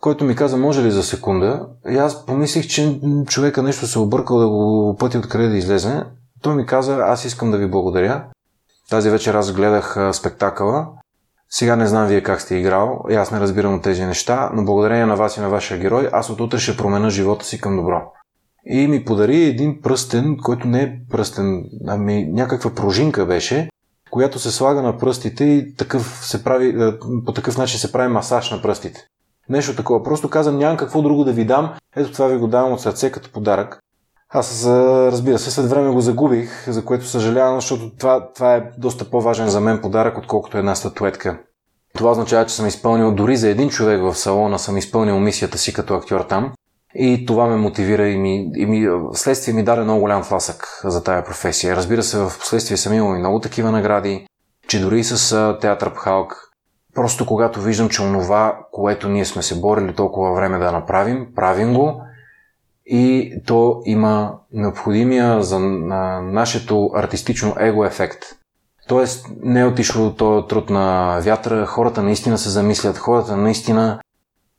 който 0.00 0.24
ми 0.24 0.36
каза, 0.36 0.56
може 0.56 0.82
ли 0.82 0.90
за 0.90 1.02
секунда? 1.02 1.66
И 1.90 1.96
аз 1.96 2.26
помислих, 2.26 2.66
че 2.66 3.00
човека 3.26 3.62
нещо 3.62 3.86
се 3.86 3.98
объркал 3.98 4.38
да 4.38 4.48
го 4.48 4.96
пъти 4.98 5.18
откъде 5.18 5.48
да 5.48 5.56
излезе. 5.56 6.02
Той 6.42 6.54
ми 6.54 6.66
каза, 6.66 6.96
аз 6.96 7.24
искам 7.24 7.50
да 7.50 7.58
ви 7.58 7.70
благодаря. 7.70 8.24
Тази 8.90 9.10
вечер 9.10 9.34
аз 9.34 9.52
гледах 9.52 9.96
а, 9.96 10.12
спектакъла. 10.12 10.86
Сега 11.50 11.76
не 11.76 11.86
знам 11.86 12.06
вие 12.06 12.22
как 12.22 12.40
сте 12.40 12.56
играл, 12.56 13.04
и 13.10 13.14
аз 13.14 13.30
не 13.30 13.40
разбирам 13.40 13.74
от 13.74 13.82
тези 13.82 14.04
неща, 14.04 14.50
но 14.54 14.64
благодарение 14.64 15.06
на 15.06 15.16
вас 15.16 15.36
и 15.36 15.40
на 15.40 15.48
вашия 15.48 15.78
герой, 15.78 16.08
аз 16.12 16.30
от 16.30 16.40
утре 16.40 16.58
ще 16.58 16.76
променя 16.76 17.10
живота 17.10 17.44
си 17.44 17.60
към 17.60 17.76
добро 17.76 18.12
и 18.66 18.86
ми 18.86 19.04
подари 19.04 19.44
един 19.44 19.80
пръстен, 19.82 20.36
който 20.42 20.68
не 20.68 20.82
е 20.82 20.92
пръстен, 21.10 21.64
ами 21.86 22.26
някаква 22.26 22.74
пружинка 22.74 23.26
беше, 23.26 23.68
която 24.10 24.38
се 24.38 24.50
слага 24.50 24.82
на 24.82 24.98
пръстите 24.98 25.44
и 25.44 25.74
такъв 25.74 26.20
се 26.22 26.44
прави, 26.44 26.92
по 27.26 27.32
такъв 27.32 27.58
начин 27.58 27.80
се 27.80 27.92
прави 27.92 28.12
масаж 28.12 28.50
на 28.50 28.62
пръстите. 28.62 29.06
Нещо 29.48 29.76
такова. 29.76 30.02
Просто 30.02 30.30
казвам, 30.30 30.58
нямам 30.58 30.76
какво 30.76 31.02
друго 31.02 31.24
да 31.24 31.32
ви 31.32 31.44
дам. 31.44 31.72
Ето 31.96 32.12
това 32.12 32.26
ви 32.26 32.36
го 32.36 32.46
давам 32.46 32.72
от 32.72 32.80
сърце 32.80 33.10
като 33.10 33.32
подарък. 33.32 33.78
Аз, 34.28 34.66
разбира 34.66 35.38
се, 35.38 35.50
след 35.50 35.66
време 35.66 35.90
го 35.90 36.00
загубих, 36.00 36.70
за 36.70 36.84
което 36.84 37.06
съжалявам, 37.06 37.60
защото 37.60 37.90
това, 37.98 38.32
това 38.32 38.54
е 38.54 38.70
доста 38.78 39.10
по-важен 39.10 39.48
за 39.48 39.60
мен 39.60 39.80
подарък, 39.80 40.18
отколкото 40.18 40.58
една 40.58 40.74
статуетка. 40.74 41.38
Това 41.94 42.10
означава, 42.10 42.46
че 42.46 42.54
съм 42.54 42.66
изпълнил 42.66 43.14
дори 43.14 43.36
за 43.36 43.48
един 43.48 43.68
човек 43.68 44.00
в 44.02 44.14
салона, 44.14 44.58
съм 44.58 44.76
изпълнил 44.76 45.20
мисията 45.20 45.58
си 45.58 45.72
като 45.72 45.94
актьор 45.94 46.20
там. 46.20 46.52
И 46.98 47.26
това 47.26 47.46
ме 47.46 47.56
мотивира 47.56 48.08
и 48.08 48.18
ми, 48.18 48.50
и 48.56 48.66
ми 48.66 48.88
следствие 49.12 49.54
ми 49.54 49.64
даде 49.64 49.82
много 49.82 50.00
голям 50.00 50.22
тласък 50.22 50.80
за 50.84 51.04
тая 51.04 51.24
професия. 51.24 51.76
Разбира 51.76 52.02
се, 52.02 52.18
в 52.18 52.32
последствие 52.38 52.76
съм 52.76 52.92
имал 52.92 53.14
и 53.14 53.18
много 53.18 53.40
такива 53.40 53.70
награди, 53.70 54.26
че 54.68 54.80
дори 54.80 55.04
с 55.04 55.56
театър 55.60 55.94
Пхалк, 55.94 56.50
просто 56.94 57.26
когато 57.26 57.60
виждам, 57.60 57.88
че 57.88 58.02
онова, 58.02 58.58
което 58.72 59.08
ние 59.08 59.24
сме 59.24 59.42
се 59.42 59.60
борили 59.60 59.94
толкова 59.94 60.34
време 60.34 60.58
да 60.58 60.72
направим, 60.72 61.26
правим 61.34 61.74
го 61.74 62.02
и 62.86 63.32
то 63.46 63.82
има 63.84 64.32
необходимия 64.52 65.42
за 65.42 65.58
нашето 65.58 66.90
артистично 66.94 67.54
его 67.58 67.84
ефект. 67.84 68.18
Тоест 68.88 69.26
не 69.42 69.60
е 69.60 69.66
отишло 69.66 70.14
този 70.14 70.48
труд 70.48 70.70
на 70.70 71.18
вятъра, 71.20 71.66
хората 71.66 72.02
наистина 72.02 72.38
се 72.38 72.48
замислят, 72.48 72.98
хората 72.98 73.36
наистина 73.36 74.00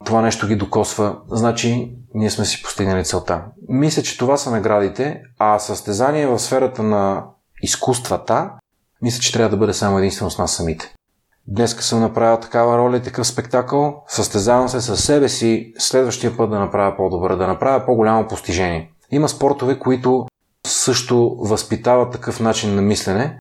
това 0.05 0.21
нещо 0.21 0.47
ги 0.47 0.55
докосва, 0.55 1.17
значи 1.31 1.95
ние 2.13 2.29
сме 2.29 2.45
си 2.45 2.63
постигнали 2.63 3.03
целта. 3.03 3.43
Мисля, 3.69 4.01
че 4.01 4.17
това 4.17 4.37
са 4.37 4.51
наградите, 4.51 5.21
а 5.39 5.59
състезание 5.59 6.27
в 6.27 6.39
сферата 6.39 6.83
на 6.83 7.25
изкуствата, 7.61 8.51
мисля, 9.01 9.21
че 9.21 9.33
трябва 9.33 9.49
да 9.49 9.57
бъде 9.57 9.73
само 9.73 9.97
единствено 9.97 10.31
с 10.31 10.37
нас 10.37 10.51
самите. 10.51 10.93
Днес 11.47 11.75
съм 11.79 11.99
направил 11.99 12.39
такава 12.39 12.77
роля 12.77 12.97
и 12.97 13.01
такъв 13.01 13.27
спектакъл, 13.27 14.03
състезавам 14.07 14.69
се 14.69 14.81
със 14.81 15.03
себе 15.03 15.29
си 15.29 15.73
следващия 15.77 16.37
път 16.37 16.49
да 16.49 16.59
направя 16.59 16.97
по-добър, 16.97 17.35
да 17.35 17.47
направя 17.47 17.85
по-голямо 17.85 18.27
постижение. 18.27 18.91
Има 19.11 19.29
спортове, 19.29 19.79
които 19.79 20.25
също 20.67 21.35
възпитават 21.39 22.11
такъв 22.11 22.39
начин 22.39 22.75
на 22.75 22.81
мислене, 22.81 23.39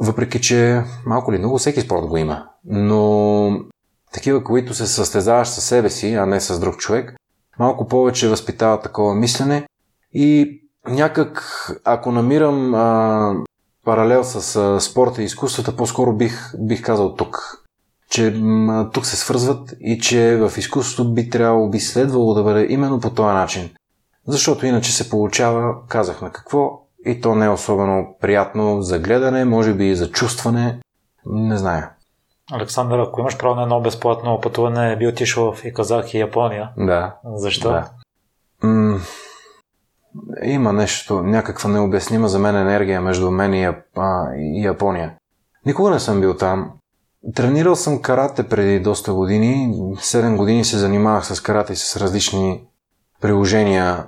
въпреки 0.00 0.40
че 0.40 0.82
малко 1.06 1.32
ли 1.32 1.38
много 1.38 1.58
всеки 1.58 1.80
спорт 1.80 2.06
го 2.06 2.16
има. 2.16 2.46
Но 2.64 3.50
такива, 4.12 4.44
които 4.44 4.74
се 4.74 4.86
състезаваш 4.86 5.48
със 5.48 5.64
себе 5.64 5.90
си, 5.90 6.14
а 6.14 6.26
не 6.26 6.40
с 6.40 6.60
друг 6.60 6.76
човек, 6.76 7.16
малко 7.58 7.88
повече 7.88 8.28
възпитават 8.28 8.82
такова 8.82 9.14
мислене 9.14 9.66
и 10.12 10.60
някак, 10.88 11.42
ако 11.84 12.12
намирам 12.12 12.74
а, 12.74 13.34
паралел 13.84 14.24
с 14.24 14.56
а, 14.56 14.80
спорта 14.80 15.22
и 15.22 15.24
изкуствата, 15.24 15.76
по-скоро 15.76 16.12
бих, 16.12 16.52
бих 16.58 16.82
казал 16.82 17.14
тук. 17.14 17.64
Че 18.10 18.40
а, 18.68 18.90
тук 18.90 19.06
се 19.06 19.16
свързват 19.16 19.74
и 19.80 19.98
че 19.98 20.36
в 20.36 20.58
изкуството 20.58 21.14
би 21.14 21.30
трябвало, 21.30 21.70
би 21.70 21.80
следвало 21.80 22.34
да 22.34 22.42
бъде 22.42 22.66
именно 22.70 23.00
по 23.00 23.10
този 23.10 23.34
начин. 23.34 23.70
Защото 24.26 24.66
иначе 24.66 24.92
се 24.92 25.10
получава, 25.10 25.86
казахме 25.88 26.30
какво, 26.32 26.70
и 27.06 27.20
то 27.20 27.34
не 27.34 27.44
е 27.44 27.48
особено 27.48 28.16
приятно 28.20 28.82
за 28.82 28.98
гледане, 28.98 29.44
може 29.44 29.74
би 29.74 29.88
и 29.88 29.96
за 29.96 30.10
чувстване, 30.10 30.80
не 31.26 31.56
зная. 31.56 31.90
Александър, 32.52 32.98
ако 32.98 33.20
имаш 33.20 33.38
право 33.38 33.54
на 33.54 33.62
едно 33.62 33.80
безплатно 33.80 34.40
пътуване, 34.40 34.96
би 34.96 35.06
отишъл 35.06 35.52
в 35.52 35.64
и 35.64 35.74
Казах 35.74 36.14
и 36.14 36.18
Япония. 36.18 36.70
Да. 36.76 37.14
Защо? 37.34 37.70
Да. 37.70 37.90
М- 38.62 39.00
има 40.42 40.72
нещо, 40.72 41.22
някаква 41.22 41.70
необяснима 41.70 42.28
за 42.28 42.38
мен 42.38 42.56
енергия 42.56 43.00
между 43.00 43.30
мен 43.30 43.54
и, 43.54 43.64
а, 43.96 44.34
и 44.36 44.64
Япония. 44.64 45.14
Никога 45.66 45.90
не 45.90 46.00
съм 46.00 46.20
бил 46.20 46.36
там. 46.36 46.70
Тренирал 47.34 47.76
съм 47.76 48.02
карате 48.02 48.48
преди 48.48 48.80
доста 48.80 49.12
години. 49.12 49.74
7 49.96 50.36
години 50.36 50.64
се 50.64 50.78
занимавах 50.78 51.26
с 51.26 51.40
карате 51.40 51.72
и 51.72 51.76
с 51.76 51.96
различни 51.96 52.64
приложения, 53.20 54.06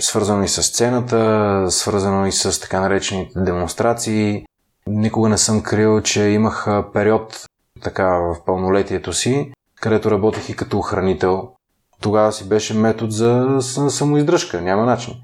свързано 0.00 0.42
и 0.42 0.48
с 0.48 0.62
сцената, 0.62 1.66
свързано 1.70 2.26
и 2.26 2.32
с 2.32 2.60
така 2.60 2.80
наречените 2.80 3.40
демонстрации. 3.40 4.44
Никога 4.86 5.28
не 5.28 5.38
съм 5.38 5.62
крил, 5.62 6.00
че 6.00 6.22
имах 6.22 6.66
период 6.92 7.46
така 7.84 8.04
в 8.04 8.36
пълнолетието 8.46 9.12
си, 9.12 9.52
където 9.80 10.10
работех 10.10 10.48
и 10.48 10.56
като 10.56 10.78
охранител. 10.78 11.48
Тогава 12.00 12.32
си 12.32 12.48
беше 12.48 12.74
метод 12.74 13.10
за 13.10 13.58
самоиздръжка, 13.88 14.60
няма 14.60 14.84
начин. 14.84 15.14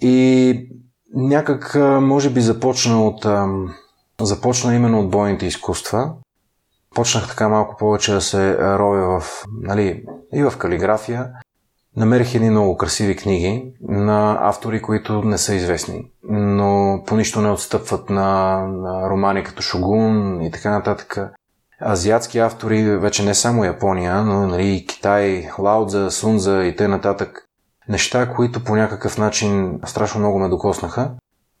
И 0.00 0.68
някак, 1.14 1.74
може 2.00 2.30
би, 2.30 2.40
започна 2.40 3.04
от... 3.06 3.26
Започна 4.20 4.74
именно 4.74 5.00
от 5.00 5.10
бойните 5.10 5.46
изкуства. 5.46 6.12
Почнах 6.94 7.28
така 7.28 7.48
малко 7.48 7.76
повече 7.76 8.12
да 8.12 8.20
се 8.20 8.58
ровя 8.58 9.20
в, 9.20 9.44
нали, 9.62 10.04
и 10.34 10.42
в 10.42 10.52
калиграфия. 10.58 11.30
Намерих 11.96 12.34
едни 12.34 12.50
много 12.50 12.76
красиви 12.76 13.16
книги 13.16 13.72
на 13.88 14.38
автори, 14.40 14.82
които 14.82 15.22
не 15.22 15.38
са 15.38 15.54
известни, 15.54 16.10
но 16.22 17.02
по 17.06 17.16
нищо 17.16 17.40
не 17.40 17.50
отстъпват 17.50 18.10
на, 18.10 18.58
на 18.66 19.10
романи 19.10 19.44
като 19.44 19.62
Шогун 19.62 20.42
и 20.42 20.50
така 20.50 20.70
нататък 20.70 21.18
азиатски 21.82 22.38
автори, 22.38 22.98
вече 22.98 23.24
не 23.24 23.34
само 23.34 23.64
Япония, 23.64 24.22
но 24.22 24.46
нали, 24.46 24.86
Китай, 24.88 25.50
Лаудза, 25.58 26.10
Сунза 26.10 26.64
и 26.64 26.76
т.н. 26.76 27.16
Неща, 27.88 28.34
които 28.34 28.64
по 28.64 28.76
някакъв 28.76 29.18
начин 29.18 29.80
страшно 29.86 30.20
много 30.20 30.38
ме 30.38 30.48
докоснаха. 30.48 31.10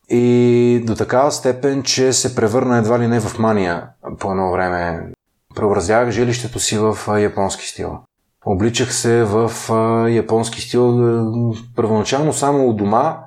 И 0.08 0.84
до 0.86 0.94
такава 0.94 1.32
степен, 1.32 1.82
че 1.82 2.12
се 2.12 2.34
превърна 2.34 2.78
едва 2.78 2.98
ли 2.98 3.06
не 3.06 3.20
в 3.20 3.38
мания 3.38 3.88
по 4.18 4.30
едно 4.30 4.52
време. 4.52 5.08
Преобразявах 5.54 6.10
жилището 6.10 6.60
си 6.60 6.78
в 6.78 6.98
японски 7.20 7.66
стил. 7.66 7.98
Обличах 8.46 8.94
се 8.94 9.24
в 9.24 9.52
японски 10.10 10.60
стил 10.60 11.54
първоначално 11.76 12.32
само 12.32 12.68
у 12.68 12.72
дома, 12.72 13.18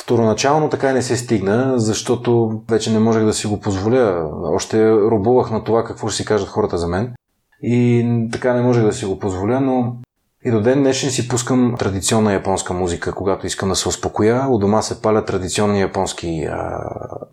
Второначално 0.00 0.68
така 0.68 0.90
и 0.90 0.94
не 0.94 1.02
се 1.02 1.16
стигна, 1.16 1.72
защото 1.76 2.60
вече 2.70 2.92
не 2.92 2.98
можех 2.98 3.24
да 3.24 3.32
си 3.32 3.46
го 3.46 3.60
позволя. 3.60 4.30
Още 4.54 4.90
робувах 4.90 5.50
на 5.50 5.64
това 5.64 5.84
какво 5.84 6.08
ще 6.08 6.16
си 6.16 6.24
кажат 6.24 6.48
хората 6.48 6.78
за 6.78 6.88
мен. 6.88 7.14
И 7.62 8.06
така 8.32 8.54
не 8.54 8.62
можех 8.62 8.84
да 8.84 8.92
си 8.92 9.04
го 9.04 9.18
позволя, 9.18 9.60
но 9.60 9.96
и 10.44 10.50
до 10.50 10.60
ден 10.60 10.82
днешен 10.82 11.10
си 11.10 11.28
пускам 11.28 11.74
традиционна 11.78 12.32
японска 12.32 12.74
музика, 12.74 13.14
когато 13.14 13.46
искам 13.46 13.68
да 13.68 13.76
се 13.76 13.88
успокоя. 13.88 14.46
У 14.48 14.58
дома 14.58 14.82
се 14.82 15.02
палят 15.02 15.26
традиционни 15.26 15.80
японски 15.80 16.44
а, 16.50 16.80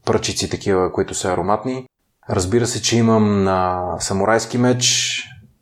пръчици, 0.06 0.50
такива, 0.50 0.92
които 0.92 1.14
са 1.14 1.32
ароматни. 1.32 1.86
Разбира 2.30 2.68
се, 2.68 2.82
че 2.82 2.98
имам 2.98 3.44
на 3.44 3.82
самурайски 4.00 4.58
меч 4.58 5.14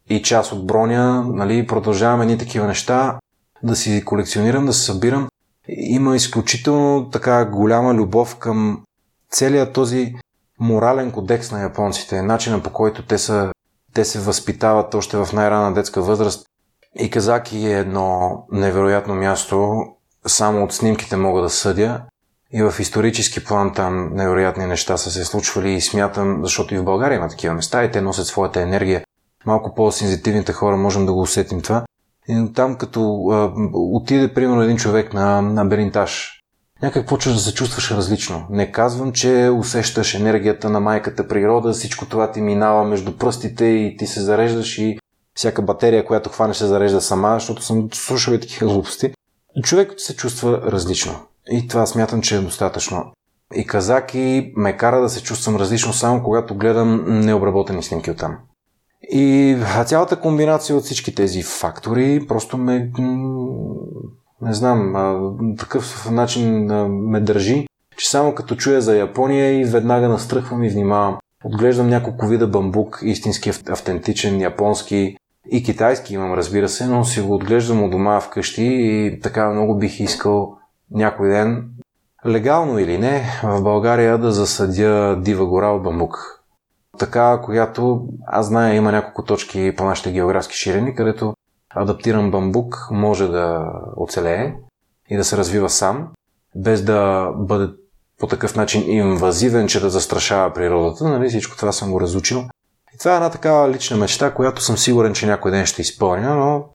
и 0.09 0.21
част 0.21 0.51
от 0.51 0.67
броня, 0.67 1.23
нали, 1.27 1.67
продължавам 1.67 2.21
едни 2.21 2.37
такива 2.37 2.67
неща, 2.67 3.19
да 3.63 3.75
си 3.75 4.05
колекционирам, 4.05 4.65
да 4.65 4.73
се 4.73 4.85
събирам 4.85 5.27
има 5.67 6.15
изключително 6.15 7.09
така 7.09 7.45
голяма 7.45 7.93
любов 7.93 8.35
към 8.35 8.83
целият 9.31 9.73
този 9.73 10.15
морален 10.59 11.11
кодекс 11.11 11.51
на 11.51 11.61
японците, 11.61 12.21
начина 12.21 12.63
по 12.63 12.69
който 12.69 13.05
те, 13.05 13.17
са, 13.17 13.51
те 13.93 14.05
се 14.05 14.19
възпитават 14.19 14.93
още 14.93 15.17
в 15.17 15.29
най-рана 15.33 15.73
детска 15.73 16.01
възраст. 16.01 16.45
И 16.99 17.09
Казаки 17.09 17.57
е 17.57 17.79
едно 17.79 18.43
невероятно 18.51 19.15
място, 19.15 19.83
само 20.27 20.63
от 20.63 20.73
снимките 20.73 21.15
мога 21.17 21.41
да 21.41 21.49
съдя. 21.49 22.01
И 22.53 22.63
в 22.63 22.73
исторически 22.79 23.43
план 23.43 23.73
там 23.73 24.09
невероятни 24.13 24.65
неща 24.65 24.97
са 24.97 25.11
се 25.11 25.25
случвали 25.25 25.73
и 25.73 25.81
смятам, 25.81 26.39
защото 26.43 26.75
и 26.75 26.77
в 26.77 26.83
България 26.83 27.15
има 27.15 27.27
такива 27.27 27.53
места 27.53 27.83
и 27.83 27.91
те 27.91 28.01
носят 28.01 28.27
своята 28.27 28.61
енергия. 28.61 29.03
Малко 29.45 29.75
по-сензитивните 29.75 30.53
хора 30.53 30.77
можем 30.77 31.05
да 31.05 31.13
го 31.13 31.21
усетим 31.21 31.61
това. 31.61 31.85
И 32.27 32.53
там 32.55 32.75
като 32.75 33.27
а, 33.31 33.53
отиде, 33.73 34.33
примерно, 34.33 34.61
един 34.61 34.77
човек 34.77 35.13
на, 35.13 35.41
на 35.41 35.65
Беринтаж, 35.65 36.41
някак 36.81 37.07
почваш 37.07 37.35
да 37.35 37.41
се 37.41 37.53
чувстваш 37.53 37.91
различно. 37.91 38.45
Не 38.49 38.71
казвам, 38.71 39.11
че 39.11 39.49
усещаш 39.57 40.13
енергията 40.13 40.69
на 40.69 40.79
майката 40.79 41.27
природа, 41.27 41.71
всичко 41.71 42.05
това 42.05 42.31
ти 42.31 42.41
минава 42.41 42.83
между 42.83 43.17
пръстите 43.17 43.65
и 43.65 43.97
ти 43.97 44.07
се 44.07 44.21
зареждаш 44.21 44.77
и 44.77 44.97
всяка 45.35 45.61
батерия, 45.61 46.05
която 46.05 46.29
хванеш 46.29 46.57
се 46.57 46.65
зарежда 46.65 47.01
сама, 47.01 47.33
защото 47.33 47.61
съм 47.61 47.89
слушал 47.93 48.33
и 48.33 48.39
такива 48.39 48.73
глупости. 48.73 49.13
Човек 49.63 49.93
се 49.97 50.15
чувства 50.15 50.61
различно. 50.65 51.19
И 51.51 51.67
това 51.67 51.85
смятам, 51.85 52.21
че 52.21 52.35
е 52.35 52.39
достатъчно. 52.39 53.11
И 53.55 53.67
казаки 53.67 54.53
ме 54.55 54.77
кара 54.77 55.01
да 55.01 55.09
се 55.09 55.23
чувствам 55.23 55.55
различно 55.55 55.93
само 55.93 56.23
когато 56.23 56.55
гледам 56.55 57.19
необработени 57.19 57.83
снимки 57.83 58.11
от 58.11 58.17
там. 58.17 58.37
И 59.09 59.57
цялата 59.85 60.19
комбинация 60.19 60.75
от 60.75 60.83
всички 60.83 61.15
тези 61.15 61.43
фактори 61.43 62.25
просто 62.27 62.57
ме, 62.57 62.91
не 64.41 64.53
знам, 64.53 64.95
такъв 65.59 66.11
начин 66.11 66.65
ме 66.87 67.19
държи, 67.19 67.67
че 67.97 68.09
само 68.09 68.35
като 68.35 68.55
чуя 68.55 68.81
за 68.81 68.97
Япония 68.97 69.59
и 69.59 69.65
веднага 69.65 70.09
настръхвам 70.09 70.63
и 70.63 70.69
внимавам. 70.69 71.17
Отглеждам 71.43 71.89
няколко 71.89 72.27
вида 72.27 72.47
бамбук, 72.47 72.99
истински 73.03 73.51
автентичен, 73.69 74.41
японски 74.41 75.17
и 75.51 75.63
китайски 75.63 76.13
имам, 76.13 76.33
разбира 76.33 76.69
се, 76.69 76.87
но 76.87 77.05
си 77.05 77.21
го 77.21 77.35
отглеждам 77.35 77.83
от 77.83 77.91
дома 77.91 78.19
вкъщи 78.19 78.63
и 78.63 79.19
така 79.23 79.49
много 79.49 79.77
бих 79.77 79.99
искал 79.99 80.57
някой 80.91 81.29
ден, 81.29 81.69
легално 82.27 82.79
или 82.79 82.97
не, 82.97 83.23
в 83.43 83.61
България 83.61 84.17
да 84.17 84.31
засадя 84.31 85.21
дива 85.21 85.45
гора 85.45 85.69
от 85.69 85.83
бамбук 85.83 86.40
така, 87.01 87.41
която 87.43 88.07
аз 88.27 88.47
зная 88.47 88.75
има 88.75 88.91
няколко 88.91 89.23
точки 89.23 89.73
по 89.77 89.83
нашите 89.83 90.11
географски 90.11 90.55
ширини, 90.55 90.95
където 90.95 91.33
адаптиран 91.75 92.31
бамбук 92.31 92.87
може 92.91 93.27
да 93.27 93.71
оцелее 93.97 94.53
и 95.09 95.17
да 95.17 95.23
се 95.23 95.37
развива 95.37 95.69
сам, 95.69 96.07
без 96.55 96.83
да 96.83 97.29
бъде 97.35 97.73
по 98.19 98.27
такъв 98.27 98.55
начин 98.55 98.91
инвазивен, 98.91 99.67
че 99.67 99.79
да 99.79 99.89
застрашава 99.89 100.53
природата. 100.53 101.03
Нали? 101.03 101.29
Всичко 101.29 101.57
това 101.57 101.71
съм 101.71 101.91
го 101.91 102.01
разучил. 102.01 102.43
И 102.95 102.97
това 102.97 103.13
е 103.13 103.15
една 103.15 103.29
такава 103.29 103.69
лична 103.69 103.97
мечта, 103.97 104.33
която 104.33 104.61
съм 104.61 104.77
сигурен, 104.77 105.13
че 105.13 105.27
някой 105.27 105.51
ден 105.51 105.65
ще 105.65 105.81
изпълня, 105.81 106.35
но 106.35 106.65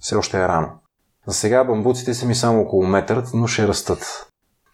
все 0.00 0.14
още 0.14 0.36
е 0.38 0.48
рано. 0.48 0.68
За 1.26 1.34
сега 1.34 1.64
бамбуците 1.64 2.14
са 2.14 2.26
ми 2.26 2.34
само 2.34 2.60
около 2.60 2.86
метър, 2.86 3.24
но 3.34 3.46
ще 3.46 3.68
растат. 3.68 4.26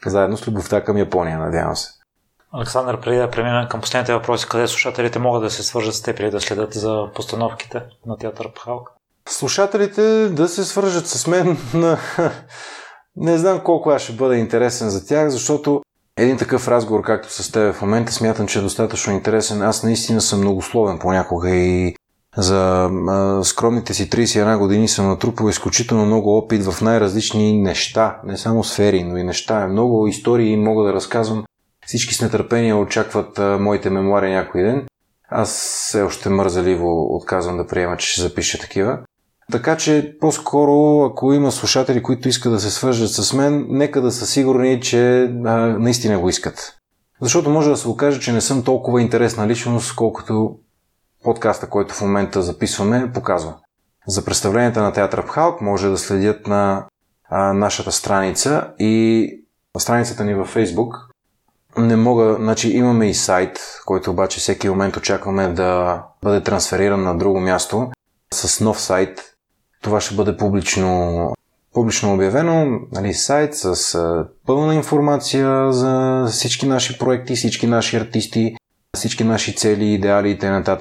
Заедно 0.06 0.36
с 0.36 0.48
любовта 0.48 0.84
към 0.84 0.96
Япония, 0.96 1.38
надявам 1.38 1.76
се. 1.76 1.97
Александър, 2.52 3.00
преди 3.00 3.18
да 3.18 3.30
преминем 3.30 3.68
към 3.68 3.80
последните 3.80 4.14
въпроси, 4.14 4.46
къде 4.48 4.68
слушателите 4.68 5.18
могат 5.18 5.42
да 5.42 5.50
се 5.50 5.62
свържат 5.62 5.94
с 5.94 6.02
теб 6.02 6.20
или 6.20 6.30
да 6.30 6.40
следят 6.40 6.74
за 6.74 7.08
постановките 7.14 7.82
на 8.06 8.16
театър 8.16 8.52
Пхалк? 8.52 8.90
Слушателите 9.28 10.28
да 10.28 10.48
се 10.48 10.64
свържат 10.64 11.06
с 11.06 11.26
мен 11.26 11.58
на... 11.74 11.98
Не 13.16 13.38
знам 13.38 13.60
колко 13.64 13.90
аз 13.90 14.02
ще 14.02 14.12
бъда 14.12 14.36
интересен 14.36 14.90
за 14.90 15.06
тях, 15.06 15.28
защото 15.28 15.82
един 16.16 16.36
такъв 16.36 16.68
разговор, 16.68 17.02
както 17.02 17.32
с 17.32 17.52
теб 17.52 17.74
в 17.74 17.82
момента, 17.82 18.12
смятам, 18.12 18.46
че 18.46 18.58
е 18.58 18.62
достатъчно 18.62 19.12
интересен. 19.12 19.62
Аз 19.62 19.82
наистина 19.82 20.20
съм 20.20 20.40
многословен 20.40 20.98
понякога 20.98 21.50
и 21.50 21.94
за 22.36 22.90
скромните 23.42 23.94
си 23.94 24.10
31 24.10 24.58
години 24.58 24.88
съм 24.88 25.08
натрупал 25.08 25.48
изключително 25.48 26.06
много 26.06 26.36
опит 26.36 26.64
в 26.64 26.80
най-различни 26.80 27.62
неща, 27.62 28.20
не 28.24 28.36
само 28.36 28.64
сфери, 28.64 29.04
но 29.04 29.16
и 29.16 29.22
неща. 29.22 29.68
Много 29.68 30.06
истории 30.06 30.56
мога 30.56 30.84
да 30.84 30.92
разказвам. 30.92 31.44
Всички 31.88 32.14
с 32.14 32.20
нетърпение 32.20 32.74
очакват 32.74 33.38
а, 33.38 33.58
моите 33.58 33.90
мемуари 33.90 34.30
някой 34.30 34.62
ден. 34.62 34.86
Аз 35.28 35.50
все 35.50 36.02
още 36.02 36.28
мързаливо 36.28 37.16
отказвам 37.16 37.56
да 37.56 37.66
приема, 37.66 37.96
че 37.96 38.08
ще 38.08 38.20
запиша 38.20 38.58
такива. 38.58 38.98
Така 39.52 39.76
че 39.76 40.16
по-скоро, 40.20 41.04
ако 41.04 41.32
има 41.32 41.52
слушатели, 41.52 42.02
които 42.02 42.28
искат 42.28 42.52
да 42.52 42.60
се 42.60 42.70
свържат 42.70 43.10
с 43.10 43.32
мен, 43.32 43.66
нека 43.68 44.00
да 44.00 44.12
са 44.12 44.26
сигурни, 44.26 44.80
че 44.80 45.22
а, 45.22 45.56
наистина 45.78 46.18
го 46.18 46.28
искат. 46.28 46.76
Защото 47.20 47.50
може 47.50 47.70
да 47.70 47.76
се 47.76 47.88
окаже, 47.88 48.20
че 48.20 48.32
не 48.32 48.40
съм 48.40 48.64
толкова 48.64 49.02
интересна 49.02 49.48
личност, 49.48 49.94
колкото 49.96 50.58
подкаста, 51.24 51.68
който 51.68 51.94
в 51.94 52.00
момента 52.00 52.42
записваме, 52.42 53.12
показва. 53.14 53.54
За 54.06 54.24
представленията 54.24 54.82
на 54.82 54.92
театър 54.92 55.22
в 55.22 55.28
Халк 55.28 55.60
може 55.60 55.88
да 55.88 55.98
следят 55.98 56.46
на 56.46 56.86
а, 57.28 57.52
нашата 57.52 57.92
страница 57.92 58.70
и 58.78 59.30
страницата 59.78 60.24
ни 60.24 60.34
във 60.34 60.54
Facebook. 60.54 61.07
Не 61.78 61.96
мога, 61.96 62.36
значи 62.40 62.70
имаме 62.70 63.08
и 63.08 63.14
сайт, 63.14 63.58
който 63.86 64.10
обаче 64.10 64.40
всеки 64.40 64.68
момент 64.68 64.96
очакваме 64.96 65.48
да 65.48 66.02
бъде 66.22 66.42
трансфериран 66.42 67.02
на 67.02 67.18
друго 67.18 67.40
място 67.40 67.90
с 68.34 68.60
нов 68.60 68.80
сайт. 68.80 69.34
Това 69.82 70.00
ще 70.00 70.14
бъде 70.14 70.36
публично, 70.36 71.32
публично 71.74 72.14
обявено, 72.14 72.80
нали, 72.92 73.14
сайт 73.14 73.54
с 73.54 73.98
пълна 74.46 74.74
информация 74.74 75.72
за 75.72 76.24
всички 76.30 76.66
наши 76.66 76.98
проекти, 76.98 77.36
всички 77.36 77.66
наши 77.66 77.96
артисти, 77.96 78.56
всички 78.96 79.24
наши 79.24 79.56
цели, 79.56 79.84
идеали 79.84 80.30
и 80.30 80.38
т.н. 80.38 80.78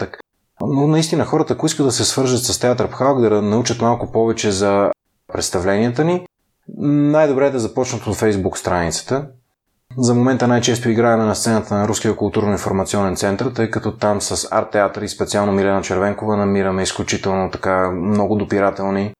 Но 0.61 0.87
наистина 0.87 1.25
хората, 1.25 1.53
ако 1.53 1.65
искат 1.65 1.85
да 1.85 1.91
се 1.91 2.05
свържат 2.05 2.43
с 2.43 2.59
театър 2.59 2.89
Пхалк, 2.89 3.21
да 3.21 3.41
научат 3.41 3.81
малко 3.81 4.11
повече 4.11 4.51
за 4.51 4.91
представленията 5.33 6.05
ни, 6.05 6.25
най-добре 6.77 7.45
е 7.45 7.51
да 7.51 7.59
започнат 7.59 8.07
от 8.07 8.15
фейсбук 8.15 8.57
страницата. 8.57 9.27
За 9.99 10.13
момента 10.13 10.47
най-често 10.47 10.89
играем 10.89 11.19
на 11.19 11.35
сцената 11.35 11.75
на 11.75 11.87
Руския 11.87 12.15
културно-информационен 12.15 13.15
център, 13.15 13.51
тъй 13.51 13.71
като 13.71 13.97
там 13.97 14.21
с 14.21 14.47
арт 14.51 14.71
театър 14.71 15.01
и 15.01 15.07
специално 15.07 15.51
Милена 15.51 15.81
Червенкова 15.81 16.37
намираме 16.37 16.83
изключително 16.83 17.51
така 17.51 17.91
много 17.91 18.35
допирателни. 18.35 19.13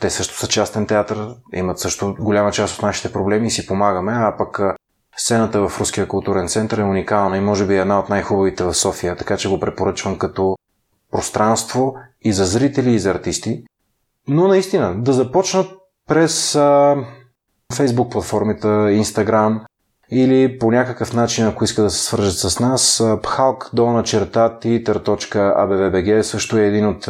Те 0.00 0.10
също 0.10 0.36
са 0.36 0.48
частен 0.48 0.86
театър, 0.86 1.34
имат 1.52 1.78
също 1.78 2.16
голяма 2.20 2.52
част 2.52 2.76
от 2.76 2.82
нашите 2.82 3.12
проблеми 3.12 3.46
и 3.46 3.50
си 3.50 3.66
помагаме, 3.66 4.12
а 4.12 4.36
пък 4.36 4.60
сцената 5.16 5.68
в 5.68 5.80
Руския 5.80 6.08
културен 6.08 6.48
център 6.48 6.78
е 6.78 6.84
уникална 6.84 7.36
и 7.36 7.40
може 7.40 7.66
би 7.66 7.74
е 7.74 7.80
една 7.80 7.98
от 7.98 8.08
най-хубавите 8.08 8.64
в 8.64 8.74
София, 8.74 9.16
така 9.16 9.36
че 9.36 9.48
го 9.48 9.60
препоръчвам 9.60 10.18
като 10.18 10.56
пространство 11.12 11.94
и 12.22 12.32
за 12.32 12.44
зрители, 12.44 12.90
и 12.90 12.98
за 12.98 13.10
артисти. 13.10 13.64
Но 14.28 14.48
наистина, 14.48 14.94
да 15.02 15.12
започнат 15.12 15.66
през 16.08 16.54
а, 16.54 16.96
Facebook 17.72 18.12
платформите, 18.12 18.66
Instagram 18.66 19.60
или 20.14 20.58
по 20.58 20.70
някакъв 20.70 21.12
начин, 21.12 21.46
ако 21.46 21.64
искат 21.64 21.84
да 21.84 21.90
се 21.90 22.04
свържат 22.04 22.38
с 22.38 22.60
нас, 22.60 22.98
phalk 22.98 23.74
долна 23.74 24.02
черта 24.02 24.58
twitter.abvbg 24.62 26.20
също 26.20 26.58
е 26.58 26.66
един 26.66 26.86
от 26.86 27.08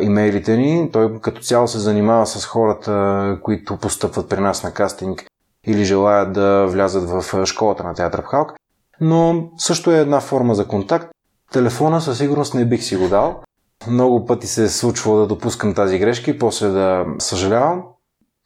имейлите 0.00 0.56
ни. 0.56 0.90
Той 0.92 1.20
като 1.20 1.40
цяло 1.40 1.68
се 1.68 1.78
занимава 1.78 2.26
с 2.26 2.46
хората, 2.46 3.38
които 3.42 3.76
постъпват 3.76 4.28
при 4.28 4.40
нас 4.40 4.62
на 4.62 4.72
кастинг 4.72 5.24
или 5.66 5.84
желаят 5.84 6.32
да 6.32 6.66
влязат 6.66 7.10
в 7.10 7.46
школата 7.46 7.84
на 7.84 7.94
театър 7.94 8.22
Пхалк. 8.22 8.52
Но 9.00 9.50
също 9.58 9.90
е 9.90 10.00
една 10.00 10.20
форма 10.20 10.54
за 10.54 10.68
контакт. 10.68 11.08
Телефона 11.52 12.00
със 12.00 12.18
сигурност 12.18 12.54
не 12.54 12.64
бих 12.64 12.82
си 12.82 12.96
го 12.96 13.08
дал. 13.08 13.42
Много 13.88 14.26
пъти 14.26 14.46
се 14.46 14.64
е 14.64 14.68
случвало 14.68 15.18
да 15.18 15.26
допускам 15.26 15.74
тази 15.74 15.98
грешка 15.98 16.30
и 16.30 16.38
после 16.38 16.68
да 16.68 17.06
съжалявам. 17.18 17.82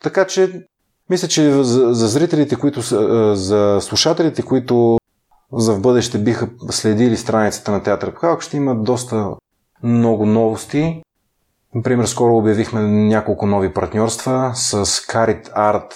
Така 0.02 0.26
че, 0.26 0.66
мисля, 1.10 1.28
че 1.28 1.50
за, 1.50 1.94
за 1.94 2.08
зрителите, 2.08 2.56
които 2.56 2.80
за 3.34 3.78
слушателите, 3.80 4.42
които 4.42 4.98
за 5.52 5.74
в 5.74 5.80
бъдеще 5.80 6.18
биха 6.18 6.48
следили 6.70 7.16
страницата 7.16 7.72
на 7.72 7.82
Театър 7.82 8.14
Пхалк, 8.14 8.42
ще 8.42 8.56
имат 8.56 8.84
доста 8.84 9.30
много 9.82 10.26
новости. 10.26 11.02
Например, 11.74 12.04
скоро 12.04 12.36
обявихме 12.36 12.80
няколко 12.82 13.46
нови 13.46 13.72
партньорства 13.72 14.52
с 14.54 14.84
Carit 14.86 15.52
Art. 15.52 15.92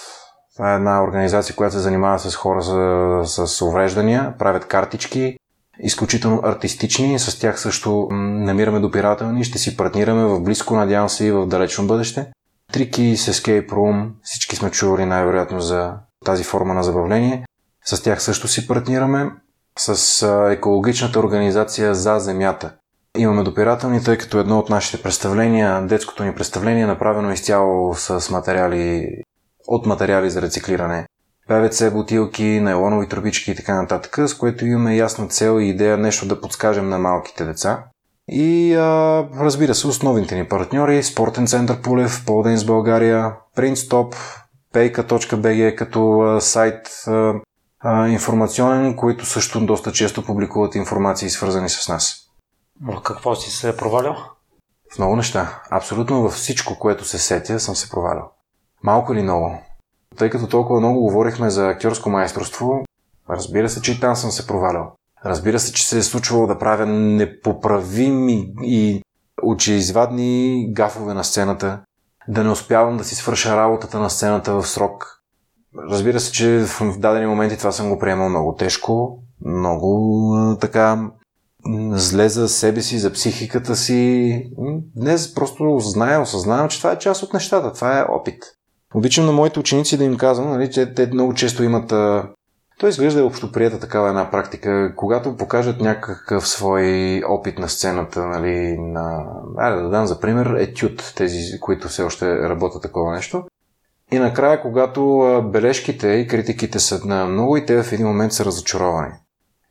Това 0.57 0.73
е 0.73 0.77
една 0.77 1.05
организация, 1.05 1.57
която 1.57 1.75
се 1.75 1.81
занимава 1.81 2.19
с 2.19 2.37
хора 2.37 2.63
с, 2.63 3.47
с 3.47 3.63
увреждания, 3.63 4.35
правят 4.39 4.65
картички, 4.65 5.37
изключително 5.81 6.41
артистични, 6.45 7.19
с 7.19 7.39
тях 7.39 7.61
също 7.61 8.09
намираме 8.11 8.81
допирателни, 8.81 9.45
ще 9.45 9.59
си 9.59 9.77
партнираме 9.77 10.25
в 10.25 10.41
близко, 10.41 10.75
надявам 10.75 11.09
се 11.09 11.27
и 11.27 11.33
в 11.33 11.47
далечно 11.47 11.87
бъдеще. 11.87 12.33
Трики 12.73 13.17
с 13.17 13.33
Escape 13.33 13.69
Room, 13.69 14.11
всички 14.23 14.57
сме 14.57 14.71
чували 14.71 15.05
най-вероятно 15.05 15.61
за 15.61 15.95
тази 16.25 16.45
форма 16.45 16.75
на 16.75 16.83
забавление. 16.83 17.45
С 17.85 18.03
тях 18.03 18.23
също 18.23 18.49
си 18.49 18.67
партнираме. 18.67 19.31
С 19.79 20.23
екологичната 20.53 21.19
организация 21.19 21.95
За 21.95 22.19
Земята. 22.19 22.75
Имаме 23.19 23.43
допирателни, 23.43 24.05
тъй 24.05 24.19
като 24.19 24.39
едно 24.39 24.59
от 24.59 24.71
нашите 24.71 25.03
представления, 25.03 25.87
детското 25.87 26.25
ни 26.25 26.35
представление 26.35 26.83
е 26.83 26.87
направено 26.87 27.33
изцяло 27.33 27.95
с 27.95 28.31
материали, 28.31 29.09
от 29.69 29.87
материали 29.87 30.31
за 30.31 30.43
рециклиране. 30.43 31.07
ПВЦ 31.49 31.91
бутилки, 31.93 32.61
найлонови 32.61 33.09
трубички 33.09 33.51
и 33.51 33.55
така 33.55 33.83
нататък, 33.83 34.29
с 34.29 34.35
което 34.35 34.67
имаме 34.67 34.97
ясна 34.97 35.29
цел 35.29 35.61
и 35.61 35.69
идея 35.69 35.99
нещо 35.99 36.29
да 36.29 36.41
подскажем 36.41 36.89
на 36.89 36.99
малките 36.99 37.45
деца. 37.45 37.85
И 38.29 38.75
а, 38.75 38.83
разбира 39.41 39.75
се, 39.75 39.87
основните 39.87 40.35
ни 40.35 40.49
партньори 40.49 41.03
Спортен 41.03 41.47
център 41.47 41.83
Пулев, 41.83 42.25
Полден 42.27 42.57
с 42.57 42.65
България, 42.65 43.33
Printstop, 43.57 44.15
payka.bg 44.75 45.75
като 45.75 46.21
а, 46.21 46.41
сайт 46.41 46.89
а, 47.07 47.35
а, 47.81 48.09
информационен, 48.09 48.97
които 48.97 49.27
също 49.27 49.67
доста 49.67 49.93
често 49.93 50.25
публикуват 50.25 50.75
информации 50.75 51.31
свързани 51.31 51.69
с 51.69 51.89
нас. 51.89 52.17
В 52.83 53.03
какво 53.03 53.35
си 53.35 53.51
се 53.51 53.69
е 53.69 53.77
провалял? 53.77 54.17
В 54.95 54.99
много 54.99 55.17
неща. 55.17 55.63
Абсолютно 55.71 56.23
във 56.23 56.33
всичко, 56.33 56.79
което 56.79 57.05
се 57.05 57.19
сетя, 57.19 57.61
съм 57.61 57.77
се 57.77 57.91
провалял. 57.91 58.31
Малко 58.83 59.13
или 59.13 59.23
много 59.23 59.59
тъй 60.19 60.31
като 60.31 60.49
толкова 60.49 60.81
много 60.81 61.01
говорихме 61.01 61.51
за 61.51 61.69
актьорско 61.69 62.11
майсторство, 62.11 62.85
разбира 63.31 63.69
се, 63.69 63.83
че 63.83 63.93
и 63.93 64.01
там 64.01 64.17
съм 64.17 64.31
се 64.31 64.47
провалял. 64.47 64.93
Разбира 65.25 65.59
се, 65.59 65.73
че 65.73 65.89
се 65.89 65.99
е 65.99 66.03
случвало 66.03 66.47
да 66.47 66.59
правя 66.59 66.87
непоправими 66.87 68.53
и 68.63 69.03
очеизвадни 69.43 70.67
гафове 70.73 71.15
на 71.15 71.25
сцената, 71.25 71.81
да 72.29 72.45
не 72.45 72.51
успявам 72.51 72.97
да 72.97 73.05
си 73.05 73.15
свърша 73.15 73.57
работата 73.57 73.99
на 73.99 74.11
сцената 74.11 74.55
в 74.55 74.67
срок. 74.67 75.23
Разбира 75.91 76.21
се, 76.21 76.33
че 76.33 76.59
в 76.59 76.99
дадени 76.99 77.27
моменти 77.27 77.59
това 77.59 77.73
съм 77.73 77.89
го 77.89 77.99
приемал 77.99 78.29
много 78.29 78.55
тежко, 78.55 79.19
много 79.45 80.57
така 80.61 81.11
зле 81.93 82.29
за 82.29 82.49
себе 82.49 82.81
си, 82.81 82.99
за 82.99 83.13
психиката 83.13 83.77
си. 83.77 84.43
Днес 84.97 85.35
просто 85.35 85.79
зная, 85.79 86.21
осъзнавам, 86.21 86.69
че 86.69 86.79
това 86.79 86.93
е 86.93 86.99
част 86.99 87.23
от 87.23 87.33
нещата, 87.35 87.73
това 87.73 87.99
е 87.99 88.03
опит. 88.03 88.45
Обичам 88.95 89.27
на 89.27 89.33
моите 89.33 89.61
ученици 89.61 89.97
да 89.97 90.05
им 90.05 90.17
казвам, 90.17 90.49
нали, 90.49 90.71
че 90.71 90.95
те 90.95 91.07
много 91.07 91.35
често 91.35 91.63
имат. 91.63 91.93
А... 91.93 92.29
Той 92.79 92.89
изглежда 92.89 93.25
общоприята 93.25 93.81
такава 93.81 94.09
една 94.09 94.31
практика. 94.31 94.93
Когато 94.97 95.37
покажат 95.37 95.81
някакъв 95.81 96.49
свой 96.49 97.23
опит 97.29 97.59
на 97.59 97.69
сцената, 97.69 98.27
нали, 98.27 98.79
на... 98.79 99.25
Айде 99.57 99.83
да 99.83 99.89
дам 99.89 100.07
за 100.07 100.21
пример 100.21 100.47
етюд, 100.59 101.13
тези, 101.17 101.61
които 101.61 101.89
все 101.89 102.03
още 102.03 102.49
работят 102.49 102.83
такова 102.83 103.13
нещо. 103.13 103.45
И 104.13 104.19
накрая, 104.19 104.63
когато 104.63 105.43
бележките 105.53 106.09
и 106.09 106.29
критиките 106.29 106.79
са 106.79 107.01
на 107.05 107.27
много 107.27 107.57
и 107.57 107.67
те 107.67 107.83
в 107.83 107.93
един 107.93 108.07
момент 108.07 108.33
са 108.33 108.45
разочаровани. 108.45 109.13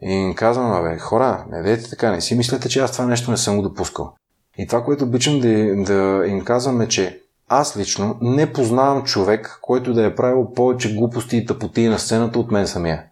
И 0.02 0.14
им 0.14 0.36
казвам, 0.36 0.72
абе, 0.72 0.98
хора, 0.98 1.46
не 1.52 1.62
дайте 1.62 1.90
така, 1.90 2.12
не 2.12 2.22
си 2.22 2.36
мислете, 2.36 2.70
че 2.70 2.80
аз 2.80 2.92
това 2.92 3.06
нещо 3.06 3.32
не 3.32 3.38
съм 3.38 3.56
го 3.56 3.62
допускал. 3.62 4.14
И 4.58 4.68
това, 4.68 4.84
което 4.84 5.04
обичам 5.04 5.40
да, 5.40 5.76
да 5.76 6.28
им 6.28 6.42
казвам 6.42 6.82
е, 6.82 6.88
че 6.88 7.22
аз 7.48 7.78
лично 7.78 8.18
не 8.22 8.54
познавам 8.54 9.04
човек, 9.04 9.60
който 9.62 9.94
да 9.94 10.06
е 10.06 10.16
правил 10.16 10.54
повече 10.56 10.96
глупости 10.96 11.38
и 11.38 11.46
тъпоти 11.46 11.88
на 11.88 12.00
сцената 12.00 12.40
от 12.40 12.52
мен 12.52 12.68
самия. 12.68 13.04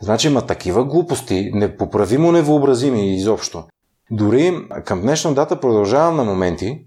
Значи 0.00 0.26
има 0.28 0.46
такива 0.46 0.84
глупости, 0.84 1.50
непоправимо 1.54 2.32
невъобразими 2.32 3.16
изобщо. 3.16 3.64
Дори 4.10 4.66
към 4.84 5.00
днешна 5.00 5.34
дата 5.34 5.60
продължавам 5.60 6.16
на 6.16 6.24
моменти, 6.24 6.84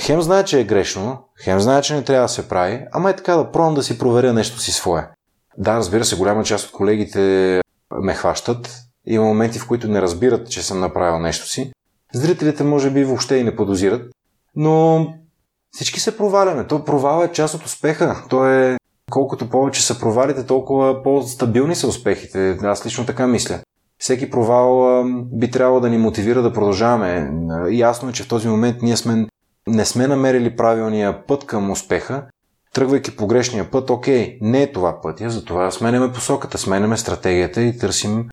хем 0.00 0.22
знае, 0.22 0.44
че 0.44 0.60
е 0.60 0.64
грешно, 0.64 1.18
хем 1.44 1.60
знае, 1.60 1.82
че 1.82 1.94
не 1.94 2.04
трябва 2.04 2.24
да 2.24 2.28
се 2.28 2.48
прави, 2.48 2.84
ама 2.92 3.10
е 3.10 3.16
така 3.16 3.36
да 3.36 3.50
пробвам 3.50 3.74
да 3.74 3.82
си 3.82 3.98
проверя 3.98 4.32
нещо 4.32 4.60
си 4.60 4.72
свое. 4.72 5.08
Да, 5.58 5.76
разбира 5.76 6.04
се, 6.04 6.16
голяма 6.16 6.44
част 6.44 6.66
от 6.66 6.72
колегите 6.72 7.60
ме 8.02 8.14
хващат. 8.14 8.80
Има 9.06 9.24
моменти, 9.24 9.58
в 9.58 9.66
които 9.66 9.88
не 9.88 10.02
разбират, 10.02 10.50
че 10.50 10.62
съм 10.62 10.80
направил 10.80 11.18
нещо 11.18 11.48
си. 11.48 11.72
Зрителите 12.14 12.64
може 12.64 12.90
би 12.90 13.04
въобще 13.04 13.36
и 13.36 13.44
не 13.44 13.56
подозират, 13.56 14.12
но 14.56 15.06
всички 15.72 16.00
се 16.00 16.16
проваляме. 16.16 16.66
То 16.66 16.84
провал 16.84 17.24
е 17.24 17.32
част 17.32 17.54
от 17.54 17.66
успеха. 17.66 18.24
То 18.28 18.46
е 18.46 18.76
колкото 19.10 19.50
повече 19.50 19.82
са 19.82 20.00
провалите, 20.00 20.46
толкова 20.46 21.02
по-стабилни 21.02 21.74
са 21.74 21.88
успехите. 21.88 22.58
Аз 22.62 22.86
лично 22.86 23.06
така 23.06 23.26
мисля. 23.26 23.58
Всеки 23.98 24.30
провал 24.30 25.04
би 25.32 25.50
трябвало 25.50 25.80
да 25.80 25.90
ни 25.90 25.98
мотивира 25.98 26.42
да 26.42 26.52
продължаваме. 26.52 27.30
Ясно 27.70 28.08
е, 28.08 28.12
че 28.12 28.22
в 28.22 28.28
този 28.28 28.48
момент 28.48 28.76
ние 28.82 28.96
сме, 28.96 29.26
не 29.66 29.84
сме 29.84 30.06
намерили 30.06 30.56
правилния 30.56 31.26
път 31.26 31.46
към 31.46 31.70
успеха. 31.70 32.22
Тръгвайки 32.74 33.16
по 33.16 33.26
грешния 33.26 33.70
път, 33.70 33.90
окей, 33.90 34.38
не 34.40 34.62
е 34.62 34.72
това 34.72 35.00
пътя, 35.00 35.30
затова 35.30 35.70
сменяме 35.70 36.12
посоката, 36.12 36.58
сменяме 36.58 36.96
стратегията 36.96 37.62
и 37.62 37.78
търсим 37.78 38.28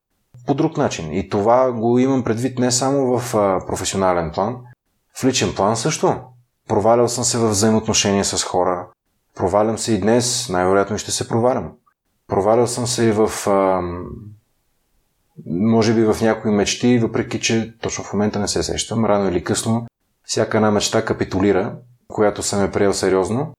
по 0.48 0.54
друг 0.54 0.78
начин. 0.78 1.14
И 1.14 1.30
това 1.30 1.72
го 1.72 2.00
имам 2.00 2.24
предвид 2.24 2.60
не 2.60 2.72
само 2.72 3.18
в 3.18 3.32
професионален 3.68 4.32
план, 4.34 4.56
в 5.20 5.24
личен 5.24 5.54
план 5.56 5.78
също. 5.78 6.16
Провалял 6.68 7.08
съм 7.08 7.24
се 7.24 7.38
в 7.38 7.50
взаимоотношения 7.50 8.26
с 8.26 8.44
хора. 8.44 8.88
Провалям 9.36 9.78
се 9.78 9.94
и 9.94 10.00
днес, 10.00 10.50
най-вероятно 10.50 10.98
ще 10.98 11.12
се 11.12 11.28
провалям. 11.28 11.72
Провалял 12.28 12.68
съм 12.68 12.88
се 12.88 13.04
и 13.04 13.12
в 13.12 13.32
може 15.46 15.94
би 15.94 16.06
в 16.06 16.18
някои 16.22 16.52
мечти, 16.52 17.00
въпреки 17.00 17.40
че 17.40 17.74
точно 17.82 18.04
в 18.04 18.14
момента 18.14 18.40
не 18.40 18.48
се 18.48 18.64
сещам, 18.64 19.06
рано 19.06 19.30
или 19.30 19.44
късно, 19.44 19.88
всяка 20.24 20.58
една 20.58 20.72
мечта 20.72 21.06
капитулира, 21.06 21.76
която 22.08 22.44
съм 22.44 22.64
е 22.64 22.72
приел 22.72 22.94
сериозно. 22.94 23.54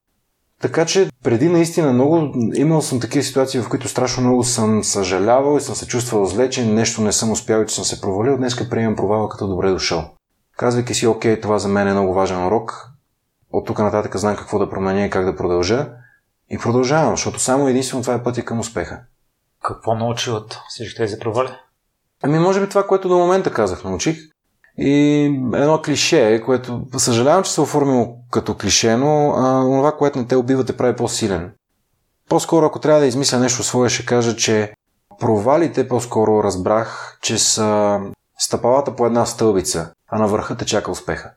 Така 0.61 0.85
че 0.85 1.11
преди 1.23 1.49
наистина 1.49 1.93
много, 1.93 2.33
имал 2.55 2.83
съм 2.83 3.01
такива 3.01 3.25
ситуации, 3.25 3.61
в 3.61 3.69
които 3.69 3.89
страшно 3.89 4.23
много 4.23 4.45
съм 4.45 4.85
съжалявал 4.85 5.57
и 5.57 5.61
съм 5.61 5.75
се 5.75 5.87
чувствал 5.87 6.27
зле, 6.27 6.51
че 6.51 6.67
нещо 6.67 7.03
не 7.03 7.13
съм 7.13 7.31
успял 7.31 7.63
и 7.63 7.67
че 7.67 7.75
съм 7.75 7.85
се 7.85 8.01
провалил. 8.01 8.37
Днеска 8.37 8.69
приемам 8.69 8.97
провала 8.97 9.29
като 9.29 9.49
добре 9.49 9.71
дошъл. 9.71 10.11
Казвайки 10.57 10.95
си, 10.95 11.07
окей, 11.07 11.41
това 11.41 11.59
за 11.59 11.69
мен 11.69 11.89
е 11.89 11.93
много 11.93 12.15
важен 12.15 12.47
урок, 12.47 12.91
от 13.53 13.67
тук 13.67 13.79
нататък 13.79 14.17
знам 14.17 14.37
какво 14.37 14.59
да 14.59 14.71
променя 14.71 15.05
и 15.05 15.11
как 15.11 15.25
да 15.25 15.37
продължа. 15.37 15.89
И 16.51 16.59
продължавам, 16.59 17.11
защото 17.11 17.39
само 17.39 17.69
единствено 17.69 18.03
това 18.03 18.15
е 18.15 18.23
пътя 18.23 18.45
към 18.45 18.61
успеха. 18.61 19.01
Какво 19.65 19.95
научи 19.95 20.31
от 20.31 20.59
всички 20.69 20.97
тези 20.97 21.19
провали? 21.19 21.51
Ами, 22.23 22.39
може 22.39 22.61
би 22.61 22.69
това, 22.69 22.87
което 22.87 23.09
до 23.09 23.19
момента 23.19 23.53
казах, 23.53 23.85
научих. 23.85 24.19
И 24.79 25.25
едно 25.55 25.83
клише, 25.83 26.43
което 26.45 26.83
съжалявам, 26.97 27.43
че 27.43 27.53
се 27.53 27.61
оформило 27.61 28.17
като 28.31 28.57
клише, 28.57 28.97
но 28.97 29.31
а, 29.31 29.63
това, 29.63 29.93
което 29.97 30.19
не 30.19 30.27
те 30.27 30.37
убива, 30.37 30.65
те 30.65 30.77
прави 30.77 30.97
по-силен. 30.97 31.53
По-скоро, 32.29 32.67
ако 32.67 32.79
трябва 32.79 33.01
да 33.01 33.07
измисля 33.07 33.39
нещо 33.39 33.63
свое, 33.63 33.89
ще 33.89 34.07
кажа, 34.07 34.37
че 34.37 34.73
провалите 35.21 35.89
по-скоро 35.89 36.43
разбрах, 36.43 37.19
че 37.23 37.39
са 37.39 38.01
стъпалата 38.39 38.97
по 38.97 39.07
една 39.07 39.27
стълбица, 39.27 39.93
а 40.09 40.19
на 40.19 40.29
върха 40.29 40.57
те 40.57 40.65
чака 40.65 40.91
успеха. 40.91 41.31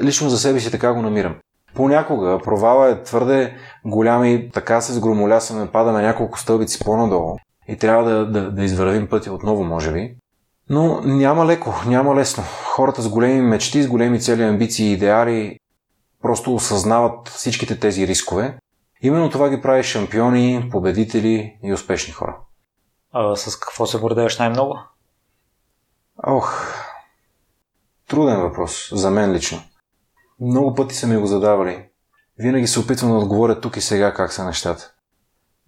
Лично 0.00 0.28
за 0.28 0.38
себе 0.38 0.60
си 0.60 0.70
така 0.70 0.92
го 0.92 1.02
намирам. 1.02 1.36
Понякога 1.74 2.38
провала 2.44 2.90
е 2.90 3.02
твърде 3.02 3.56
голям 3.84 4.24
и 4.24 4.50
така 4.50 4.80
се 4.80 4.92
сгромолясаме, 4.92 5.70
падаме 5.72 6.02
няколко 6.02 6.38
стълбици 6.38 6.84
по-надолу 6.84 7.36
и 7.68 7.76
трябва 7.76 8.10
да, 8.10 8.26
да, 8.26 8.50
да 8.50 8.64
извървим 8.64 9.08
пътя 9.08 9.32
отново, 9.32 9.64
може 9.64 9.92
би. 9.92 10.16
Но 10.70 11.00
няма 11.00 11.46
леко, 11.46 11.74
няма 11.86 12.14
лесно. 12.14 12.44
Хората 12.64 13.02
с 13.02 13.08
големи 13.08 13.40
мечти, 13.40 13.82
с 13.82 13.88
големи 13.88 14.20
цели, 14.20 14.42
амбиции 14.42 14.88
и 14.88 14.92
идеали 14.92 15.58
просто 16.22 16.54
осъзнават 16.54 17.28
всичките 17.28 17.80
тези 17.80 18.06
рискове. 18.06 18.58
Именно 19.02 19.30
това 19.30 19.50
ги 19.50 19.60
прави 19.60 19.82
шампиони, 19.82 20.68
победители 20.70 21.58
и 21.62 21.72
успешни 21.72 22.12
хора. 22.12 22.36
А 23.12 23.36
с 23.36 23.56
какво 23.56 23.86
се 23.86 23.98
гордееш 23.98 24.38
най-много? 24.38 24.78
Ох, 26.26 26.74
труден 28.08 28.40
въпрос 28.40 28.88
за 28.92 29.10
мен 29.10 29.32
лично. 29.32 29.62
Много 30.42 30.74
пъти 30.74 30.94
са 30.94 31.06
ми 31.06 31.16
го 31.16 31.26
задавали. 31.26 31.84
Винаги 32.38 32.66
се 32.66 32.80
опитвам 32.80 33.10
да 33.10 33.16
отговоря 33.16 33.60
тук 33.60 33.76
и 33.76 33.80
сега 33.80 34.14
как 34.14 34.32
са 34.32 34.44
нещата. 34.44 34.90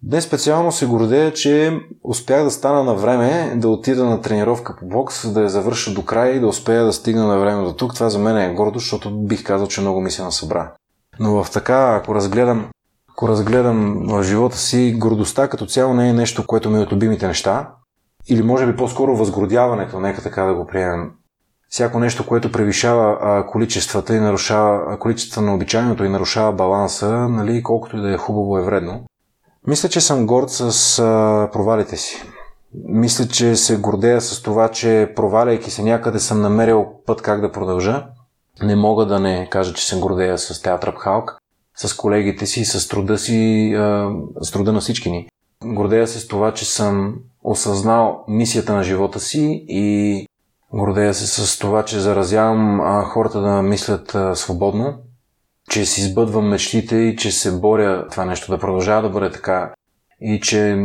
Днес 0.03 0.25
специално 0.25 0.71
се 0.71 0.85
гордея, 0.85 1.33
че 1.33 1.79
успях 2.03 2.43
да 2.43 2.51
стана 2.51 2.83
на 2.83 2.95
време, 2.95 3.53
да 3.55 3.69
отида 3.69 4.05
на 4.05 4.21
тренировка 4.21 4.75
по 4.79 4.85
бокс, 4.85 5.33
да 5.33 5.41
я 5.41 5.49
завърша 5.49 5.93
до 5.93 6.05
края 6.05 6.35
и 6.35 6.39
да 6.39 6.47
успея 6.47 6.85
да 6.85 6.93
стигна 6.93 7.27
на 7.27 7.39
време 7.39 7.63
до 7.63 7.73
тук. 7.73 7.93
Това 7.93 8.09
за 8.09 8.19
мен 8.19 8.37
е 8.37 8.53
гордо, 8.53 8.79
защото 8.79 9.17
бих 9.17 9.43
казал, 9.43 9.67
че 9.67 9.81
много 9.81 10.01
ми 10.01 10.11
се 10.11 10.23
насъбра. 10.23 10.71
Но 11.19 11.43
в 11.43 11.51
така, 11.51 11.99
ако 12.01 12.15
разгледам, 12.15 12.69
ако 13.09 13.27
разгледам 13.27 14.07
в 14.09 14.23
живота 14.23 14.57
си, 14.57 14.95
гордостта 14.97 15.47
като 15.47 15.65
цяло 15.65 15.93
не 15.93 16.09
е 16.09 16.13
нещо, 16.13 16.47
което 16.47 16.69
ми 16.69 16.77
е 16.77 16.81
от 16.81 16.91
любимите 16.91 17.27
неща. 17.27 17.71
Или 18.27 18.43
може 18.43 18.65
би 18.65 18.75
по-скоро 18.75 19.15
възгордяването, 19.15 19.99
нека 19.99 20.21
така 20.21 20.43
да 20.43 20.53
го 20.53 20.67
приемем. 20.67 21.11
Всяко 21.69 21.99
нещо, 21.99 22.25
което 22.25 22.51
превишава 22.51 23.45
количествата 23.47 24.15
и 24.15 24.19
нарушава 24.19 24.99
количеството 24.99 25.45
на 25.45 25.55
обичайното 25.55 26.03
и 26.03 26.09
нарушава 26.09 26.53
баланса, 26.53 27.09
нали, 27.09 27.63
колкото 27.63 27.97
и 27.97 28.01
да 28.01 28.13
е 28.13 28.17
хубаво 28.17 28.57
е 28.57 28.63
вредно. 28.63 29.03
Мисля, 29.67 29.89
че 29.89 30.01
съм 30.01 30.27
горд 30.27 30.49
с 30.49 30.99
а, 30.99 31.49
провалите 31.53 31.97
си. 31.97 32.23
Мисля, 32.87 33.27
че 33.27 33.55
се 33.55 33.77
гордея 33.77 34.21
с 34.21 34.41
това, 34.41 34.67
че 34.67 35.13
проваляйки 35.15 35.71
се 35.71 35.83
някъде 35.83 36.19
съм 36.19 36.41
намерил 36.41 36.85
път 37.05 37.21
как 37.21 37.41
да 37.41 37.51
продължа. 37.51 38.05
Не 38.61 38.75
мога 38.75 39.05
да 39.05 39.19
не 39.19 39.49
кажа, 39.49 39.73
че 39.73 39.87
се 39.87 39.99
гордея 39.99 40.37
с 40.37 40.61
Театър 40.61 40.93
Халк, 40.97 41.37
с 41.77 41.97
колегите 41.97 42.45
си, 42.45 42.65
с 42.65 42.87
труда 42.87 43.17
си, 43.17 43.73
а, 43.77 44.09
с 44.41 44.51
труда 44.51 44.73
на 44.73 44.79
всички 44.79 45.11
ни. 45.11 45.27
Гордея 45.65 46.07
се 46.07 46.19
с 46.19 46.27
това, 46.27 46.53
че 46.53 46.65
съм 46.65 47.15
осъзнал 47.43 48.23
мисията 48.27 48.73
на 48.73 48.83
живота 48.83 49.19
си 49.19 49.65
и 49.67 50.25
гордея 50.73 51.13
се 51.13 51.27
с 51.27 51.59
това, 51.59 51.85
че 51.85 51.99
заразявам 51.99 52.81
а, 52.81 53.03
хората 53.03 53.41
да 53.41 53.61
мислят 53.61 54.15
а, 54.15 54.35
свободно, 54.35 54.93
че 55.69 55.85
си 55.85 56.03
сбъдвам 56.03 56.49
мечтите 56.49 56.95
и 56.95 57.15
че 57.15 57.31
се 57.31 57.59
боря 57.59 58.07
това 58.11 58.25
нещо 58.25 58.51
да 58.51 58.59
продължава 58.59 59.01
да 59.01 59.09
бъде 59.09 59.31
така 59.31 59.73
и 60.21 60.39
че 60.39 60.75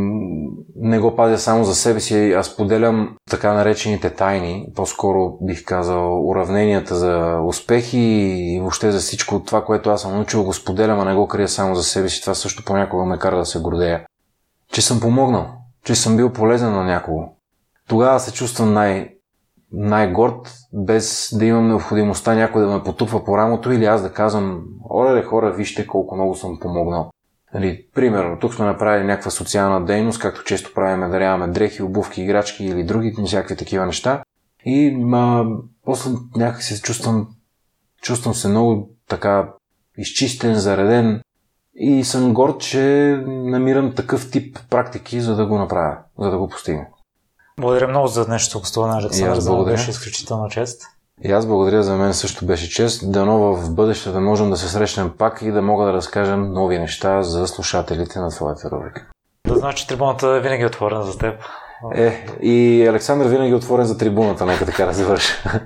не 0.76 0.98
го 0.98 1.16
пазя 1.16 1.38
само 1.38 1.64
за 1.64 1.74
себе 1.74 2.00
си, 2.00 2.32
аз 2.32 2.56
поделям 2.56 3.16
така 3.30 3.52
наречените 3.52 4.10
тайни, 4.10 4.66
по-скоро 4.74 5.38
бих 5.42 5.64
казал 5.64 6.28
уравненията 6.28 6.94
за 6.94 7.40
успехи 7.46 7.98
и 7.98 8.58
въобще 8.60 8.90
за 8.90 8.98
всичко 8.98 9.40
това, 9.40 9.64
което 9.64 9.90
аз 9.90 10.02
съм 10.02 10.14
научил, 10.14 10.44
го 10.44 10.52
споделям, 10.52 11.00
а 11.00 11.04
не 11.04 11.14
го 11.14 11.28
крия 11.28 11.48
само 11.48 11.74
за 11.74 11.82
себе 11.82 12.08
си. 12.08 12.20
Това 12.20 12.34
също 12.34 12.64
понякога 12.64 13.04
ме 13.04 13.18
кара 13.18 13.38
да 13.38 13.44
се 13.44 13.60
гордея. 13.60 14.06
Че 14.72 14.82
съм 14.82 15.00
помогнал, 15.00 15.46
че 15.84 15.94
съм 15.94 16.16
бил 16.16 16.32
полезен 16.32 16.72
на 16.72 16.84
някого. 16.84 17.24
Тогава 17.88 18.20
се 18.20 18.32
чувствам 18.32 18.72
най- 18.72 19.08
най-горд, 19.72 20.52
без 20.72 21.34
да 21.38 21.44
имам 21.44 21.68
необходимостта 21.68 22.34
някой 22.34 22.62
да 22.62 22.68
ме 22.68 22.82
потупва 22.82 23.24
по 23.24 23.38
рамото 23.38 23.72
или 23.72 23.84
аз 23.84 24.02
да 24.02 24.12
казвам, 24.12 24.64
оле 24.90 25.22
хора, 25.22 25.52
вижте 25.52 25.86
колко 25.86 26.14
много 26.14 26.34
съм 26.34 26.58
помогнал. 26.60 27.10
Нали, 27.54 27.86
примерно, 27.94 28.38
тук 28.38 28.54
сме 28.54 28.64
направили 28.64 29.06
някаква 29.06 29.30
социална 29.30 29.84
дейност, 29.84 30.20
както 30.20 30.44
често 30.44 30.74
правиме, 30.74 31.08
даряваме 31.08 31.48
дрехи, 31.48 31.82
обувки, 31.82 32.22
играчки 32.22 32.64
или 32.64 32.84
други, 32.84 33.14
всякакви 33.26 33.56
такива 33.56 33.86
неща. 33.86 34.22
И 34.64 34.96
ма, 34.96 35.46
после 35.84 36.10
някак 36.36 36.62
се 36.62 36.82
чувствам, 36.82 37.28
чувствам 38.02 38.34
се 38.34 38.48
много 38.48 38.90
така 39.08 39.48
изчистен, 39.98 40.54
зареден 40.54 41.20
и 41.74 42.04
съм 42.04 42.34
горд, 42.34 42.60
че 42.60 42.80
намирам 43.26 43.94
такъв 43.94 44.30
тип 44.30 44.58
практики, 44.70 45.20
за 45.20 45.36
да 45.36 45.46
го 45.46 45.58
направя, 45.58 45.98
за 46.18 46.30
да 46.30 46.38
го 46.38 46.48
постигна. 46.48 46.86
Благодаря 47.60 47.88
много 47.88 48.06
за 48.06 48.26
днешното 48.26 48.60
гостуване, 48.60 48.94
Александър. 49.02 49.40
За 49.40 49.52
мен 49.52 49.64
беше 49.64 49.90
изключително 49.90 50.48
чест. 50.48 50.82
И 51.22 51.32
аз 51.32 51.46
благодаря, 51.46 51.82
за 51.82 51.96
мен 51.96 52.14
също 52.14 52.46
беше 52.46 52.70
чест. 52.70 53.12
Дано 53.12 53.38
в 53.38 53.74
бъдеще 53.74 54.10
да 54.10 54.20
можем 54.20 54.50
да 54.50 54.56
се 54.56 54.68
срещнем 54.68 55.10
пак 55.18 55.42
и 55.42 55.50
да 55.50 55.62
мога 55.62 55.84
да 55.84 55.92
разкажем 55.92 56.52
нови 56.52 56.78
неща 56.78 57.22
за 57.22 57.46
слушателите 57.46 58.18
на 58.18 58.30
твоята 58.30 58.70
рубрика. 58.70 59.06
Да 59.46 59.56
знаеш, 59.56 59.74
че 59.74 59.86
трибуната 59.86 60.26
е 60.28 60.40
винаги 60.40 60.62
е 60.62 60.66
отворена 60.66 61.02
за 61.02 61.18
теб. 61.18 61.42
Е, 61.94 62.26
и 62.42 62.86
Александър 62.86 63.28
винаги 63.28 63.52
е 63.52 63.54
отворен 63.54 63.86
за 63.86 63.98
трибуната, 63.98 64.46
нека 64.46 64.66
така 64.66 64.86
да 64.86 64.92
завърша. 64.92 65.60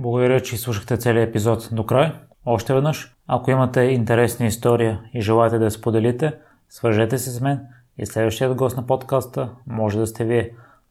Благодаря, 0.00 0.42
че 0.42 0.56
слушахте 0.56 0.96
целият 0.96 1.28
епизод 1.28 1.68
до 1.72 1.86
край. 1.86 2.12
Още 2.46 2.74
веднъж, 2.74 3.14
ако 3.26 3.50
имате 3.50 3.80
интересна 3.80 4.46
история 4.46 5.00
и 5.14 5.20
желаете 5.20 5.58
да 5.58 5.64
я 5.64 5.70
споделите, 5.70 6.32
свържете 6.68 7.18
се 7.18 7.30
с 7.30 7.40
мен 7.40 7.60
и 7.98 8.06
следващият 8.06 8.54
гост 8.54 8.76
на 8.76 8.86
подкаста 8.86 9.50
може 9.66 9.98
да 9.98 10.06
сте 10.06 10.24
вие. 10.24 10.50